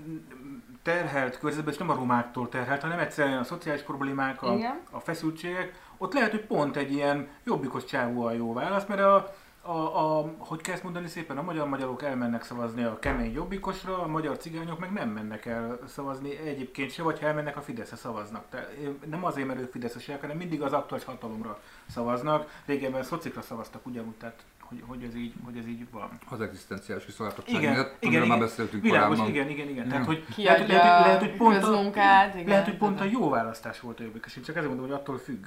[0.82, 4.80] terhelt körzetben, és nem a romáktól terhelt, hanem egyszerűen a szociális problémák, a, Igen.
[4.90, 9.34] a feszültségek, ott lehet, hogy pont egy ilyen jobbikos csávó a jó válasz, mert a,
[9.60, 14.02] a, a, hogy kell ezt mondani szépen, a magyar magyarok elmennek szavazni a kemény jobbikosra,
[14.02, 17.96] a magyar cigányok meg nem mennek el szavazni egyébként se, vagy ha elmennek a Fideszre
[17.96, 18.44] szavaznak.
[18.48, 18.70] Tehát
[19.06, 22.62] nem azért, mert ők fideszesek, hanem mindig az aktuális hatalomra szavaznak.
[22.66, 26.08] Régebben szocikra szavaztak ugyanúgy, tehát hogy, hogy, ez így, hogy ez így van.
[26.28, 28.26] Az egzisztenciális kiszolgáltatottság Igen, miatt, igen, igen.
[28.26, 29.34] már beszéltünk Világos, korábban.
[29.34, 29.88] igen, igen, igen.
[29.88, 32.46] Tehát, hogy Ki lehet, hogy- lehet, hogy- lehet, hogy pont a, közmunkát, igen.
[32.48, 34.36] lehet, hogy pont a jó választás volt a jobbikos.
[34.36, 35.46] Én csak ezért mondom, hogy attól függ.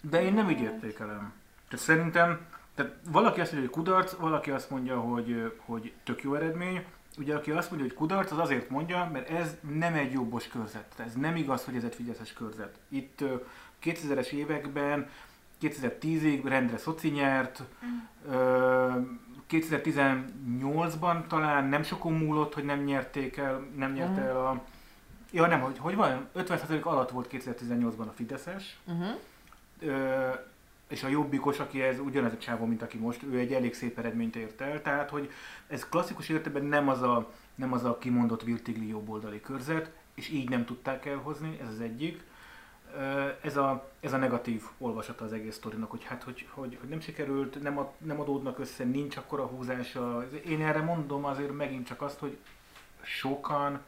[0.00, 1.32] De én nem így értékelem.
[1.68, 2.40] Tehát szerintem,
[2.74, 6.84] tehát valaki azt mondja, hogy kudarc, valaki azt mondja, hogy, hogy tök jó eredmény.
[7.18, 10.92] Ugye aki azt mondja, hogy kudarc, az azért mondja, mert ez nem egy jobbos körzet.
[11.06, 12.74] Ez nem igaz, hogy ez egy fideszes körzet.
[12.88, 13.34] Itt ö,
[13.84, 15.08] 2000-es években,
[15.62, 17.62] 2010-ig rendre szoci nyert,
[18.30, 18.90] ö,
[19.50, 24.28] 2018-ban talán nem sokon múlott, hogy nem nyerték el, nem nyerte Mhm.
[24.28, 24.62] el a...
[25.32, 29.06] Ja nem, hogy, hogy van, 50% alatt volt 2018-ban a Fideszes, Uh-huh.
[29.80, 30.28] Ö,
[30.88, 33.98] és a jobbikos, aki ez ugyanez a csávó, mint aki most, ő egy elég szép
[33.98, 35.30] eredményt ért el, tehát hogy
[35.66, 40.48] ez klasszikus értelemben nem az a, nem az a kimondott virtigli jobboldali körzet, és így
[40.48, 42.22] nem tudták elhozni, ez az egyik.
[43.42, 47.00] Ez a, ez a negatív olvasata az egész sztorinak, hogy hát, hogy, hogy, hogy nem
[47.00, 50.28] sikerült, nem, ad, nem adódnak össze, nincs akkora húzása.
[50.46, 52.38] Én erre mondom azért megint csak azt, hogy
[53.02, 53.80] sokan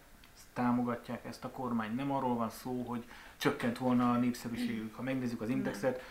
[0.53, 1.97] támogatják ezt a kormányt.
[1.97, 3.05] Nem arról van szó, hogy
[3.37, 4.95] csökkent volna a népszerűségük.
[4.95, 6.03] Ha megnézzük az indexet,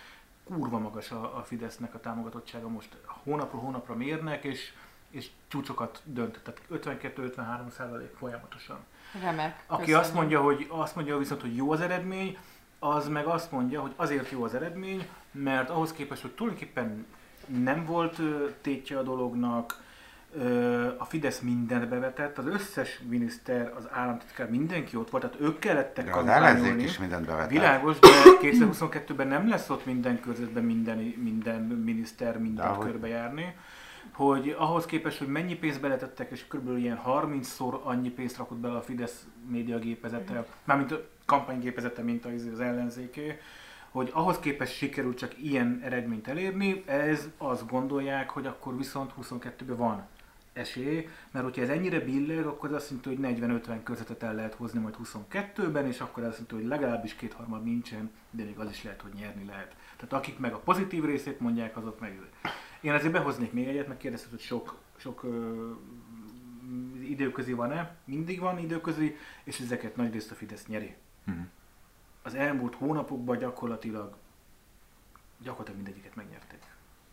[0.44, 2.98] kurva magas a, a Fidesznek a támogatottsága most.
[3.06, 4.74] Hónapról hónapra mérnek, és,
[5.10, 6.40] és csúcsokat dönt.
[6.44, 6.62] Tehát
[7.06, 8.78] 52-53 százalék folyamatosan.
[9.22, 9.64] Remek.
[9.68, 10.02] Aki köszönöm.
[10.02, 12.38] azt mondja, hogy azt mondja viszont, hogy jó az eredmény,
[12.84, 17.06] az meg azt mondja, hogy azért jó az eredmény, mert ahhoz képest, hogy tulajdonképpen
[17.64, 18.20] nem volt
[18.62, 19.82] tétje a dolognak,
[20.98, 26.06] a Fidesz mindent bevetett, az összes miniszter, az államtitkár, mindenki ott volt, tehát ők kellettek
[26.06, 27.50] De az ellenzék is mindent bevetett.
[27.50, 28.08] Világos, de
[28.42, 32.86] 2022-ben nem lesz ott minden körzetben minden, minden miniszter mindent Dehogy.
[32.86, 33.56] körbejárni.
[34.12, 36.78] Hogy ahhoz képest, hogy mennyi pénzt beletettek, és kb.
[36.78, 42.60] ilyen 30-szor annyi pénzt rakott bele a Fidesz médiagépezete, mármint a kampánygépezete, mint az, az
[42.60, 43.40] ellenzéké,
[43.90, 49.78] hogy ahhoz képest sikerült csak ilyen eredményt elérni, ez azt gondolják, hogy akkor viszont 22-ben
[49.78, 50.08] van
[50.54, 54.54] esély, mert hogyha ez ennyire billeg, akkor az azt jelenti, hogy 40-50 körzetet el lehet
[54.54, 58.70] hozni majd 22-ben, és akkor az azt jelenti, hogy legalábbis kétharmad nincsen, de még az
[58.70, 59.76] is lehet, hogy nyerni lehet.
[59.98, 62.20] Tehát akik meg a pozitív részét mondják, azok meg...
[62.84, 65.72] Én azért behoznék még egyet, meg kérdezted, hogy sok, sok ö,
[67.02, 67.96] időközi van-e?
[68.06, 70.96] Mindig van időközi, és ezeket nagyrészt a Fidesz nyeri.
[71.24, 71.40] Mhm.
[72.24, 74.16] Az elmúlt hónapokban gyakorlatilag
[75.40, 76.60] gyakorlatilag mindegyiket megnyerték.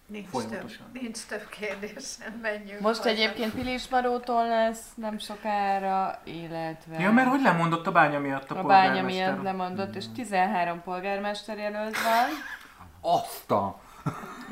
[0.06, 0.86] Nincs Folyamatosan.
[0.92, 3.08] több, nincs több kérdésem, menjünk Most haza.
[3.08, 8.58] egyébként Pilis Marótól lesz nem sokára, illetve Ja, mert hogy lemondott a bánya miatt a,
[8.58, 9.32] a bánya polgármester?
[9.32, 12.28] miatt lemondott, és 13 polgármester jelölt van,
[13.00, 13.80] Azt a...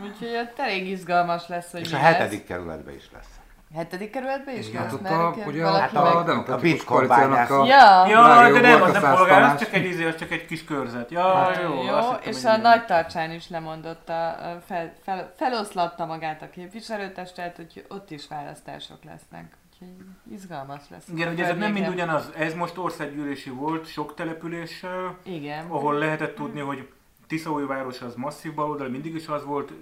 [0.03, 2.13] úgyhogy ott elég izgalmas lesz, hogy És mi a lesz.
[2.13, 3.27] hetedik kerületben is lesz.
[3.75, 6.15] Hetedik kerületben is Hát lesz, ott a, aki- ugye valaki a, meg...
[6.15, 7.67] a demokratikus Bitcoin koalíciónak a...
[7.67, 10.47] Ja, Ja, de nem, az a nem polgár, az csak egy izé, az csak egy
[10.47, 11.11] kis körzet.
[11.11, 15.33] Ja, Hát, jó, jó, hittem, és hogy a nagy tartsán is lemondotta, a fel, fel,
[15.37, 19.57] feloszlatta magát a képviselőtestet, úgyhogy ott is választások lesznek.
[19.73, 21.05] Úgyhogy izgalmas lesz.
[21.13, 22.31] Igen, a ugye ez nem mind ugyanaz.
[22.39, 25.67] Ez most országgyűlési volt, sok településsel, Igen.
[25.69, 26.89] ahol lehetett tudni, hogy
[27.29, 29.73] Tiszaújváros az masszív baloldal, mindig is az volt,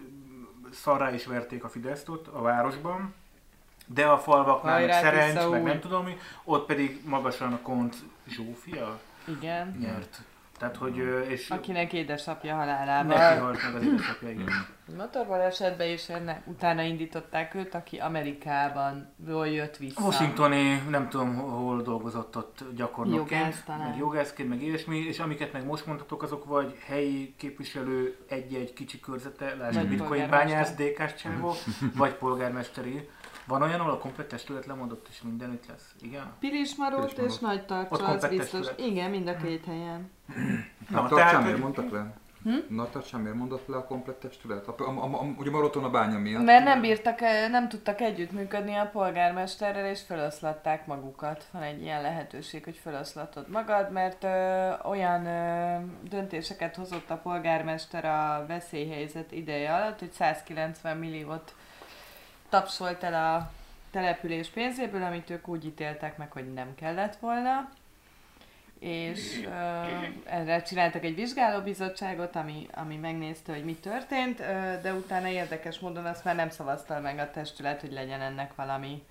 [0.72, 3.14] szarrá is verték a Fideszt ott a városban,
[3.86, 5.52] de a falvaknál meg Hajrá, Szerencs, Tiszaúj!
[5.52, 7.96] meg nem tudom mi, ott pedig magasan a Kont
[8.28, 9.76] Zsófia Igen.
[9.80, 10.20] nyert.
[10.58, 10.96] Tehát, hogy,
[11.28, 13.40] és Akinek édesapja neki halálával.
[13.40, 14.48] halt meg az édesapja, igen.
[14.96, 20.04] Motorbalesetbe is ennek utána indították őt, aki Amerikában jól jött vissza.
[20.04, 23.88] Washingtoni, nem tudom hol dolgozott ott gyakornokként, Jogász talán.
[23.88, 29.00] meg jogászként, meg ilyesmi, és amiket meg most mondhatok, azok vagy helyi képviselő egy-egy kicsi
[29.00, 30.74] körzete, lásd a bitcoin bányász,
[31.16, 31.54] csávó,
[31.96, 33.08] vagy polgármesteri.
[33.46, 35.94] Van olyan, ahol a komplett testület lemondott, és mindenütt lesz?
[36.00, 36.32] Igen?
[36.40, 37.32] Pilismarót Pilismarót.
[37.32, 38.66] és Nagy Ott Tarcsa, az biztos.
[38.66, 38.90] testület.
[38.90, 40.10] Igen, mind a két helyen.
[40.88, 42.14] Na, Na, tehát, miért mondtak le?
[42.42, 42.74] Hm?
[42.74, 44.66] Na, tartsán miért mondott le a komplett testület?
[44.66, 46.44] A, a, a, a, ugye Maroton a bánya miatt.
[46.44, 51.44] Mert nem bírtak, eh, nem tudtak együttműködni a polgármesterrel, és feloszlatták magukat.
[51.50, 55.76] Van egy ilyen lehetőség, hogy feloszlatod magad, mert ö, olyan ö,
[56.08, 61.54] döntéseket hozott a polgármester a veszélyhelyzet ideje alatt, hogy 190 milliót
[62.48, 63.52] tapsolt el a
[63.90, 67.68] település pénzéből, amit ők úgy ítéltek meg, hogy nem kellett volna
[68.78, 69.52] és uh,
[70.24, 74.46] erre csináltak egy vizsgálóbizottságot, ami, ami megnézte, hogy mi történt, uh,
[74.82, 79.02] de utána érdekes módon azt már nem szavazta meg a testület, hogy legyen ennek valami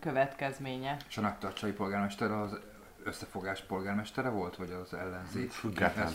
[0.00, 0.96] következménye.
[1.08, 2.58] És a Nagytarcsai polgármester az
[3.04, 5.50] összefogás polgármestere volt, vagy az ellenzék?
[5.50, 6.12] Független.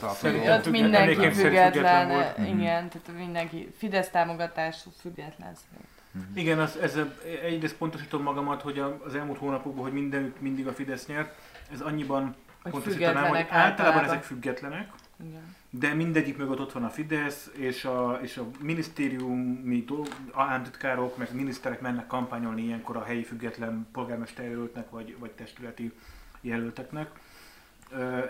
[0.48, 2.38] Ott mindenki független, volt.
[2.38, 5.88] igen, tehát mindenki Fidesz támogatású független szerint.
[6.18, 6.38] Mm-hmm.
[6.38, 6.98] Igen, az, ez,
[7.44, 11.36] egyrészt pontosítom magamat, hogy az elmúlt hónapokban, hogy mindenütt mindig a Fidesz nyert,
[11.72, 14.92] ez annyiban hogy pontosítanám, hogy általában, általában ezek függetlenek,
[15.26, 15.56] igen.
[15.70, 19.86] de mindegyik mögött ott van a Fidesz, és a, és a minisztériumi
[20.34, 25.94] államtitkárok, meg miniszterek mennek kampányolni ilyenkor a helyi független polgármesterjelöltnek, vagy, vagy testületi
[26.42, 27.10] jelölteknek.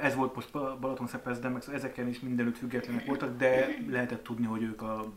[0.01, 4.81] Ez volt most Balatonszepezden, meg ezeken is mindenütt függetlenek voltak, de lehetett tudni, hogy ők
[4.81, 5.11] a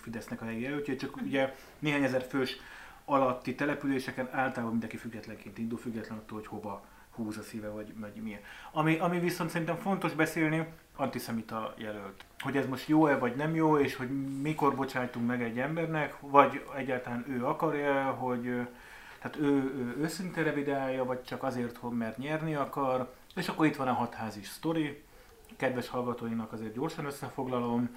[0.00, 2.56] Fidesznek a helyi jelöltjei, csak ugye néhány ezer fős
[3.04, 8.14] alatti településeken általában mindenki függetlenként indul, független attól, hogy hova húz a szíve, vagy, vagy
[8.22, 8.40] milyen.
[8.72, 12.24] Ami, ami viszont szerintem fontos beszélni, antiszemita jelölt.
[12.38, 16.64] Hogy ez most jó-e, vagy nem jó, és hogy mikor bocsájtunk meg egy embernek, vagy
[16.76, 18.66] egyáltalán ő akarja, hogy
[19.20, 23.14] tehát ő, ő őszinte revidálja, vagy csak azért, hogy mert nyerni akar.
[23.34, 25.02] És akkor itt van a hatházis sztori.
[25.56, 27.96] Kedves hallgatóinak azért gyorsan összefoglalom.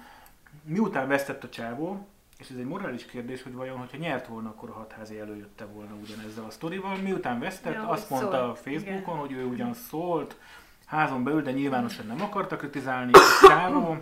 [0.62, 2.06] Miután vesztett a csávó,
[2.38, 5.94] és ez egy morális kérdés, hogy vajon, hogyha nyert volna, akkor a hatházi előjötte volna
[5.94, 6.96] ugyanezzel a sztorival.
[6.96, 8.50] Miután vesztett, ja, azt mondta szólt.
[8.50, 9.18] a Facebookon, Igen.
[9.18, 10.36] hogy ő ugyan szólt,
[10.86, 13.96] házon belül, de nyilvánosan nem akarta kritizálni a csávó,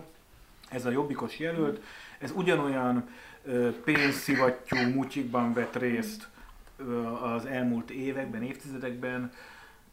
[0.69, 1.83] ez a jobbikos jelölt,
[2.19, 3.09] ez ugyanolyan
[3.83, 6.27] pénzszivattyú mutyikban vett részt
[7.23, 9.31] az elmúlt években, évtizedekben,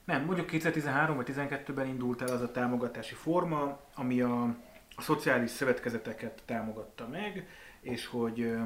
[0.04, 4.54] nem, mondjuk 2013 vagy 2012-ben indult el az a támogatási forma, ami a,
[5.00, 7.48] a szociális szövetkezeteket támogatta meg,
[7.80, 8.56] és hogy,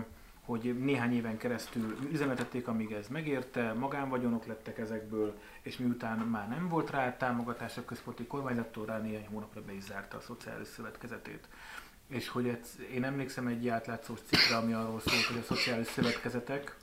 [0.45, 6.68] hogy néhány éven keresztül üzemeltették, amíg ez megérte, magánvagyonok lettek ezekből, és miután már nem
[6.68, 11.49] volt rá támogatás a központi kormányzattól, rá néhány hónapra be is zárta a szociális szövetkezetét.
[12.07, 16.76] És hogy ez, én emlékszem egy átlátszós cikkre, ami arról szólt, hogy a szociális szövetkezetek,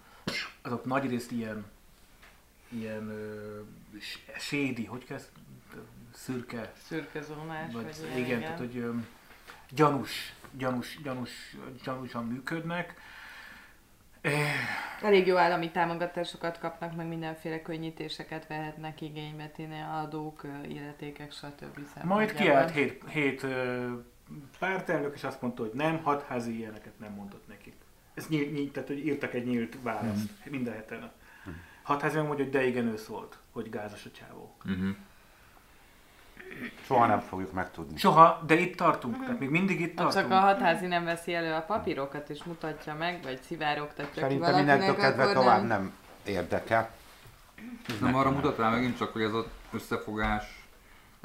[0.61, 1.65] azok nagyrészt ilyen,
[2.69, 3.59] ilyen ö,
[4.37, 5.29] sédi, hogy kezd?
[6.13, 6.73] Szürke.
[6.87, 7.73] Szürke zónás.
[7.73, 8.91] Vagy, vagy igen, igen, tehát hogy ö,
[9.75, 12.93] gyanús gyanús, gyanús, gyanúsan működnek.
[14.21, 14.33] Eh,
[15.01, 22.03] Elég jó állami támogatásokat kapnak, meg mindenféle könnyítéseket vehetnek igénybe, tényleg adók, illetékek, stb.
[22.03, 23.45] Majd kiállt hét, hét
[24.59, 27.73] pártelnök, és azt mondta, hogy nem, hatházi ilyeneket nem mondott nekik.
[28.13, 30.51] Ez nyílt, nyílt tehát, hogy írtak egy nyílt választ mm.
[30.51, 31.11] minden héten.
[31.49, 31.51] Mm.
[31.81, 34.55] Hatházi megmondja, hogy de igen, ő szólt, hogy gázos a csávó.
[34.69, 34.91] Mm-hmm.
[36.85, 37.97] Soha nem fogjuk megtudni.
[37.97, 39.13] Soha, de itt tartunk.
[39.13, 39.25] Uh-huh.
[39.25, 40.23] Tehát még mindig itt tartunk.
[40.23, 44.55] Csak a hatházi nem veszi elő a papírokat és mutatja meg, vagy szivárogtatja Szerintem ki
[44.55, 45.93] mindentől kedve tovább nem, nem
[46.25, 46.91] érdekel.
[47.87, 50.67] Ez nem arra mutat rá megint csak, hogy ez az összefogás,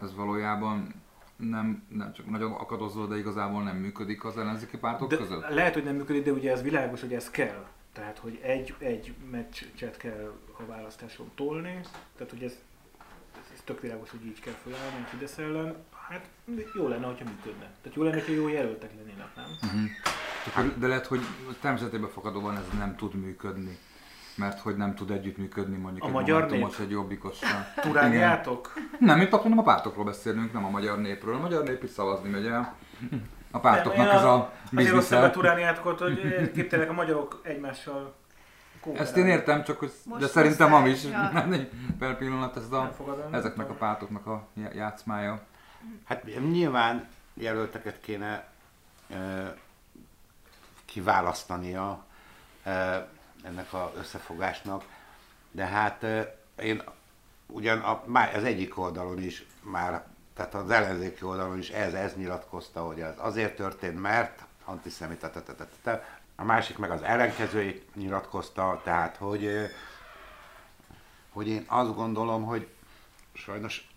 [0.03, 0.95] ez valójában
[1.37, 5.49] nem, nem csak nagyon akadozó, de igazából nem működik az ellenzéki pártok de között?
[5.49, 7.67] Lehet, hogy nem működik, de ugye ez világos, hogy ez kell.
[7.93, 11.81] Tehát, hogy egy, egy meccset kell a választáson tolni,
[12.17, 12.59] tehát, hogy ez
[13.67, 15.77] tök világos, hogy így kell felállni a Fidesz ellen,
[16.09, 16.29] hát
[16.75, 17.71] jó lenne, hogyha működne.
[17.83, 19.45] Tehát jó lenne, hogyha jó jelöltek lennének, nem?
[19.63, 20.79] Uh-huh.
[20.79, 21.21] De lehet, hogy
[21.61, 23.79] természetében fakadóban ez nem tud működni
[24.37, 26.75] mert hogy nem tud együttműködni mondjuk a egy magyar nép?
[26.81, 27.67] egy jobbikossal.
[27.81, 28.73] Turániátok?
[28.99, 31.35] Nem, itt nem a pártokról beszélünk, nem a magyar népről.
[31.35, 32.75] A magyar nép is szavazni megy el.
[33.51, 34.99] A pártoknak ez a bizniszel.
[34.99, 38.15] Azért a turániátok, hogy képtelek a magyarok egymással
[38.95, 41.49] ezt én értem, csak hogy, Most de szerintem ma is ja.
[41.99, 42.93] per pillanat ez a,
[43.31, 45.41] ezeknek a pártoknak a játszmája.
[46.05, 48.49] Hát nyilván jelölteket kéne
[49.11, 49.55] e,
[50.85, 52.05] kiválasztania
[52.63, 52.71] e,
[53.43, 54.85] ennek az összefogásnak,
[55.51, 56.83] de hát e, én
[57.47, 60.05] ugyan a, már az egyik oldalon is már,
[60.35, 65.31] tehát az ellenzéki oldalon is ez, ez nyilatkozta, hogy ez azért történt, mert antiszemita,
[66.37, 69.71] a másik meg az ellenkezőjét nyilatkozta, tehát hogy,
[71.33, 72.69] hogy én azt gondolom, hogy
[73.33, 73.89] sajnos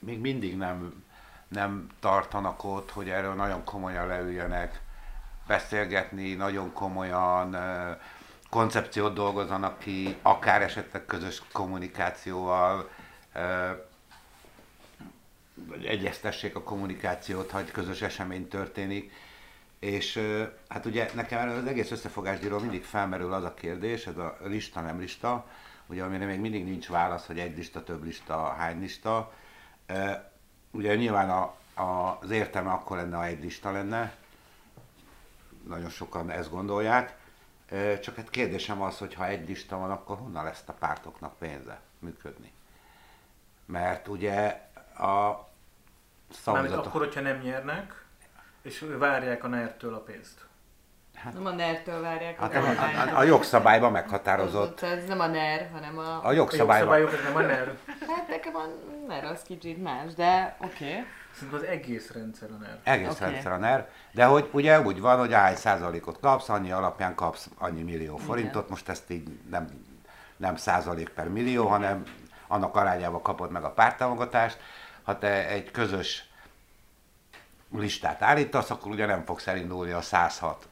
[0.00, 1.04] még mindig nem,
[1.48, 4.82] nem tartanak ott, hogy erről nagyon komolyan leüljenek,
[5.46, 7.56] beszélgetni, nagyon komolyan
[8.50, 12.90] koncepciót dolgozanak ki, akár esetleg közös kommunikációval,
[15.54, 19.12] vagy egyeztessék a kommunikációt, ha egy közös esemény történik
[19.84, 20.20] és
[20.68, 24.98] hát ugye nekem az egész összefogásdíról mindig felmerül az a kérdés, ez a lista nem
[24.98, 25.46] lista,
[25.86, 29.32] ugye amire még mindig nincs válasz, hogy egy lista, több lista, hány lista.
[30.70, 34.14] Ugye nyilván a, a, az értelme akkor lenne, ha egy lista lenne,
[35.68, 37.16] nagyon sokan ezt gondolják,
[38.00, 41.80] Csak egy kérdésem az, hogy ha egy lista van, akkor honnan lesz a pártoknak pénze
[41.98, 42.52] működni?
[43.66, 45.46] Mert ugye a Mármint
[46.28, 46.86] szavazatok...
[46.86, 48.03] akkor, hogyha nem nyernek,
[48.64, 50.46] és várják a NER-től a pénzt.
[51.32, 55.26] Nem a NER-től várják Hát a a, a, a, a jogszabályban meghatározott, Ez nem a
[55.26, 56.02] NER, hanem a...
[56.02, 57.78] a A jogszabályban, jogszabályok, ez nem a NER.
[58.16, 58.64] Hát nekem a
[59.08, 60.90] NER az kicsit más, de oké.
[60.90, 61.04] Okay.
[61.34, 62.78] Szerintem az egész rendszer a NER.
[62.82, 63.24] egész Oké.
[63.24, 67.48] rendszer a NER, de hogy ugye úgy van, hogy hány százalékot kapsz, annyi alapján kapsz
[67.58, 69.68] annyi millió forintot, most ezt így nem,
[70.36, 72.02] nem százalék per millió, hanem
[72.46, 74.58] annak arányában kapod meg a pártámogatást.
[75.02, 76.32] Ha te egy közös
[77.78, 80.68] listát állítasz, akkor ugye nem fogsz elindulni a 106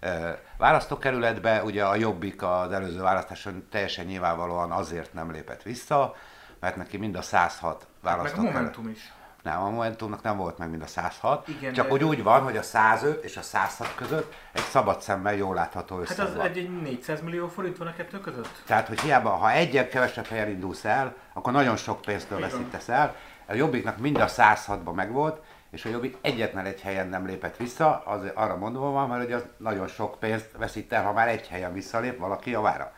[0.00, 1.62] ö, választókerületbe.
[1.62, 6.14] Ugye a Jobbik az előző választáson teljesen nyilvánvalóan azért nem lépett vissza,
[6.60, 8.54] mert neki mind a 106 Meg a választókerület.
[8.54, 9.12] Momentum is.
[9.42, 12.56] Nem, a Momentumnak nem volt meg mind a 106, Igen, csak de- úgy van, hogy
[12.56, 16.46] a 105 és a 106 között egy szabad szemmel jól látható Hát összeg az van.
[16.46, 18.62] egy, egy 400 millió forint van a kettő között?
[18.66, 22.48] Tehát, hogy hiába, ha egyen kevesebb helyen indulsz el, akkor nagyon sok pénztől van.
[22.48, 23.14] veszítesz el.
[23.46, 28.02] A Jobbiknak mind a 106-ban megvolt, és a Jobbik egyetlen egy helyen nem lépett vissza,
[28.04, 31.48] az arra mondom van, mert hogy az nagyon sok pénzt veszít el, ha már egy
[31.48, 32.92] helyen visszalép valaki javára.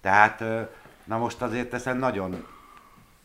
[0.00, 0.44] Tehát,
[1.04, 2.46] na most azért ezen nagyon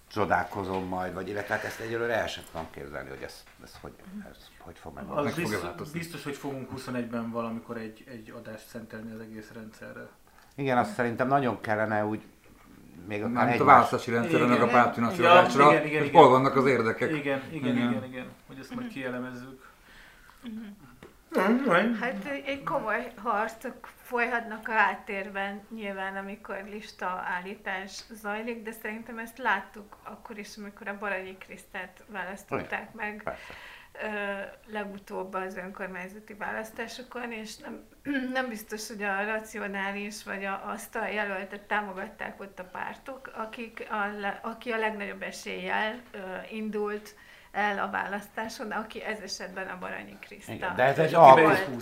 [0.07, 3.93] csodálkozom majd, vagy illetve hát ezt egyelőre el sem tudom képzelni, hogy ez, ez, hogy,
[4.31, 5.43] ez hogy fog megvalósulni.
[5.43, 10.07] Az Meg biztos, biztos, hogy fogunk 21-ben valamikor egy, egy adást szentelni az egész rendszerre.
[10.55, 12.23] Igen, azt szerintem nagyon kellene úgy
[13.07, 14.69] még Mármint a egymás- választási rendszerre, meg a Igen.
[14.75, 16.21] pártfinanszírozásra, Ja, igen, igen, hogy igen.
[16.21, 17.09] hol vannak az érdekek.
[17.11, 17.89] Igen, igen, Igen.
[17.89, 19.63] igen, igen, hogy ezt majd kielemezzük.
[21.99, 29.17] Hát egy egy komoly harcok folyhatnak a háttérben nyilván, amikor lista állítás zajlik, de szerintem
[29.17, 33.41] ezt láttuk akkor is, amikor a Baranyi Krisztát választották meg Persze.
[34.03, 34.41] Ö,
[34.71, 37.83] legutóbb az önkormányzati választásokon, és nem,
[38.33, 43.87] nem biztos, hogy a racionális vagy a, azt a jelöltet támogatták ott a pártok, akik
[43.89, 46.17] a, aki a legnagyobb eséllyel ö,
[46.51, 47.15] indult
[47.51, 50.51] el a választáson, aki ez esetben a Baranyi Kriszta.
[50.51, 51.79] Igen, de ez egy alkú,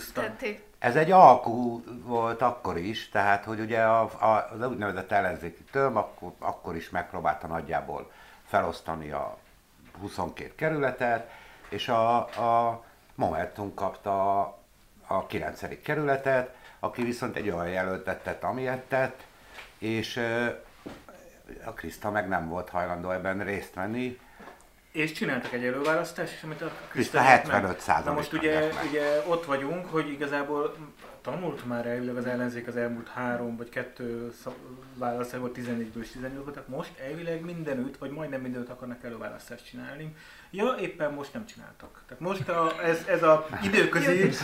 [0.78, 5.96] ez egy alkú volt akkor is, tehát hogy ugye a, a, az úgynevezett ellenzéki töm
[5.96, 8.10] akkor, akkor is megpróbálta nagyjából
[8.46, 9.38] felosztani a
[10.00, 11.30] 22 kerületet,
[11.74, 14.58] és a, a Momentum kapta a,
[15.06, 15.82] a 9.
[15.82, 19.22] kerületet, aki viszont egy olyan jelöltet tett, amilyet tett,
[19.78, 20.20] és
[21.64, 24.18] a Kriszta meg nem volt hajlandó ebben részt venni,
[24.92, 27.64] És csináltak egy előválasztást, és amit a Kriszta nyert meg.
[27.64, 30.74] 75%-kal Na most ugye, ugye ott vagyunk, hogy igazából
[31.22, 34.32] tanult már elvileg az ellenzék az elmúlt három vagy kettő
[34.94, 36.68] választásból 14-ből és 18 voltak.
[36.68, 40.14] Most elvileg mindenütt, vagy majdnem mindenütt akarnak előválasztást csinálni.
[40.56, 42.02] Ja, éppen most nem csináltak.
[42.08, 44.22] Tehát most a, ez, ez a időközi...
[44.22, 44.36] Ez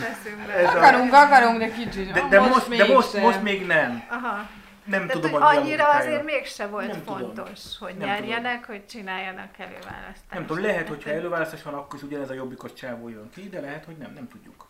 [0.63, 2.11] a, Akarunk, akarunk, de kicsit.
[2.11, 4.03] de, de, most, de most, most még nem.
[4.09, 4.49] Aha.
[4.83, 5.99] Nem Tehát, tudom, hogy annyira logikája.
[5.99, 7.17] azért mégse volt Nem tudom.
[7.19, 10.31] fontos, hogy Nem nyerjenek, hogy csináljanak előválasztást.
[10.31, 13.59] Nem tudom, lehet, hogyha előválasztás van, akkor is ugyanez a jobbikos csávó jön ki, de
[13.59, 14.67] lehet, hogy nem, nem tudjuk.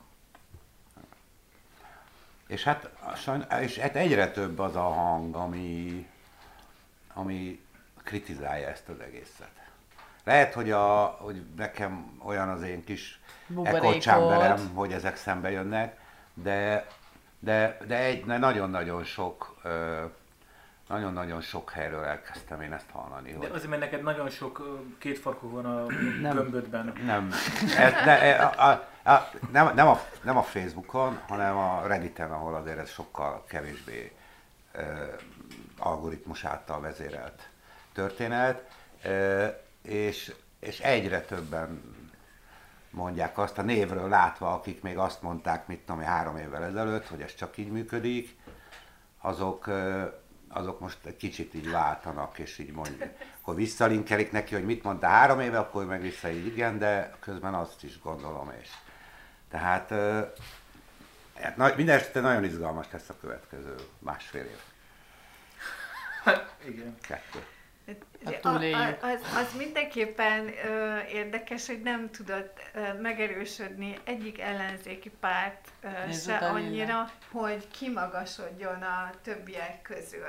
[2.47, 2.89] És hát,
[3.61, 6.05] és hát egyre több az a hang, ami,
[7.13, 7.61] ami
[8.03, 9.60] kritizálja ezt az egészet.
[10.31, 13.19] Lehet, hogy, a, hogy nekem olyan az én kis
[13.99, 15.99] chamberem, hogy ezek szembe jönnek,
[16.33, 16.87] de,
[17.39, 20.03] de, de egy de nagyon-nagyon sok ö,
[20.87, 23.31] nagyon-nagyon sok helyről elkezdtem én ezt hallani.
[23.31, 25.85] De Hogy azért, mert neked nagyon sok ö, kétfarkú van a
[26.21, 26.93] gömbödben.
[27.05, 27.31] nem,
[27.77, 32.55] ez, de, a, a, a, nem, nem, a, nem a Facebookon, hanem a Redditen, ahol
[32.55, 34.11] azért ez sokkal kevésbé
[34.71, 34.81] ö,
[35.77, 37.49] algoritmus által vezérelt
[37.93, 38.69] történet,
[39.03, 39.47] ö,
[39.81, 41.95] és, és egyre többen
[42.89, 47.21] mondják azt a névről látva, akik még azt mondták, mit tudom, három évvel ezelőtt, hogy
[47.21, 48.35] ez csak így működik,
[49.21, 49.69] azok,
[50.47, 55.07] azok most egy kicsit így váltanak, és így mondják, akkor visszalinkelik neki, hogy mit mondta
[55.07, 58.69] három éve, akkor meg vissza így igen, de közben azt is gondolom, és
[59.49, 59.89] tehát
[61.41, 64.59] hát minden esetre nagyon izgalmas lesz a következő másfél év,
[66.67, 66.97] Igen.
[67.01, 67.45] kettő.
[68.41, 68.97] Túléljük.
[69.01, 76.37] az, az mindenképpen ö, érdekes, hogy nem tudott ö, megerősödni egyik ellenzéki párt ö, se
[76.37, 80.25] annyira, hogy kimagasodjon a többiek közül.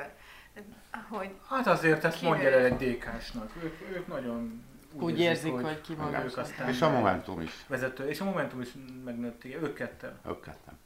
[1.09, 3.51] Hogy Hát azért ezt mondja el egy DK-snak.
[3.63, 8.09] Ők, ők nagyon Úgy érzik, hogy ki ők aztán És a Momentum is, vezető.
[8.09, 8.69] És a Momentum is
[9.05, 10.19] megnőtt, igen, ők ketten.
[10.29, 10.79] ők ketten.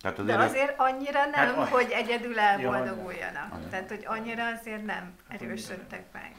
[0.00, 3.68] Tehát de azért, azért annyira nem, Hát, hogy egyedül Ja, elboldoguljanak.
[3.70, 6.34] Tehát, hogy annyira azért nem erősödtek meg.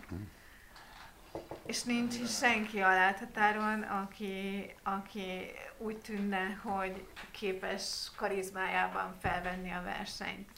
[1.65, 9.81] és nincs is senki a láthatáron, aki, aki úgy tűnne, hogy képes karizmájában felvenni a
[9.83, 10.49] versenyt.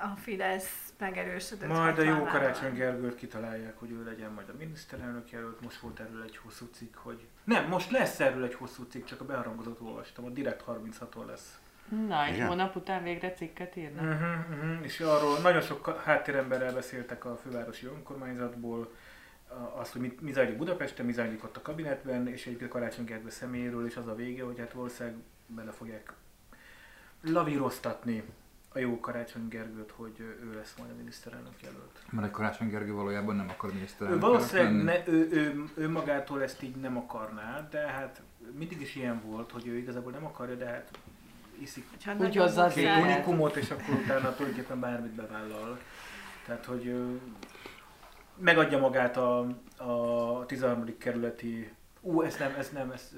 [0.00, 2.24] A Fidesz megerősödött Majd a jó.
[2.24, 5.60] Karácsony Gergőt kitalálják, hogy ő legyen majd a miniszterelnök jelölt.
[5.60, 7.26] Most volt erről egy hosszú cikk, hogy...
[7.44, 11.58] Nem, most lesz erről egy hosszú cikk, csak a beharangozott olvastam, a Direkt 36-on lesz.
[12.08, 12.46] Na, egy Igen?
[12.46, 14.04] hónap után végre cikket írnak.
[14.04, 14.84] Uh-huh, uh-huh.
[14.84, 18.92] És arról nagyon sok háttéremberrel beszéltek a fővárosi önkormányzatból,
[19.74, 23.30] azt, hogy mi, mi zajlik Budapesten, mi zajlik ott a kabinetben, és egyébként Karácsony Gergő
[23.30, 26.12] személyéről, és az a vége, hogy hát valószínűleg bele fogják
[27.22, 28.24] lavíroztatni
[28.72, 32.04] a jó Karácsony Gergőt, hogy ő lesz majd a miniszterelnök jelölt.
[32.10, 34.82] Mert egy Karácsony Gergő valójában nem akar Ő miniszterelnök valószínűleg lenni.
[34.82, 38.22] ne, ő, ő, ő, magától ezt így nem akarná, de hát
[38.58, 40.90] mindig is ilyen volt, hogy ő igazából nem akarja, de hát
[41.60, 45.78] iszik Hogyha Úgy hozza az unikumot, és akkor utána tulajdonképpen bármit bevállal.
[46.46, 46.94] Tehát, hogy
[48.36, 49.38] megadja magát a,
[49.76, 50.98] a 13.
[50.98, 51.72] kerületi...
[52.00, 53.10] Ú, ez nem, ez nem, ez...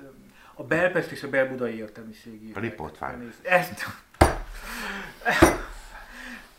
[0.54, 2.52] A Belpest és a Belbudai értelmiségi...
[2.54, 3.34] A Lipótváros.
[3.42, 3.84] Ezt...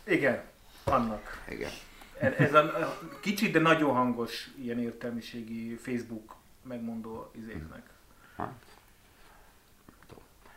[0.04, 0.42] Igen,
[0.84, 1.44] annak.
[1.48, 1.70] Igen.
[2.18, 7.90] Ez ez a, kicsit, de nagyon hangos ilyen értelmiségi Facebook megmondó izéknek.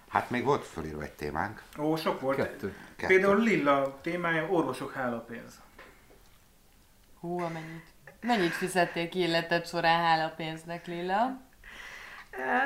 [0.09, 1.61] Hát még volt fölírva egy témánk.
[1.79, 2.37] Ó, sok volt.
[2.37, 2.75] Kettő.
[2.95, 3.13] Kettő.
[3.13, 5.59] Például Lilla témája orvosok hálapénz.
[7.19, 7.85] Hú, amennyit.
[8.21, 11.45] Mennyit fizették ki illetett során hálapénznek, Lilla?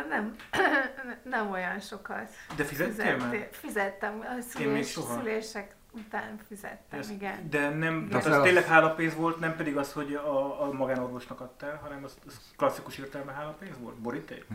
[0.10, 0.36] Nem,
[1.24, 2.30] nem olyan sokat.
[2.56, 3.48] De fizettél már?
[3.52, 7.50] Fizettem, a szülés, szülések után fizettem, Ez- igen.
[7.50, 10.72] De nem, De az az az- tényleg hálapénz volt, nem pedig az, hogy a, a
[10.72, 13.96] magánorvosnak adtál, hanem az, az klasszikus értelme hálapénz volt?
[13.96, 14.46] Boríték?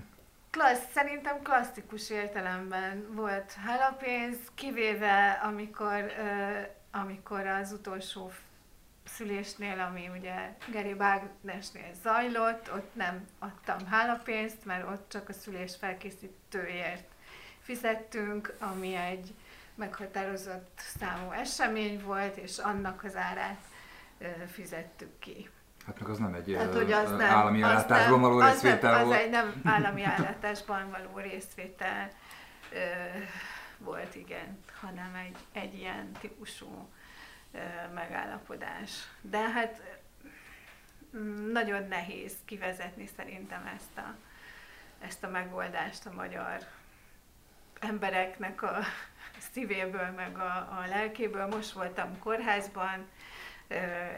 [0.57, 8.33] Klassz, szerintem klasszikus értelemben volt hálapénz, kivéve amikor, ö, amikor az utolsó
[9.05, 15.77] szülésnél, ami ugye Geri Bágnesnél zajlott, ott nem adtam hálapénzt, mert ott csak a szülés
[15.77, 17.09] felkészítőért
[17.61, 19.35] fizettünk, ami egy
[19.75, 23.61] meghatározott számú esemény volt, és annak az árát
[24.53, 25.51] fizettük ki.
[25.87, 28.51] Hát meg az nem egy Hát, ö, hogy az nem, állami az ellátásban való az
[28.51, 29.17] részvétel nem, volt.
[29.17, 32.11] Az egy nem állami ellátásban való részvétel
[32.73, 32.79] ö,
[33.79, 36.89] volt, igen, hanem egy, egy ilyen típusú
[37.53, 37.59] ö,
[37.95, 38.91] megállapodás.
[39.21, 39.99] De hát
[41.17, 44.15] mm, nagyon nehéz kivezetni szerintem ezt a,
[44.99, 46.59] ezt a megoldást a magyar
[47.81, 48.79] embereknek a
[49.53, 51.47] szívéből, meg a, a lelkéből.
[51.47, 53.07] Most voltam kórházban,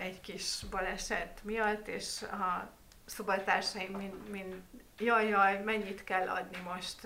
[0.00, 2.68] egy kis baleset miatt, és a
[3.04, 4.54] szobatársaim mind, mind
[4.98, 6.96] jaj, jaj, mennyit kell adni most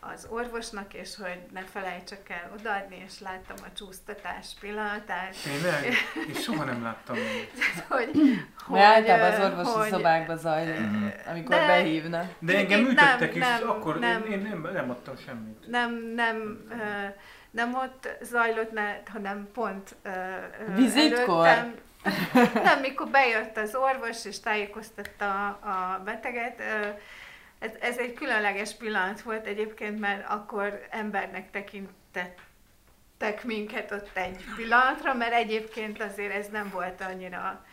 [0.00, 5.84] az orvosnak, és hogy ne felejtsek el odaadni, és láttam a csúsztatás pillanatát, Tényleg?
[6.28, 7.50] Én soha nem láttam még.
[7.88, 8.10] hogy,
[8.68, 11.06] Mert általában az orvosi hogy- szobákba zajlik, Mhm.
[11.26, 12.32] amikor De- behívnak.
[12.38, 14.24] De engem műtöttek nem, is, nem, akkor nem.
[14.24, 15.66] Én, én nem, nem adtam semmit.
[15.66, 17.06] nem, nem, ö,
[17.50, 20.10] nem ott zajlott, ne, hanem pont ö,
[20.74, 21.46] Vizitkor?
[21.46, 21.74] előttem.
[22.64, 26.88] Nem, mikor bejött az orvos és tájékoztatta a beteget, ö,
[27.58, 35.14] ez, ez egy különleges pillanat volt egyébként, mert akkor embernek tekintettek minket ott egy pillanatra,
[35.14, 37.64] mert egyébként azért ez nem volt annyira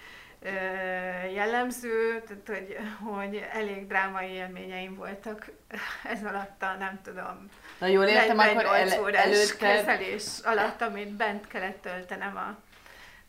[1.34, 5.52] jellemző, tehát hogy, hogy elég drámai élményeim voltak
[6.14, 9.58] ez alatt a, nem tudom, Na jól értem, akkor 48 el, órás előtte...
[9.58, 12.58] kezelés alatt, amit bent kellett töltenem a,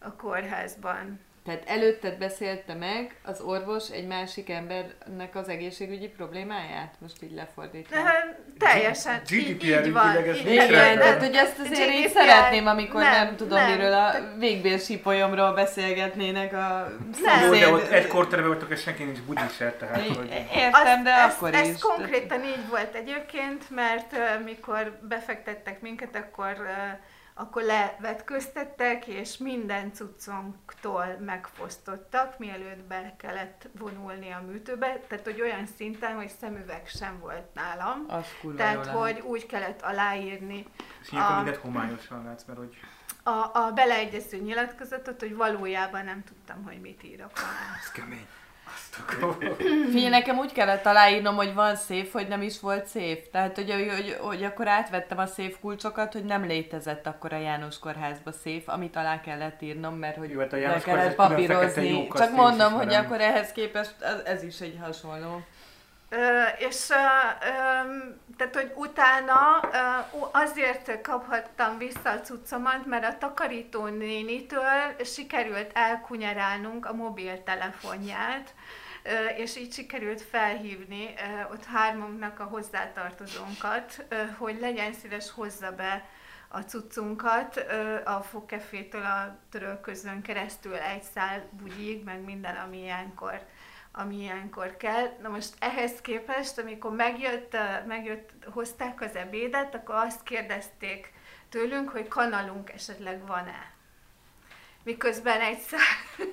[0.07, 1.21] a kórházban.
[1.49, 6.95] Tehát előtted beszélte meg az orvos egy másik embernek az egészségügyi problémáját?
[6.99, 7.97] Most így lefordítva.
[7.97, 10.17] De, teljesen, GDPR így van.
[10.17, 13.71] ez Igen, tehát hogy ezt azért én szeretném, amikor nem, nem, tudom nem.
[13.71, 16.93] miről a végbérsípolyomról beszélgetnének a
[17.23, 17.43] Nem.
[17.43, 20.47] Jó, de ott egy vagytok, és senki nincs bugyi se, tehát hogy...
[20.55, 21.81] Értem, de ez, akkor ez is.
[21.81, 26.99] konkrétan így volt egyébként, mert uh, mikor befektettek minket, akkor, uh,
[27.41, 35.67] akkor levetköztettek, és minden cuccunktól megfosztottak, mielőtt be kellett vonulni a műtőbe, tehát hogy olyan
[35.77, 38.05] szinten, hogy szemüveg sem volt nálam.
[38.09, 40.67] Az kurva Tehát, hogy úgy kellett aláírni
[41.03, 42.77] És A- mindent homályosan látsz, mert hogy...
[43.23, 47.79] a, a beleegyező nyilatkozatot, hogy valójában nem tudtam, hogy mit írok alá.
[47.83, 48.27] Ez kemény.
[49.91, 53.31] Figyelj, nekem úgy kellett aláírnom, hogy van szép, hogy nem is volt szép.
[53.31, 57.79] Tehát, hogy, hogy, hogy, akkor átvettem a szép kulcsokat, hogy nem létezett akkor a János
[57.79, 61.29] kórházba szép, amit alá kellett írnom, mert hogy Jó, hát a le János kellett külön
[61.29, 62.09] fekete papírozni.
[62.15, 65.43] Csak mondom, hogy akkor ehhez képest ez, ez is egy hasonló.
[66.59, 66.87] És
[68.37, 69.61] tehát, hogy utána
[70.33, 78.55] azért kaphattam vissza a cuccomat, mert a takarító nénitől sikerült elkunyerálnunk a mobiltelefonját,
[79.37, 86.09] és így sikerült felhívni ö, ott hármunknak a hozzátartozónkat, ö, hogy legyen szíves hozza be
[86.49, 87.65] a cuccunkat
[88.05, 93.41] a fogkefétől a törölközön keresztül egy szál bugyig, meg minden, ami ilyenkor,
[93.99, 95.17] ami ilyenkor kell.
[95.23, 101.13] Na most ehhez képest, amikor megjött, megjött, hozták az ebédet, akkor azt kérdezték
[101.49, 103.73] tőlünk, hogy kanalunk esetleg van-e.
[104.83, 105.61] Miközben egy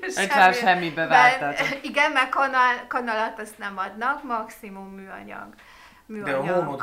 [0.08, 1.84] szál semmibe vártátok.
[1.84, 5.54] Igen, mert kanal, kanalat azt nem adnak, maximum műanyag
[6.06, 6.82] műanyag volt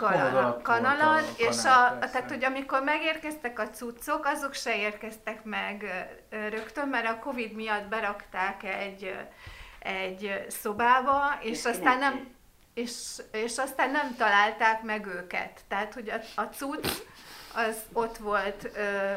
[0.63, 1.99] kanalat, a és a, persze.
[1.99, 5.85] tehát, hogy amikor megérkeztek a cuccok, azok se érkeztek meg
[6.31, 9.17] rögtön, mert a Covid miatt berakták egy,
[9.83, 12.31] egy szobába, és aztán nem
[12.75, 12.93] és,
[13.33, 15.61] és aztán nem találták meg őket.
[15.69, 16.87] Tehát, hogy a, a cucc
[17.55, 19.13] az ott volt, ö,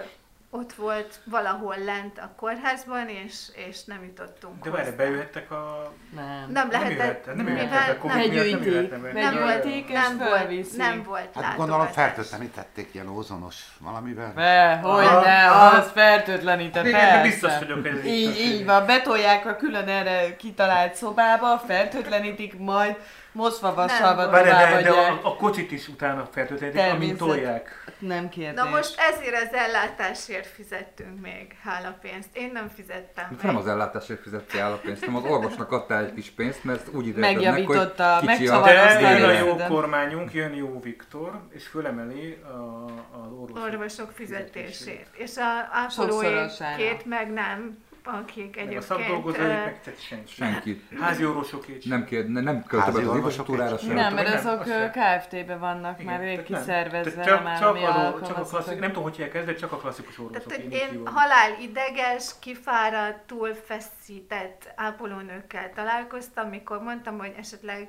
[0.56, 3.36] ott volt valahol lent a kórházban, és,
[3.68, 5.92] és nem jutottunk De várj, bejöhettek a...
[6.16, 6.26] Nem.
[6.26, 9.12] Nem Nem lehetett, nem jöhettek, a Covid miatt nem jöhettek be.
[9.12, 14.32] nem volt, nem volt, nem volt Hát gondolom fertőtlenítették ilyen ózonos valamivel.
[14.36, 17.22] Be, hogy ne, az fertőtlenített, Igen, persze.
[17.22, 22.96] biztos vagyok, ez így így van, betolják a külön erre kitalált szobába, fertőtlenítik, majd
[23.36, 27.84] mosva vasalva Nem Várj, de, de a, a kocsit is utána fertőtlenítik, amint tolják.
[28.00, 28.64] Nem kérdés.
[28.64, 32.30] Na most ezért az ellátásért fizettünk még hálapénzt.
[32.34, 33.46] Én nem fizettem Itt meg.
[33.46, 36.88] nem az ellátásért fizettél el a pénzt, hanem az orvosnak adtál egy kis pénzt, mert
[36.88, 38.62] úgy ítélted meg, hogy Megjavította, kicsi a...
[38.62, 42.86] De jön a jó kormányunk, jön jó Viktor, és fölemeli a,
[43.24, 43.64] az orvosok.
[43.64, 45.08] orvosok fizetését.
[45.12, 46.46] És a ápolói
[46.78, 48.82] két meg nem, akik Meg a egyébként...
[48.82, 50.34] szakdolgozóik, ö, meg tehát senki.
[50.34, 50.84] Senki.
[51.02, 51.92] Házi orvosokét sem.
[51.98, 53.82] Nem, kér, ne- nem Házi az orvosok infrastruktúrára is.
[53.82, 53.94] sem.
[53.94, 54.64] Nem, mert azok.
[54.92, 59.04] KFT-ben vannak Igen, már rég kiszervezve, csak, állami csak, a, csak a klasszik, nem tudom,
[59.04, 60.46] hogy hívják ezt, de csak a klasszikus orvosok.
[60.46, 67.88] Tehát, én halál ideges, kifáradt, túlfeszített ápolónőkkel találkoztam, mikor mondtam, hogy esetleg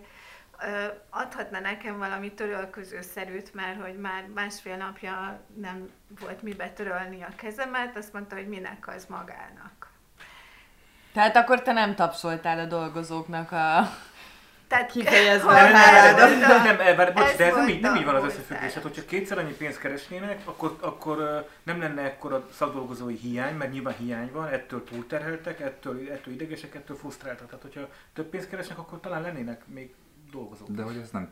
[1.11, 5.91] adhatna nekem valami törölközőszerűt, mert hogy már másfél napja nem
[6.21, 9.73] volt mibe törölni a kezemet, azt mondta, hogy minek az magának.
[11.17, 13.91] Tehát akkor te nem tapsoltál a dolgozóknak a...
[14.69, 18.73] Tehát, Kifejezve Nem, nem, bocs, de ez nem így, nem így van az összefüggés.
[18.73, 23.95] Hát, hogyha kétszer annyi pénzt keresnének, akkor, akkor nem lenne ekkora szakdolgozói hiány, mert nyilván
[23.99, 27.47] hiány van, ettől túlterheltek, ettől, ettől idegesek, ettől frusztráltak.
[27.47, 29.95] Tehát, hogyha több pénzt keresnek, akkor talán lennének még
[30.33, 30.69] dolgozók.
[30.69, 31.29] De hogy ezt nem,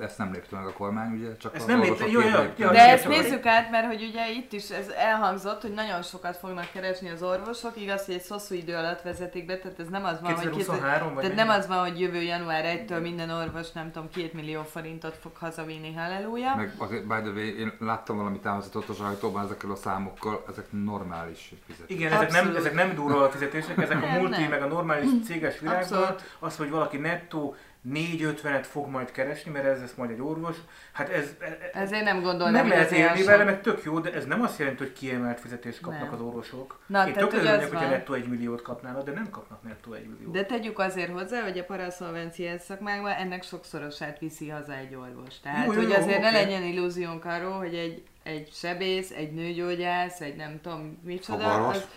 [0.00, 1.36] ezt nem lépte meg a kormány, ugye?
[1.36, 4.52] Csak Ezt nem lépte- jó, jó, jó, De ezt nézzük át, mert hogy ugye itt
[4.52, 8.74] is ez elhangzott, hogy nagyon sokat fognak keresni az orvosok, igaz, hogy egy hosszú idő
[8.74, 11.48] alatt vezetik be, tehát ez nem az van, hogy 2023 vagy tehát mennyi?
[11.48, 15.36] nem az van, hogy jövő január 1-től minden orvos, nem tudom, két millió forintot fog
[15.36, 16.56] hazavinni, halleluja.
[16.56, 20.66] Meg azért, by the way, én láttam valami támasztatot a sajtóban ezekkel a számokkal, ezek
[20.70, 22.00] normális fizetések.
[22.00, 26.14] Igen, ezek nem, ezek nem durva fizetések, ezek a multi, meg a normális céges világban,
[26.38, 27.56] az, hogy valaki nettó
[27.92, 30.56] 4-50-et fog majd keresni, mert ez lesz majd egy orvos,
[30.92, 34.24] hát ez, ez Ezért nem gondolnám, nem lehet élni vele, meg tök jó, de ez
[34.24, 36.14] nem azt jelenti, hogy kiemelt fizetést kapnak Nem.
[36.14, 36.80] az orvosok.
[36.86, 40.32] Na, Én tök az hogyha nettó egy milliót kapnának, de nem kapnak nettó egy milliót.
[40.32, 45.40] De tegyük azért hozzá, hogy a paraszolvencia szakmákban ennek sokszorosát viszi haza egy orvos.
[45.40, 46.36] Tehát, Jó, jó, hogy jó, azért ne oké.
[46.36, 51.88] legyen illúziónk arról, hogy egy, egy sebész, egy nőgyógyász, egy nem tudom micsoda, az,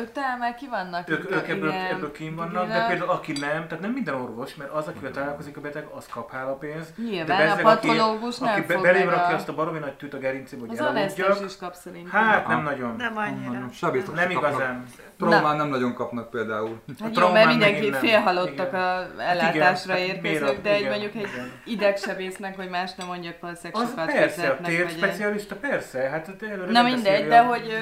[0.00, 1.10] ők talán már ki vannak.
[1.10, 4.54] Ők, ők ebből, igen, ebből kín vannak, de például aki nem, tehát nem minden orvos,
[4.54, 6.96] mert az, akivel találkozik a beteg, az kap hálapénzt.
[6.96, 9.54] Nyilván, de a bezzeg, aki- patológus nem aki be- fog belém rakja a- azt a
[9.54, 11.44] baromi nagy tűt a gerincébe, hogy elaludjak.
[11.44, 12.10] is kap szerintem.
[12.20, 12.62] Hát nem Ah.
[12.64, 12.96] nagyon.
[12.96, 13.50] Nem annyira.
[13.50, 14.50] Nem, sebészek Nem kapnak.
[14.52, 14.84] igazán.
[15.18, 16.80] Traumán nem nagyon kapnak például.
[17.00, 18.00] Hát A jó, mert mindenki nem.
[18.00, 21.28] félhalottak a ellátásra hát érkezők, a- de egy mondjuk egy
[21.64, 23.34] idegsebésznek, vagy más nem mondjak,
[23.72, 27.74] sokat persze, a térspecialista persze, hát te előre Na nem mindegy, de a- hogy,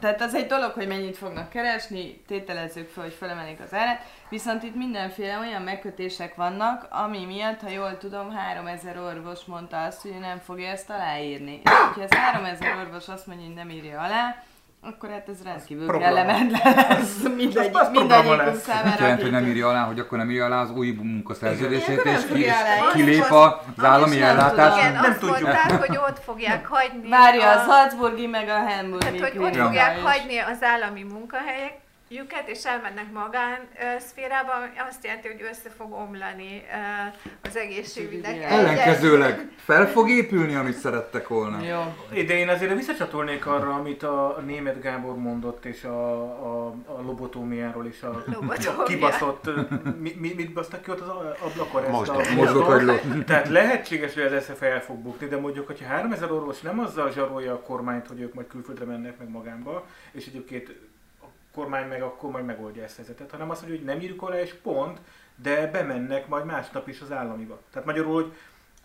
[0.00, 4.62] tehát az egy dolog, hogy mennyit fognak keresni, tételezzük fel, hogy felemelik az árát, viszont
[4.62, 10.18] itt mindenféle olyan megkötések vannak, ami miatt, ha jól tudom, 3000 orvos mondta azt, hogy
[10.18, 11.60] nem fogja ezt aláírni.
[11.64, 14.42] És hogyha ez 3000 orvos azt mondja, hogy nem írja alá,
[14.86, 16.14] akkor hát ez rendkívül Probléma.
[16.14, 18.62] kellemetlen lesz mindegy, lesz.
[18.62, 18.88] számára.
[18.88, 22.20] Mit jelent, hogy nem írja alá, hogy akkor nem írja alá az új munkaszerződését, és
[22.32, 22.44] ki,
[22.94, 24.76] kilép az állami ellátás.
[24.78, 25.40] Igen, Nem azt tudjuk.
[25.40, 27.08] mondták, hogy ott fogják hagyni.
[27.08, 31.02] Várja a- a Salzburgi meg a Hamburgi Tehát, hogy ott fogják hagyni az állami
[32.18, 33.58] munkahelyeket, és elmennek magán
[33.98, 36.62] szférába, ami azt jelenti, hogy össze fog omlani
[37.42, 38.42] az egészségügynek.
[38.42, 41.64] Ellenkezőleg fel fog épülni, amit szerettek volna.
[41.64, 41.82] Jó.
[42.22, 47.86] De én azért visszacsatolnék arra, amit a német Gábor mondott, és a, a, a lobotómiáról,
[47.86, 48.82] és a, Lobotómia.
[48.82, 49.50] a kibaszott,
[50.00, 51.08] mi, mi, mit basztak ki ott az
[51.40, 51.90] ablakon?
[51.90, 52.30] Mosdok.
[52.34, 53.24] Mozgókagylót.
[53.26, 57.12] Tehát lehetséges, hogy az SZF el fog bukni, de mondjuk, hogyha 3000 orvos nem azzal
[57.12, 60.93] zsarolja a kormányt, hogy ők majd külföldre mennek meg magánba, és egyébként a
[61.54, 64.40] kormány meg akkor majd megoldja ezt a helyzetet, hanem azt mondja, hogy nem írjuk alá
[64.40, 65.00] és pont,
[65.36, 67.60] de bemennek majd másnap is az államiba.
[67.70, 68.32] Tehát magyarul, hogy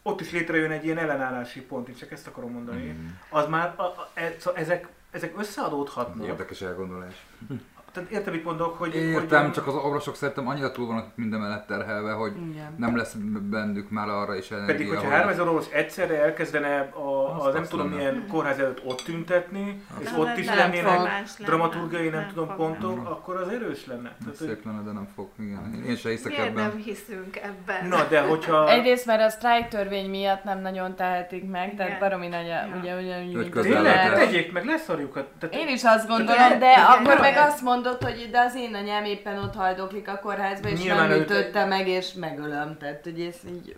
[0.04, 2.88] ott is létrejön egy ilyen ellenállási pont, én csak ezt akarom mondani.
[2.88, 3.08] Mm.
[3.30, 6.28] Az már, a, a, e, szóval ezek, ezek összeadódhatnak.
[6.28, 7.26] Érdekes elgondolás.
[7.92, 8.96] Tehát értem, mit mondok, hogy...
[8.96, 12.74] Értem, hogy, csak az orvosok szerintem annyira túl vannak minden mellett terhelve, hogy Igen.
[12.78, 14.74] nem lesz bennük már arra is energia.
[14.74, 17.98] Pedig, hogyha hogy- 3000 orvos egyszerre elkezdene a, Azt a nem azt tudom lenne.
[17.98, 21.46] milyen kórház előtt ott tüntetni, és Nem, ott is nem lennének fog.
[21.46, 23.06] Dramaturgiai, nem, Nem tudom, fog, pontok, nem.
[23.12, 24.16] akkor az erős lenne.
[24.20, 25.28] Tehát, Szép lenne, de nem fog.
[25.40, 25.84] Igen.
[25.88, 26.64] Én se hiszek Miért ebben.
[26.68, 27.88] nem hiszünk ebben?
[27.88, 28.70] Na, de hogyha...
[28.70, 32.00] Egyrészt, mert a sztrájk törvény miatt nem nagyon tehetik meg, tehát Igen.
[32.00, 32.68] baromi nagy, Ja.
[32.80, 32.96] ugye,
[33.40, 34.14] ugye, közel Tényleg?
[34.14, 35.14] Tegyék meg, leszarjuk.
[35.14, 39.06] Tehát, Én is azt gondolom, de akkor meg azt mondod, hogy de az én anyám
[39.06, 42.78] éppen ott hajdoklik a kórházba, és Nyilván nem ütötte meg, és megölöm.
[42.78, 43.78] Tehát, hogy ez így...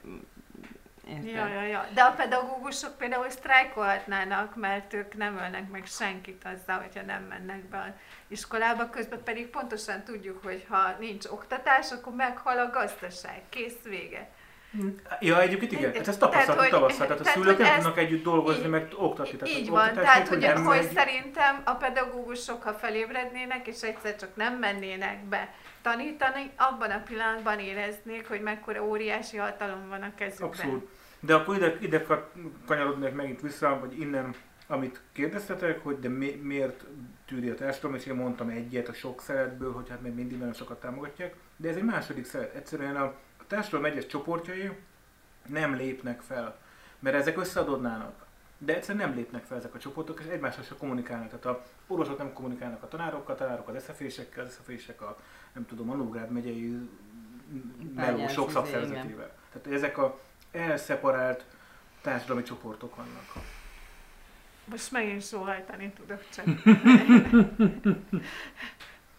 [1.08, 1.26] Érted?
[1.26, 1.88] Ja, ja, ja.
[1.94, 7.70] De a pedagógusok például sztrájkolhatnának, mert ők nem ölnek meg senkit azzal, hogyha nem mennek
[7.70, 7.94] be a
[8.28, 13.42] iskolába, közben pedig pontosan tudjuk, hogy ha nincs oktatás, akkor meghal a gazdaság.
[13.50, 14.30] Kész vége.
[15.20, 18.24] Ja, egyébként igen, hát tapasztaltuk hogy- tavasszal, tehát a tehát, szülők hogy nem tudnak együtt
[18.24, 19.38] dolgozni, így- meg oktatni.
[19.38, 20.92] Tehát Így van, tehát hogy, hogy megy.
[20.92, 27.60] szerintem a pedagógusok, ha felébrednének, és egyszer csak nem mennének be tanítani, abban a pillanatban
[27.60, 30.48] éreznék, hogy mekkora óriási hatalom van a kezükben.
[30.48, 30.88] Abszolút.
[31.20, 32.32] De akkor ide, ide ka-
[32.66, 34.36] kanyarodnék megint vissza, vagy innen,
[34.68, 36.84] amit kérdeztetek, hogy de mi, miért
[37.28, 40.54] tűri a társadalom, és én mondtam egyet a sok szeretből, hogy hát még mindig nagyon
[40.54, 42.56] sokat támogatják, de ez egy második szeret.
[42.56, 43.14] Egyszerűen a
[43.52, 44.72] társadalom egyes csoportjai
[45.48, 46.58] nem lépnek fel,
[47.00, 48.26] mert ezek összeadódnának.
[48.58, 51.28] De egyszerűen nem lépnek fel ezek a csoportok, és egymással sem kommunikálnak.
[51.28, 55.18] Tehát a orvosok nem kommunikálnak a tanárokkal, a tanárok az SZF-ésekkel, az SZF-ések a,
[55.54, 56.90] nem tudom, a Nógrád megyei
[57.96, 59.32] meló Bányász sok izé, szakszervezetével.
[59.52, 60.20] Tehát ezek a
[60.52, 61.46] elszeparált
[62.02, 63.34] társadalmi csoportok vannak.
[64.66, 66.46] Most megint sóhajtani tudok csak.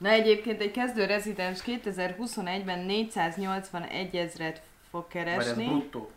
[0.03, 5.67] Na egyébként egy kezdő rezidens 2021-ben 481 ezret fog Vagy ez keresni.
[5.67, 6.11] bruttó,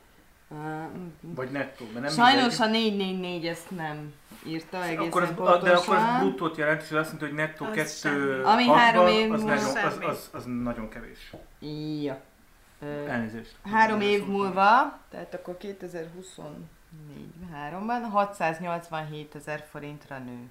[0.47, 0.83] Uh,
[1.21, 2.97] vagy nettó, mert nem Sajnos a mindegy.
[2.97, 4.13] 444 ezt nem
[4.45, 5.63] írta egészen akkor ez, pontosan.
[5.63, 8.41] de akkor ez bruttót jelent, és azt mondja, hogy nettó Az kettő semmi.
[8.43, 11.33] Ami hatban, három év az, múlva nagyon, az, az, az, nagyon kevés.
[12.03, 12.21] Ja.
[12.81, 13.55] Ö, Elnézést.
[13.63, 20.49] Három év múlva, tehát akkor 2024-3-ban 687 ezer forintra nő.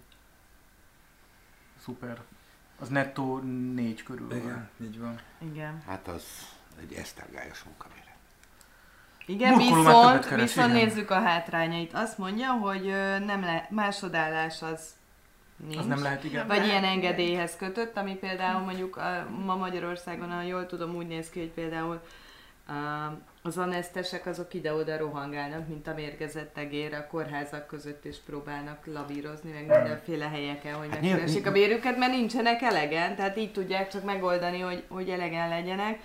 [1.84, 2.20] Szuper.
[2.84, 3.38] Az nettó
[3.74, 4.38] négy körül van.
[4.38, 5.20] Igen, így van.
[5.52, 5.82] Igen.
[5.86, 6.24] Hát az
[6.80, 8.02] egy esztergályos munkaméret.
[9.26, 10.86] Igen, Burkoló viszont, keres, viszont igen.
[10.86, 11.94] nézzük a hátrányait.
[11.94, 12.84] Azt mondja, hogy
[13.24, 14.94] nem le, másodállás az
[15.56, 15.76] nincs.
[15.76, 16.46] Az nem lehet, igen.
[16.46, 21.30] Vagy ilyen engedélyhez kötött, ami például mondjuk a, ma Magyarországon, ha jól tudom, úgy néz
[21.30, 22.00] ki, hogy például
[22.66, 22.72] a,
[23.46, 29.50] az anesztesek azok ide-oda rohangálnak, mint a mérgezett egér a kórházak között, és próbálnak lavírozni,
[29.50, 34.04] meg mindenféle helyeken, hogy Hát megkeressék a bérüket, mert nincsenek elegen, tehát így tudják csak
[34.04, 35.98] megoldani, hogy, hogy elegen legyenek.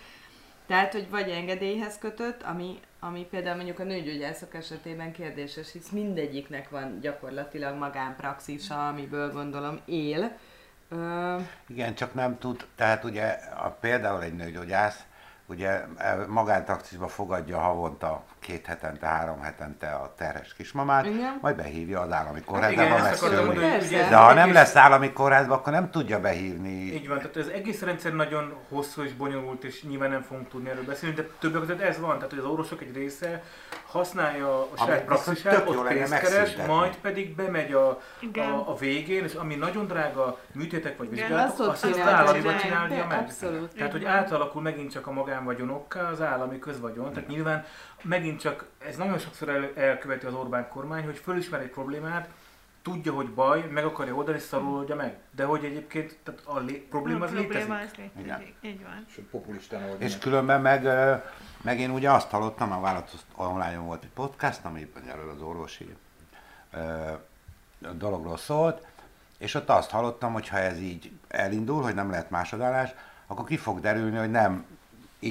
[0.68, 6.70] Tehát, hogy vagy engedélyhez kötött, ami, ami például mondjuk a nőgyógyászok esetében kérdéses, hisz mindegyiknek
[6.70, 10.38] van gyakorlatilag magánpraxisa, amiből gondolom él.
[10.90, 11.36] Ö,
[11.68, 13.26] Igen, csak nem tud, tehát ugye
[13.64, 15.04] a, például egy nőgyógyász,
[15.50, 21.38] ugye e, magántaxisba fogadja havonta két hetente, három hetente a terhes kismamát, Igen.
[21.42, 23.46] majd behívja az állami Hát kórházba, igen, van ezt akartam szülni.
[23.46, 26.70] mondani, hogy ugye ez De ha nem egész- lesz állami kórházba, akkor nem tudja behívni.
[26.70, 30.70] Így van, tehát ez egész rendszer nagyon hosszú és bonyolult, és nyilván nem fogunk tudni
[30.70, 33.44] erről beszélni, de többek között ez van, tehát hogy az orvosok egy része
[33.92, 38.50] használja a saját praxisát, ott pénzt keres, majd pedig bemegy a, Igen.
[38.52, 42.52] a, a végén, és ami nagyon drága műtétek vagy vizsgálatok, ott azt az csinálja államiba
[42.52, 42.62] meg.
[42.62, 43.20] csinálja meg.
[43.20, 43.76] Abszolút.
[43.76, 47.14] Tehát, hogy átalakul megint csak a magánvagyonokká az állami közvagyon.
[47.14, 47.66] Tehát nyilván
[48.02, 52.30] megint csak, ez nagyon sokszor el, elköveti az Orbán kormány, hogy fölismer egy problémát,
[52.82, 55.18] tudja, hogy baj, meg akarja oldani, szarul oldja meg.
[55.36, 57.52] De hogy egyébként tehát a lé- probléma az a létezik.
[57.66, 58.26] probléma az létezik.
[58.26, 58.72] Igen.
[58.74, 59.06] Így van.
[59.08, 60.84] És populistán És különben meg,
[61.62, 65.96] meg én ugye azt hallottam, a vállalatos online volt egy podcast, ami erről az orvosi
[66.72, 67.12] ö,
[67.92, 68.88] dologról szólt,
[69.38, 72.90] és ott azt hallottam, hogy ha ez így elindul, hogy nem lehet másodállás,
[73.28, 74.66] akkor ki fog derülni, hogy nem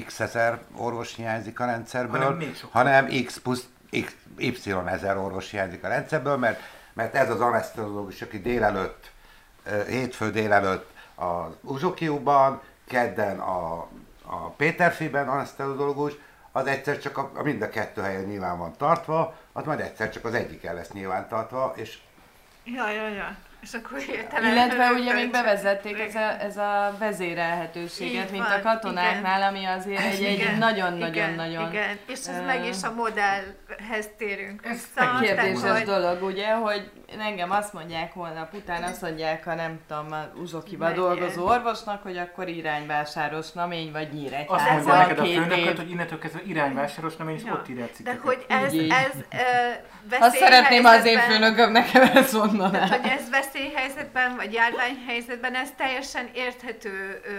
[0.04, 5.84] x ezer orvos hiányzik a rendszerből, Hanem hanem x plusz x, y ezer orvos hiányzik
[5.84, 6.60] a rendszerből, mert,
[6.92, 9.10] mert ez az anesztológus, aki délelőtt,
[9.86, 13.88] hétfő délelőtt az Uzsokiúban, kedden a,
[14.30, 16.12] a Péterfiben anesztológus,
[16.52, 20.10] az egyszer csak a, a mind a kettő helyen nyilván van tartva, az majd egyszer
[20.10, 21.98] csak az egyik el lesz nyilván tartva, és
[22.64, 23.36] Ja, ja, ja.
[23.62, 24.52] És akkor hirtelen...
[24.52, 29.64] Illetve ugye még bevezették ez a, ez a vezérelhetőséget, Így mint a van, katonáknál, ami
[29.64, 35.18] azért egy, egy Igen, nagyon-nagyon-nagyon Igen, és ez meg is a modellhez térünk Ez vissza.
[35.20, 40.12] kérdéses hogy- dolog, ugye, hogy engem azt mondják holnap után, azt mondják a nem tudom,
[40.12, 45.24] a uzsokiba dolgozó orvosnak, hogy akkor irányvásáros namény vagy Azt nyíregyháza mondja a neked a
[45.24, 47.52] főnököt, hogy innentől kezdve irányvásáros, nem én is Ja.
[47.52, 48.90] ott írja a De hogy ez, Így.
[48.90, 49.12] ez
[50.10, 52.86] ö, Azt szeretném az én főnököm nekem ezt Tehát, mondaná.
[52.86, 57.30] hogy ez veszélyhelyzetben, vagy járványhelyzetben, ez teljesen érthető ö,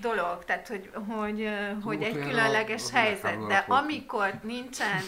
[0.00, 1.48] dolog, tehát, hogy, hogy,
[1.84, 5.00] hogy egy különleges a- a helyzet, de amikor nincsen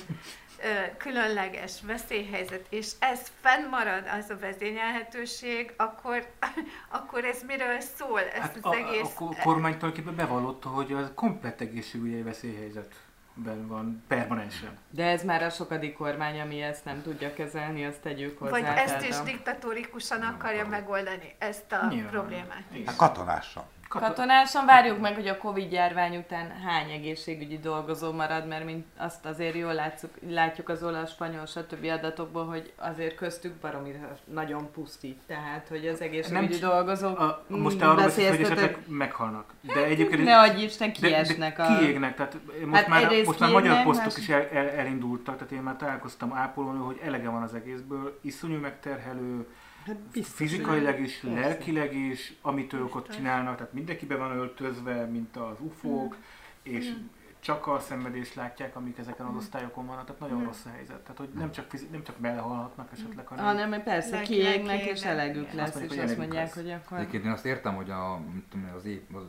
[0.97, 6.27] különleges veszélyhelyzet, és ez fennmarad, az a vezényelhetőség, akkor,
[6.99, 8.21] akkor ez miről szól?
[8.21, 9.15] Ez Hát az a, egész...
[9.19, 14.79] a, kormány tulajdonképpen bevallotta, hogy az komplett egészségügyi veszélyhelyzetben van permanensen.
[14.91, 18.51] De ez már a sokadik kormány, ami ezt nem tudja kezelni, azt tegyük hozzá.
[18.51, 22.11] Vagy ezt is a diktatórikusan akarja megoldani, ezt a Nyilván.
[22.11, 22.63] problémát.
[22.87, 23.69] A katonással.
[23.89, 28.87] Katon- Katonásan várjuk meg, hogy a Covid járvány után hány egészségügyi dolgozó marad, mert mint
[28.97, 31.85] azt azért jól látszuk, látjuk az olasz, spanyol, stb.
[31.85, 33.95] adatokból, hogy azért köztük baromi
[34.25, 35.21] nagyon pusztít.
[35.27, 39.53] Tehát, hogy az egészségügyi Nem- dolgozók A, most arról beszélsz, hogy esetleg meghalnak.
[39.61, 40.25] De egyébként...
[40.25, 41.79] Ne adj Isten, de, kiesnek de a...
[41.79, 45.53] kiégnek, tehát most Hát már, most már magyar posztok más- is el, el, elindultak, tehát
[45.53, 49.47] én már találkoztam ápolónő, hogy elege van az egészből, iszonyú megterhelő,
[49.87, 51.41] Hát biztos, fizikailag is, Persze.
[51.41, 56.17] lelkileg is, amit ők ott csinálnak, tehát mindenki be van öltözve, mint az ufók,
[56.63, 56.93] és
[57.41, 61.01] csak a szenvedést látják, amik ezeken az osztályokon vannak, tehát nagyon rossz a helyzet.
[61.01, 65.03] Tehát, hogy nem csak, fizi- nem csak belehalhatnak esetleg, hanem Hanem hogy persze kiégnek és
[65.05, 66.55] elegük lesz, Azt mondjuk, és azt mondják, lesz.
[66.55, 66.99] hogy akkor...
[66.99, 69.25] Egyébként én azt értem, hogy a, tudom, az, ép, az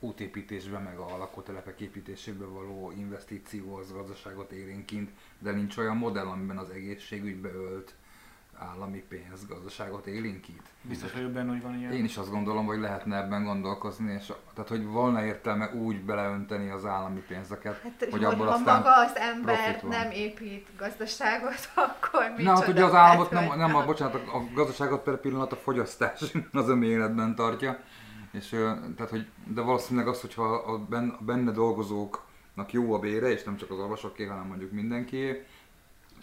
[0.00, 6.56] útépítésben, meg a lakótelepek építésében való investíció az gazdaságot érénkint, de nincs olyan modell, amiben
[6.58, 7.94] az egészségügybe ölt
[8.70, 10.62] állami pénz gazdaságot élénkít.
[10.82, 11.92] biztos vagyok benne, hogy van ilyen.
[11.92, 16.70] Én is azt gondolom, hogy lehetne ebben gondolkozni, és tehát hogy volna értelme úgy beleönteni
[16.70, 22.20] az állami pénzeket, Hát, hogy abból ha aztán maga az ember nem épít gazdaságot, akkor
[22.22, 22.54] Na, micsoda?
[22.54, 25.56] hát ugye az államot nem, hogy- nem a, bocsánat, a a gazdaságot per pillanat a
[25.56, 26.20] fogyasztás
[26.52, 27.78] az ön életben tartja.
[28.32, 28.48] És,
[28.96, 33.42] tehát, hogy, de valószínűleg az, hogyha a benne, a benne dolgozóknak jó a bére, és
[33.44, 35.42] nem csak az orvosoké, hanem mondjuk mindenki,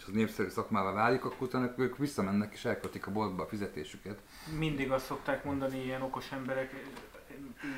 [0.00, 4.18] és az népszerű szakmává válik, akkor utána ők visszamennek és elköltik a boltba a fizetésüket.
[4.58, 6.84] Mindig azt szokták mondani ilyen okos emberek,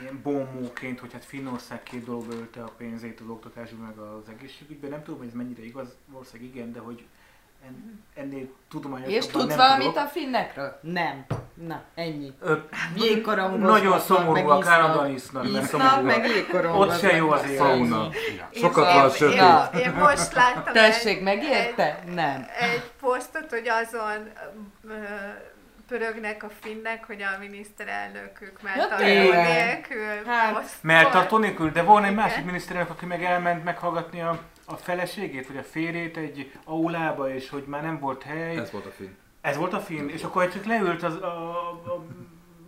[0.01, 4.91] ilyen bombóként, hogy hát Finnország két dologba ölte a pénzét az oktatásban meg az egészségügyben.
[4.91, 7.05] Nem tudom, hogy ez mennyire igaz, valószínűleg igen, de hogy
[7.67, 10.03] en, ennél tudományosabban És tudsz valamit tudok.
[10.05, 10.79] a finnekről?
[10.83, 11.25] Nem.
[11.67, 12.33] Na, ennyi.
[12.41, 12.55] Ö,
[12.97, 16.95] Jégkorongoznak, Nagyon szomorúak, állandóan isznak, Isznak, meg jégkorongoznak.
[16.95, 17.45] Ott se jó az.
[17.51, 19.37] Én- Sokat van sötét.
[19.75, 21.99] én, én most láttam Tessék, egy, megérte?
[22.15, 22.47] Nem.
[22.61, 24.29] egy posztot, hogy azon
[24.89, 24.95] ö,
[25.89, 30.69] pörögnek a finnek, hogy a miniszterelnökük Ja, melltartó nélkül Hát.
[30.81, 34.39] Melltartó nélkül, de volna egy másik miniszterelnök, aki meg elment meghallgatni a,
[34.73, 38.57] a feleségét, vagy a férjét egy aulába, és hogy már nem volt hely.
[38.57, 39.17] Ez volt a film.
[39.41, 42.05] Ez volt a film, és akkor csak leült az, a, a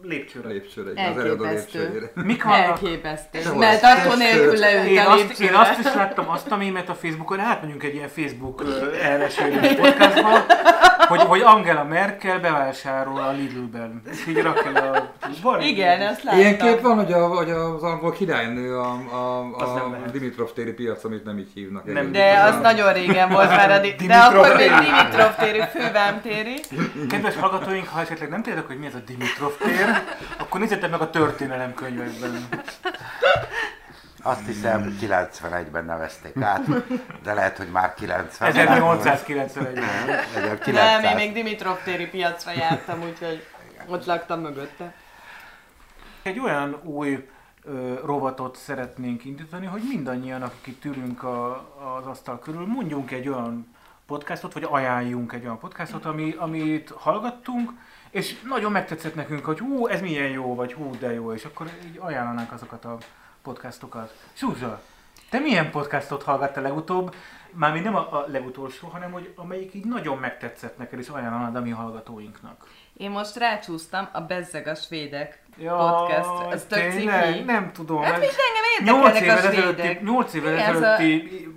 [0.09, 0.49] lépcsőre.
[0.49, 2.11] Lépcsőre, igen, az előadó lépcsőjére.
[2.15, 2.59] Mik vannak?
[2.61, 3.39] Elképesztő.
[3.59, 5.59] Mert attól nélkül leült Én a azt, én lépcsőre.
[5.59, 10.45] azt is láttam, azt a mémet a Facebookon, átmegyünk egy ilyen Facebook ö, elmesélő podcastba,
[11.09, 14.03] hogy, hogy Angela Merkel bevásárol a Lidl-ben.
[14.29, 15.13] Így rak el a...
[15.43, 16.41] Van, Igen, azt láttam.
[16.41, 20.11] Ilyen kép van, hogy, a, hogy az angol királynő a, a, Az a lehet.
[20.11, 21.93] Dimitrov téri piac, amit nem így hívnak.
[21.93, 22.13] Nem.
[22.13, 24.71] De az A- nagyon régen volt már a di- De Dimitrov akkor még.
[24.71, 26.61] Dimitrov téri, fővám téri.
[27.09, 29.94] Kedves hallgatóink, ha esetleg nem tudjátok, hogy mi ez a Dimitrov tér,
[30.39, 32.49] akkor nézzétek meg a történelemkönyvekben.
[34.27, 36.65] Azt hiszem 91-ben nevezték át,
[37.23, 40.75] de lehet, hogy már 90 1891-ben.
[40.75, 43.47] Nem, én még Dimitrov téri piacra jártam, úgyhogy
[43.87, 44.95] ott laktam mögötte.
[46.23, 47.29] Egy olyan új
[47.65, 51.55] ö, rovatot szeretnénk indítani, hogy mindannyian, akik itt ülünk a,
[51.99, 53.75] az asztal körül, mondjunk egy olyan
[54.07, 57.71] podcastot, vagy ajánljunk egy olyan podcastot, ami, amit hallgattunk,
[58.15, 61.67] és nagyon megtetszett nekünk, hogy hú, ez milyen jó, vagy hú, de jó, és akkor
[61.87, 62.97] így ajánlanánk azokat a
[63.43, 64.15] podcastokat.
[64.37, 64.81] Zsuzsa,
[65.31, 67.15] te milyen podcastot hallgattál legutóbb?
[67.51, 71.61] Mármint nem a, a legutolsó, hanem hogy amelyik így nagyon megtetszett neked, és ajánlanád a
[71.61, 72.67] mi hallgatóinknak.
[72.97, 76.53] Én most rácsúsztam a Bezzeg a svédek Jaj, podcast.
[76.53, 77.05] Az tök ciki.
[77.45, 78.03] Nem tudom.
[78.03, 78.33] Hát ez- mind
[78.87, 80.01] engem érdekelnek évvel a svédek.
[80.35, 81.49] évvel Igen, ez a- ezelőtti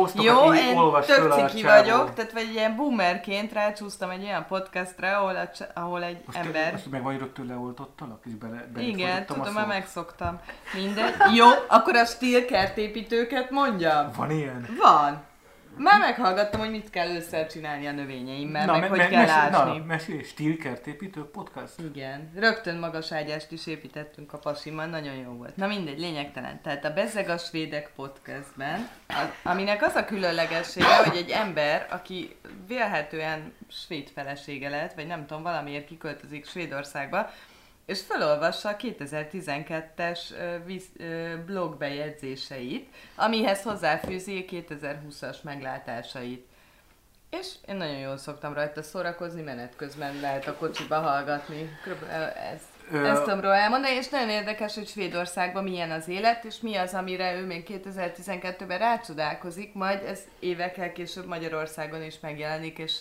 [0.00, 4.46] posztokat Jó, így én olvas tök ciki vagyok, tehát vagy ilyen boomerként rácsúsztam egy olyan
[4.48, 6.72] podcastra, ahol, a, ahol egy Most, ember...
[6.72, 10.40] most meg vagy rögtön leoltottalak, és bele, bele Igen, tudom, már megszoktam.
[10.74, 11.14] Mindegy.
[11.34, 14.10] Jó, akkor a stíl kertépítőket mondjam.
[14.16, 14.66] Van ilyen?
[14.82, 15.24] Van.
[15.78, 19.40] Már meghallgattam, hogy mit kell ősszel csinálni a növényeimmel, meg me- hogy me- kell mesélj-
[19.54, 19.78] ásni.
[19.78, 21.74] Na, mesélj, stílkertépítő podcast?
[21.94, 25.56] Igen, rögtön magas ágyást is építettünk a pasimmal, nagyon jó volt.
[25.56, 26.60] Na mindegy, lényegtelen.
[26.62, 32.36] Tehát a Bezeg a Svédek podcastben, az, aminek az a különlegessége, hogy egy ember, aki
[32.66, 37.30] vélhetően svéd felesége lett, vagy nem tudom, valamiért kiköltözik Svédországba,
[37.86, 46.46] és felolvassa a 2012-es ö, víz- ö, blogbejegyzéseit, amihez hozzáfűzi 2020-as meglátásait.
[47.30, 51.78] És én nagyon jól szoktam rajta szórakozni, menet közben lehet a kocsiba hallgatni.
[52.52, 52.60] Ez,
[52.92, 56.76] Ö- ezt tudom róla elmondani, és nagyon érdekes, hogy Svédországban milyen az élet, és mi
[56.76, 62.98] az, amire ő még 2012-ben rácsodálkozik, majd ez évekkel később Magyarországon is megjelenik, és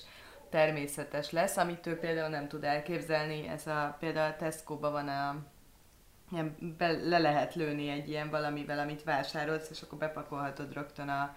[0.55, 3.47] természetes lesz, amit ő például nem tud elképzelni.
[3.47, 5.35] Ez a, például a Tesco-ban van a
[6.31, 11.35] ilyen be, le lehet lőni egy ilyen valamivel, amit vásárolsz, és akkor bepakolhatod rögtön a,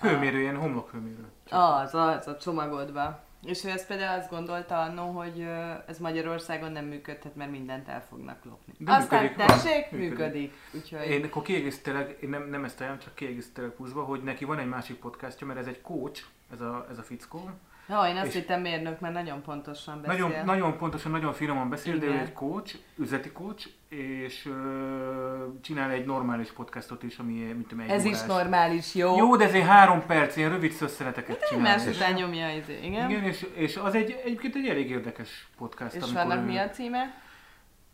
[0.00, 1.26] Hőmérő, ilyen homlokhőmérő.
[1.50, 3.20] az, az, a csomagodba.
[3.44, 5.48] És ő ezt például azt gondolta annó, hogy
[5.86, 8.74] ez Magyarországon nem működhet, mert mindent el fognak lopni.
[8.78, 10.08] De Aztán működik, tessék, működik.
[10.08, 10.52] Működik.
[10.74, 14.58] Úgyhogy Én akkor kiegészítelek, én nem, nem ezt ajánlom, csak kiegészítelek pluszba, hogy neki van
[14.58, 17.50] egy másik podcastja, mert ez egy coach, ez a, ez a fickó.
[17.88, 20.26] Jó, én azt hittem mérnök, mert nagyon pontosan beszél.
[20.26, 22.20] Nagyon, nagyon pontosan, nagyon finoman beszél, de ő Igen.
[22.20, 27.90] egy coach, üzleti coach, és ö, csinál egy normális podcastot is, ami mint tudom, egy
[27.90, 28.26] Ez is órás.
[28.26, 29.16] normális, jó?
[29.16, 31.66] Jó, de ez egy három perc, ilyen rövid szösszeneteket csinál.
[31.74, 33.10] Egymás És- után nyomja, izé, igen.
[33.10, 35.94] Igen, és, és az egy, egyébként egy elég érdekes podcast.
[35.94, 37.14] És vannak ő- mi a címe?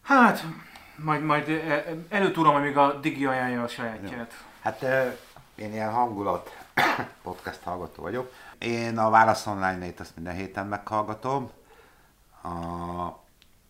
[0.02, 0.42] Hát,
[0.96, 4.44] majd, majd e- előtúrom, amíg a Digi ajánlja a sajátját.
[4.60, 5.08] Hát ö,
[5.54, 6.56] én ilyen hangulat
[7.22, 8.32] podcast hallgató vagyok.
[8.62, 11.50] Én a Válasz Online-nét azt minden héten meghallgatom,
[12.42, 12.48] a,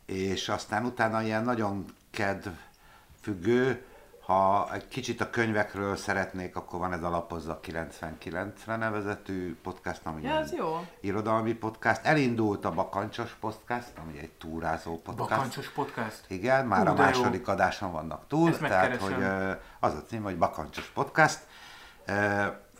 [0.07, 3.85] és aztán utána ilyen nagyon kedvfüggő,
[4.21, 10.23] ha egy kicsit a könyvekről szeretnék, akkor van ez a Lapozza 99-re nevezetű podcast, ami
[10.23, 10.87] Ja, az jó.
[11.01, 12.05] irodalmi podcast.
[12.05, 15.29] Elindult a Bakancsos podcast, ami egy túrázó podcast.
[15.31, 16.25] Bakancsos podcast.
[16.29, 17.07] Igen, már Hú, a de jó.
[17.09, 19.49] második adáson vannak túl, Ezt tehát megkeresem.
[19.49, 21.41] hogy az a cím, hogy Bakancsos Podcast.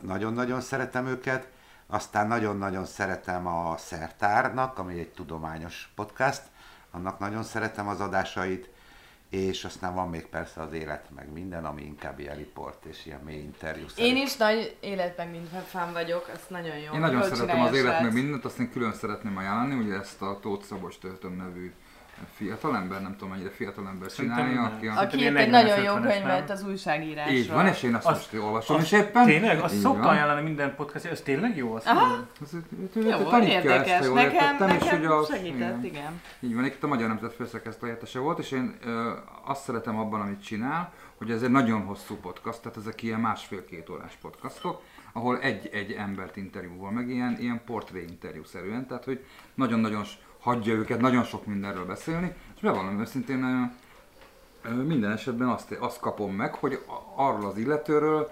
[0.01, 1.49] Nagyon-nagyon szeretem őket.
[1.93, 6.43] Aztán nagyon-nagyon szeretem a Szertárnak, ami egy tudományos podcast.
[6.91, 8.69] Annak nagyon szeretem az adásait.
[9.31, 13.21] És aztán van még persze az élet, meg minden, ami inkább ilyen riport és ilyen
[13.25, 13.87] mély interjú.
[13.97, 16.93] Én is nagy életben minden fán vagyok, az nagyon jó.
[16.93, 20.23] Én nagyon Jól szeretem az élet meg mindent, azt én külön szeretném ajánlani, ugye ezt
[20.23, 21.73] a Tóth Szabos Töltöm nevű
[22.35, 25.01] fiatalember, nem tudom mennyire fiatalember Szerintem csinálja, aki a...
[25.01, 27.37] Aki írt egy nagyon 40-es, jó 50-es, könyvet az újságírásról.
[27.37, 29.25] Így van, és én azt Az- most olvasom is éppen.
[29.27, 29.61] Tényleg?
[29.61, 31.75] Azt szokta ajánlani minden podcast, ez tényleg jó?
[31.75, 32.27] Azt Aha.
[32.43, 32.53] Ez,
[32.95, 34.05] Jó, ezt, érdekes.
[34.07, 35.85] jól Nekem, és nekem az- segített, igen.
[35.85, 36.21] igen.
[36.41, 38.79] Így van, itt a Magyar Nemzet főszerkesztő helyettese volt, és én
[39.45, 43.89] azt szeretem abban, amit csinál, hogy ez egy nagyon hosszú podcast, tehát ezek ilyen másfél-két
[43.91, 44.83] órás podcastok,
[45.13, 49.25] ahol egy-egy embert interjúval, meg ilyen, ilyen portré interjú szerűen, tehát hogy
[49.55, 50.03] nagyon-nagyon
[50.43, 53.73] hagyja őket nagyon sok mindenről beszélni, és bevallom őszintén,
[54.85, 58.31] minden esetben azt, azt kapom meg, hogy arról az illetőről,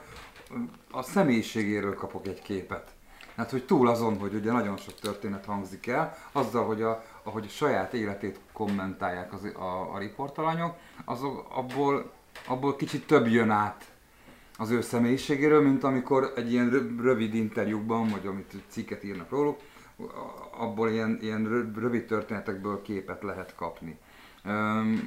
[0.91, 2.91] a személyiségéről kapok egy képet.
[3.37, 7.45] Hát, hogy túl azon, hogy ugye nagyon sok történet hangzik el, azzal, hogy a, ahogy
[7.45, 12.13] a saját életét kommentálják az, a, a riportalanyok, azok, abból,
[12.47, 13.85] abból kicsit több jön át
[14.59, 19.59] az ő személyiségéről, mint amikor egy ilyen rö- rövid interjúkban, vagy amit cikket írnak róluk,
[20.59, 23.99] abból ilyen, ilyen rö- rövid történetekből képet lehet kapni.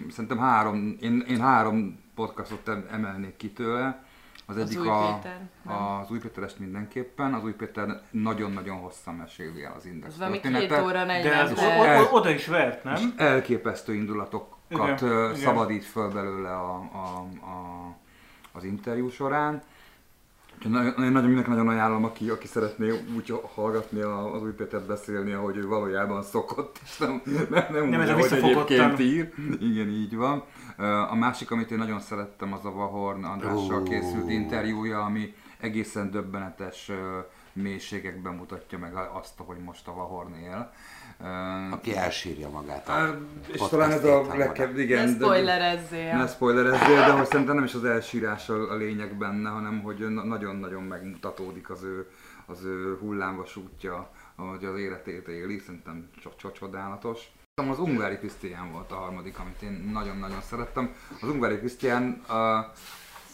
[0.09, 4.03] Szerintem három, én, én három podcastot em- emelnék ki tőle.
[4.45, 5.75] Az, Az egyik Új a, Péter, nem?
[5.83, 7.33] az Új Péterest mindenképpen.
[7.33, 11.45] Az Új Péter nagyon-nagyon hosszan meséli el az index Ez valami két óra, De 40
[11.45, 12.01] az o- perc.
[12.01, 13.13] o- oda is vert, És nem?
[13.17, 15.35] elképesztő indulatokat Igen, ö, igen.
[15.35, 17.95] szabadít föl belőle a, a, a,
[18.51, 19.61] az interjú során.
[20.65, 25.31] Én nagyon, mindenki nagyon ajánlom, aki, aki szeretné úgy hallgatni a- az új Pétert beszélni,
[25.31, 29.33] ahogy ő valójában szokott, és nem, nem, nem, Nem úgy, ahogy egyébként ír.
[29.61, 30.43] Igen, így van.
[31.09, 33.83] A másik, amit én nagyon szerettem, az a Vahorn Andrással Ó.
[33.83, 36.91] készült interjúja, ami egészen döbbenetes
[37.53, 40.71] mélységekben mutatja meg azt, ahogy most a Vahorn él.
[41.71, 42.89] Aki elsírja magát.
[42.89, 43.17] a
[43.51, 45.09] És talán ez a legkebb, igen.
[45.09, 46.17] Ne de- spoilerezzél.
[46.17, 50.13] Ne spoilerezzél, de hogy szerintem nem is az elsírás a, a lényeg benne, hanem hogy
[50.13, 52.09] na- nagyon-nagyon megmutatódik az ő,
[52.45, 56.09] az ő hullámvasútja, ahogy az életét éli, szerintem
[56.53, 57.19] csodálatos.
[57.55, 60.95] Az Ungvári Krisztián volt a harmadik, amit én nagyon-nagyon szerettem.
[61.21, 62.23] Az Ungvári Krisztián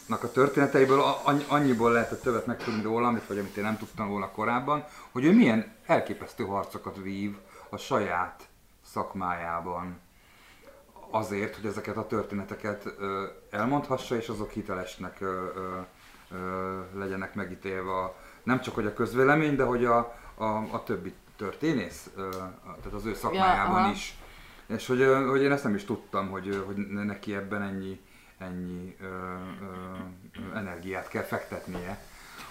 [0.06, 1.02] nak a történeteiből
[1.48, 5.34] annyiból lehetett többet megtudni róla, amit, vagy amit én nem tudtam volna korábban, hogy ő
[5.34, 7.36] milyen elképesztő harcokat vív
[7.70, 8.48] a saját
[8.84, 10.00] szakmájában
[11.10, 12.94] azért, hogy ezeket a történeteket
[13.50, 15.24] elmondhassa, és azok hitelesnek
[16.94, 22.10] legyenek megítélve nem csak hogy a közvélemény, de hogy a, a, a többi történész,
[22.64, 23.90] tehát az ő szakmájában aha.
[23.90, 24.14] is.
[24.66, 28.00] És hogy, hogy én ezt nem is tudtam, hogy, hogy ne- neki ebben ennyi,
[28.38, 32.04] ennyi ö, ö, energiát kell fektetnie,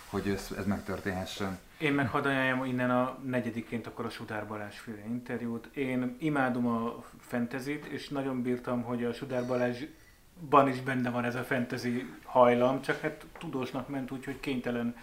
[0.09, 1.59] hogy ez, ez megtörténhessen.
[1.77, 5.69] Én meg hadd ajánljam innen a negyediként akkor a Sudár Balázs féle interjút.
[5.75, 11.35] Én imádom a fentezit, és nagyon bírtam, hogy a Sudár Balázsban is benne van ez
[11.35, 14.95] a fantasy hajlam, csak hát tudósnak ment, úgyhogy kénytelen,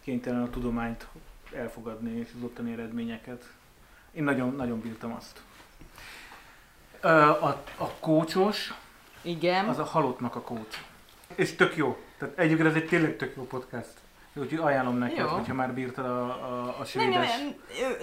[0.00, 1.06] kénytelen a tudományt
[1.54, 3.52] elfogadni és az ottani eredményeket.
[4.12, 5.42] Én nagyon, nagyon bírtam azt.
[7.00, 7.08] A,
[7.76, 8.74] a kócsos,
[9.22, 9.68] Igen.
[9.68, 10.84] az a halottnak a kócs.
[11.34, 11.98] És tök jó.
[12.18, 14.01] Tehát egyébként ez egy tényleg tök jó podcast.
[14.34, 15.26] Úgyhogy ajánlom neked, Jó.
[15.26, 17.38] hogyha már bírtad a, a, a Nem, svédes.
[17.38, 17.54] nem,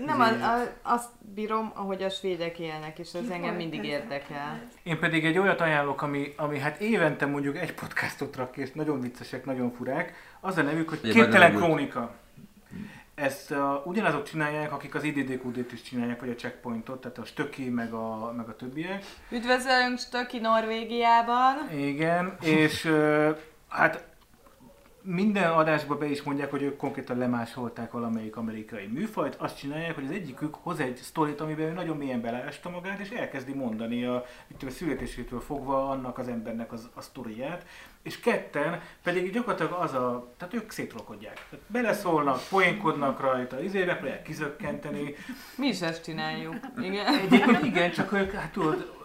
[0.06, 3.84] nem, nem a, a, azt bírom, ahogy a svédek élnek, és ez Ki engem mindig
[3.84, 4.62] érdekel.
[4.84, 9.02] Én pedig egy olyat ajánlok, ami, ami hát évente mondjuk egy podcastot rak és nagyon
[9.02, 10.14] viccesek, nagyon furák.
[10.40, 12.16] Az a nevük, hogy Képtelen Krónika.
[13.16, 17.70] Ezt uh, ugyanazok csinálják, akik az IDDQD-t is csinálják, vagy a Checkpointot, tehát a Stöki,
[17.70, 19.04] meg a, meg a többiek.
[19.32, 21.70] Üdvözlünk Stöki Norvégiában.
[21.72, 23.38] Igen, és uh,
[23.68, 24.09] hát
[25.12, 29.36] minden adásban be is mondják, hogy ők konkrétan lemásolták valamelyik amerikai műfajt.
[29.36, 33.10] Azt csinálják, hogy az egyikük hoz egy sztorit, amiben ő nagyon mélyen beleásta magát, és
[33.10, 37.66] elkezdi mondani a, tudom, a születésétől fogva annak az embernek az, a sztoriát.
[38.04, 41.46] És ketten pedig gyakorlatilag az a, tehát ők szétrokodják.
[41.50, 45.16] Tehát beleszólnak, poénkodnak rajta, izé megpróbálják kizökkenteni.
[45.56, 46.56] Mi is ezt csináljuk.
[46.82, 47.06] Igen.
[47.06, 48.99] Egyébként igen, csak ők, hát tudod,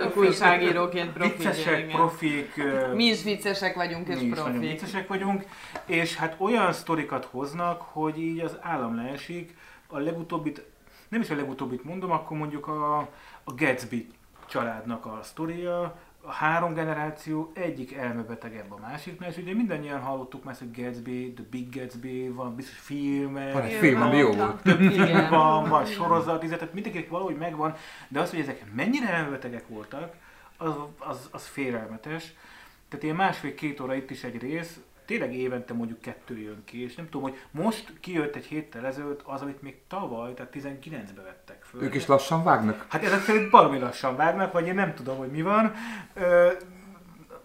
[0.00, 1.36] Ők újságíróként profik.
[1.36, 1.90] viccesek, igen.
[1.90, 2.62] profik,
[2.94, 4.60] Mi is viccesek vagyunk, és mi is profik.
[4.60, 5.44] viccesek vagyunk,
[5.86, 9.56] és hát olyan sztorikat hoznak, hogy így az állam leesik.
[9.86, 10.62] A legutóbbit,
[11.08, 12.98] nem is a legutóbbit mondom, akkor mondjuk a,
[13.44, 14.06] a Gatsby
[14.48, 15.98] családnak a sztoria,
[16.28, 21.44] a három generáció egyik elmebetegebb a másiknál, és ugye mindannyian hallottuk már, hogy Gatsby, The
[21.50, 24.62] Big Gatsby, van biztos filmek, Van egy Jó, film, ami jó volt.
[24.62, 27.74] több film van, van sorozat, tehát mindenkinek valahogy megvan,
[28.08, 30.14] de az, hogy ezek mennyire elmebetegek voltak,
[30.56, 32.32] az, az, az félelmetes.
[32.88, 36.94] Tehát ilyen másfél-két óra itt is egy rész, tényleg évente mondjuk kettő jön ki, és
[36.94, 41.62] nem tudom, hogy most kijött egy héttel ezelőtt az, amit még tavaly, tehát 19-be vettek
[41.62, 41.82] föl.
[41.82, 42.86] Ők is lassan vágnak.
[42.88, 45.72] Hát ezek szerint baromi lassan vágnak, vagy én nem tudom, hogy mi van.
[46.14, 46.52] Ö,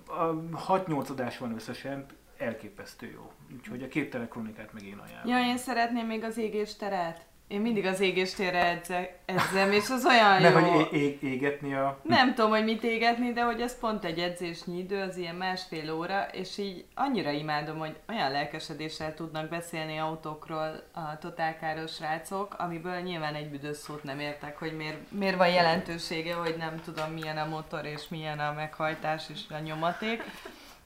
[0.08, 0.34] a
[0.68, 2.06] 6-8 adás van összesen,
[2.38, 3.32] elképesztő jó.
[3.58, 5.38] Úgyhogy a képtelen kronikát meg én ajánlom.
[5.38, 7.26] Ja, én szeretném még az égésteret.
[7.54, 10.60] Én mindig az égéstérre edze, edzem, és az olyan Ne, jó.
[10.60, 12.00] hogy é- é- égetni a...
[12.02, 15.92] Nem tudom, hogy mit égetni, de hogy ez pont egy edzésnyi idő, az ilyen másfél
[15.92, 23.00] óra, és így annyira imádom, hogy olyan lelkesedéssel tudnak beszélni autókról a totálkáros srácok, amiből
[23.00, 27.38] nyilván egy büdös szót nem értek, hogy miért, miért van jelentősége, hogy nem tudom milyen
[27.38, 30.24] a motor és milyen a meghajtás és a nyomaték.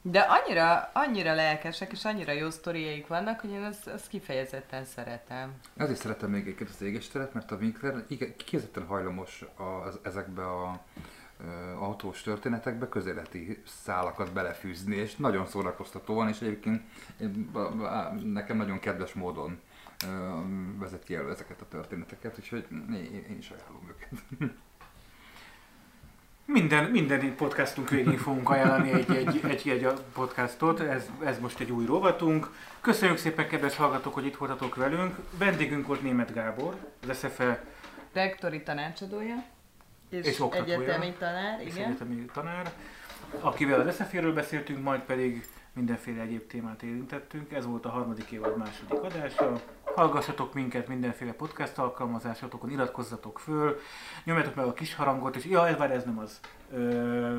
[0.02, 5.54] De annyira, annyira lelkesek és annyira jó sztoriaik vannak, hogy én ezt, ezt kifejezetten szeretem.
[5.78, 8.06] Ezért szeretem még egyébként az égésteret, mert a Winkler
[8.38, 9.46] kifejezetten hajlamos
[9.86, 10.84] az, ezekbe a
[11.80, 16.82] autós történetekbe közéleti szálakat belefűzni, és nagyon szórakoztató van, és egyébként
[17.22, 19.60] én- a- a- nekem nagyon kedves módon
[20.80, 22.68] vezeti elő ezeket a történeteket, úgyhogy
[23.30, 24.10] én is ajánlom őket.
[26.50, 31.72] Minden, minden podcastunk végén fogunk ajánlani egy, egy, egy, egy podcastot, ez, ez most egy
[31.72, 32.52] új rovatunk.
[32.82, 35.16] Köszönjük szépen, kedves hallgatók, hogy itt voltatok velünk.
[35.38, 36.76] Vendégünk volt Német Gábor,
[37.10, 37.64] az SFE
[38.14, 39.44] Rektori tanácsadója.
[40.10, 40.76] És, És oktatója.
[40.76, 41.86] egyetemi tanár, és igen.
[41.86, 42.72] egyetemi tanár,
[43.40, 47.52] akivel az SFE-ről beszéltünk, majd pedig mindenféle egyéb témát érintettünk.
[47.52, 49.62] Ez volt a harmadik évad második adása.
[49.98, 53.80] Hallgassatok minket mindenféle podcast alkalmazásotokon, iratkozzatok föl,
[54.24, 56.40] nyomjátok meg a kis harangot, és ja, ez, várj, ez nem az.
[56.74, 57.36] Ö,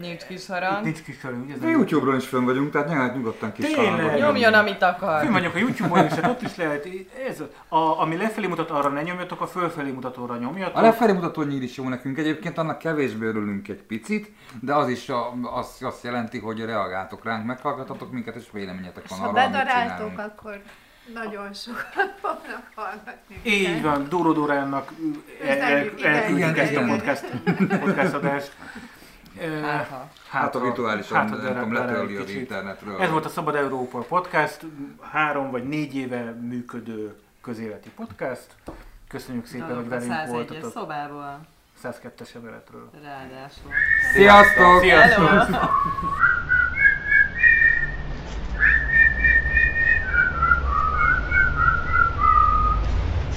[0.00, 0.84] Nincs kis itt harang.
[0.84, 1.56] nincs kis harang, ugye?
[1.60, 3.90] nem- YouTube-ron is fönn vagyunk, tehát nyilván nyugodtan kis Tényleg?
[3.90, 5.22] harangot Nyomjon, amit akar.
[5.22, 6.88] Fönn vagyok a YouTube-on is, hát ott is lehet.
[7.28, 10.76] Ez, a, ami lefelé mutat, arra ne nyomjatok, a fölfelé mutatóra nyomjatok.
[10.76, 14.88] A lefelé mutató nyíl is jó nekünk egyébként, annak kevésbé örülünk egy picit, de az
[14.88, 19.68] is a, az, azt jelenti, hogy reagáltok ránk, meghallgatatok minket, és véleményetek van arra, amit
[19.68, 20.18] csinálunk.
[20.18, 20.62] akkor
[21.12, 23.40] nagyon sokat fognak hallgatni.
[23.42, 24.92] Így van, Dóró Dórának
[25.42, 27.26] el, el, elküldjük ezt a podcast,
[27.80, 28.52] podcast adást.
[29.40, 30.10] Ö, Áha.
[30.28, 33.00] Hát a virtuálisan, hát, nem tudom, letörli az internetről.
[33.00, 34.60] Ez volt a Szabad Európa podcast,
[35.10, 38.46] három vagy négy éve működő közéleti podcast.
[39.08, 41.40] Köszönjük szépen, hogy Dalok a velünk 101-es voltatok szobából.
[41.84, 42.90] 102-es emeletről.
[43.02, 43.70] Ráadásul.
[44.12, 44.80] Sziasztok!
[44.80, 45.28] Sziasztok!
[45.28, 45.58] Hello!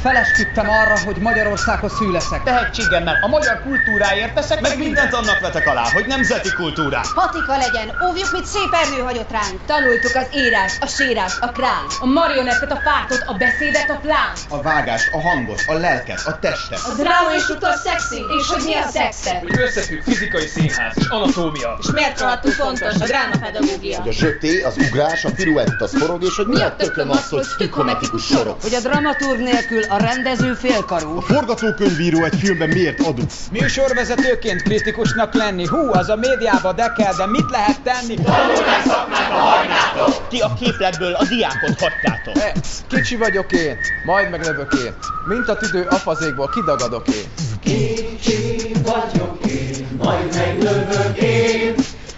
[0.01, 2.43] Felesküdtem arra, hogy Magyarországhoz szüleszek.
[2.43, 7.05] Tehetségemmel a magyar kultúráért teszek meg mindent annak vetek alá, hogy nemzeti kultúrák.
[7.13, 9.65] Patika legyen, óvjuk, mit szép ernő hagyott ránk.
[9.65, 14.31] Tanultuk az írás, a sírás, a krán, a marionettet, a pártot, a beszédet, a plán.
[14.49, 16.79] A vágás, a hangot, a lelket, a testet.
[16.79, 19.39] A dráma és utol szexi, és hogy mi a szexet.
[19.39, 21.77] Hogy összefügg fizikai színház és anatómia.
[21.81, 23.97] És miért rohadtul fontos a drámapedagógia?
[23.97, 27.29] Hogy a zsöté, az ugrás, a piruett, az forog, és hogy mi a tököm az,
[27.29, 28.61] hogy sztikometikus sorok.
[28.61, 31.17] Hogy a dramaturg nélkül a rendező félkarú.
[31.17, 33.31] A forgatókönyvíró egy filmben miért adunk?
[33.51, 38.13] Műsorvezetőként kritikusnak lenni, hú, az a médiába de kell, de mit lehet tenni?
[38.13, 40.27] Tanulj meg szakmát a hajnátok!
[40.29, 42.37] Ki a képletből a diákot hagytátok.
[42.37, 42.53] E,
[42.87, 44.93] kicsi vagyok én, majd meglövök én,
[45.27, 47.25] mint a tüdő afazékból kidagadok én.
[47.63, 51.75] Kicsi vagyok én, majd meglövök én,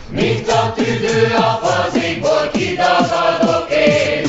[0.10, 4.29] mint a tüdő afazékból kidagadok én.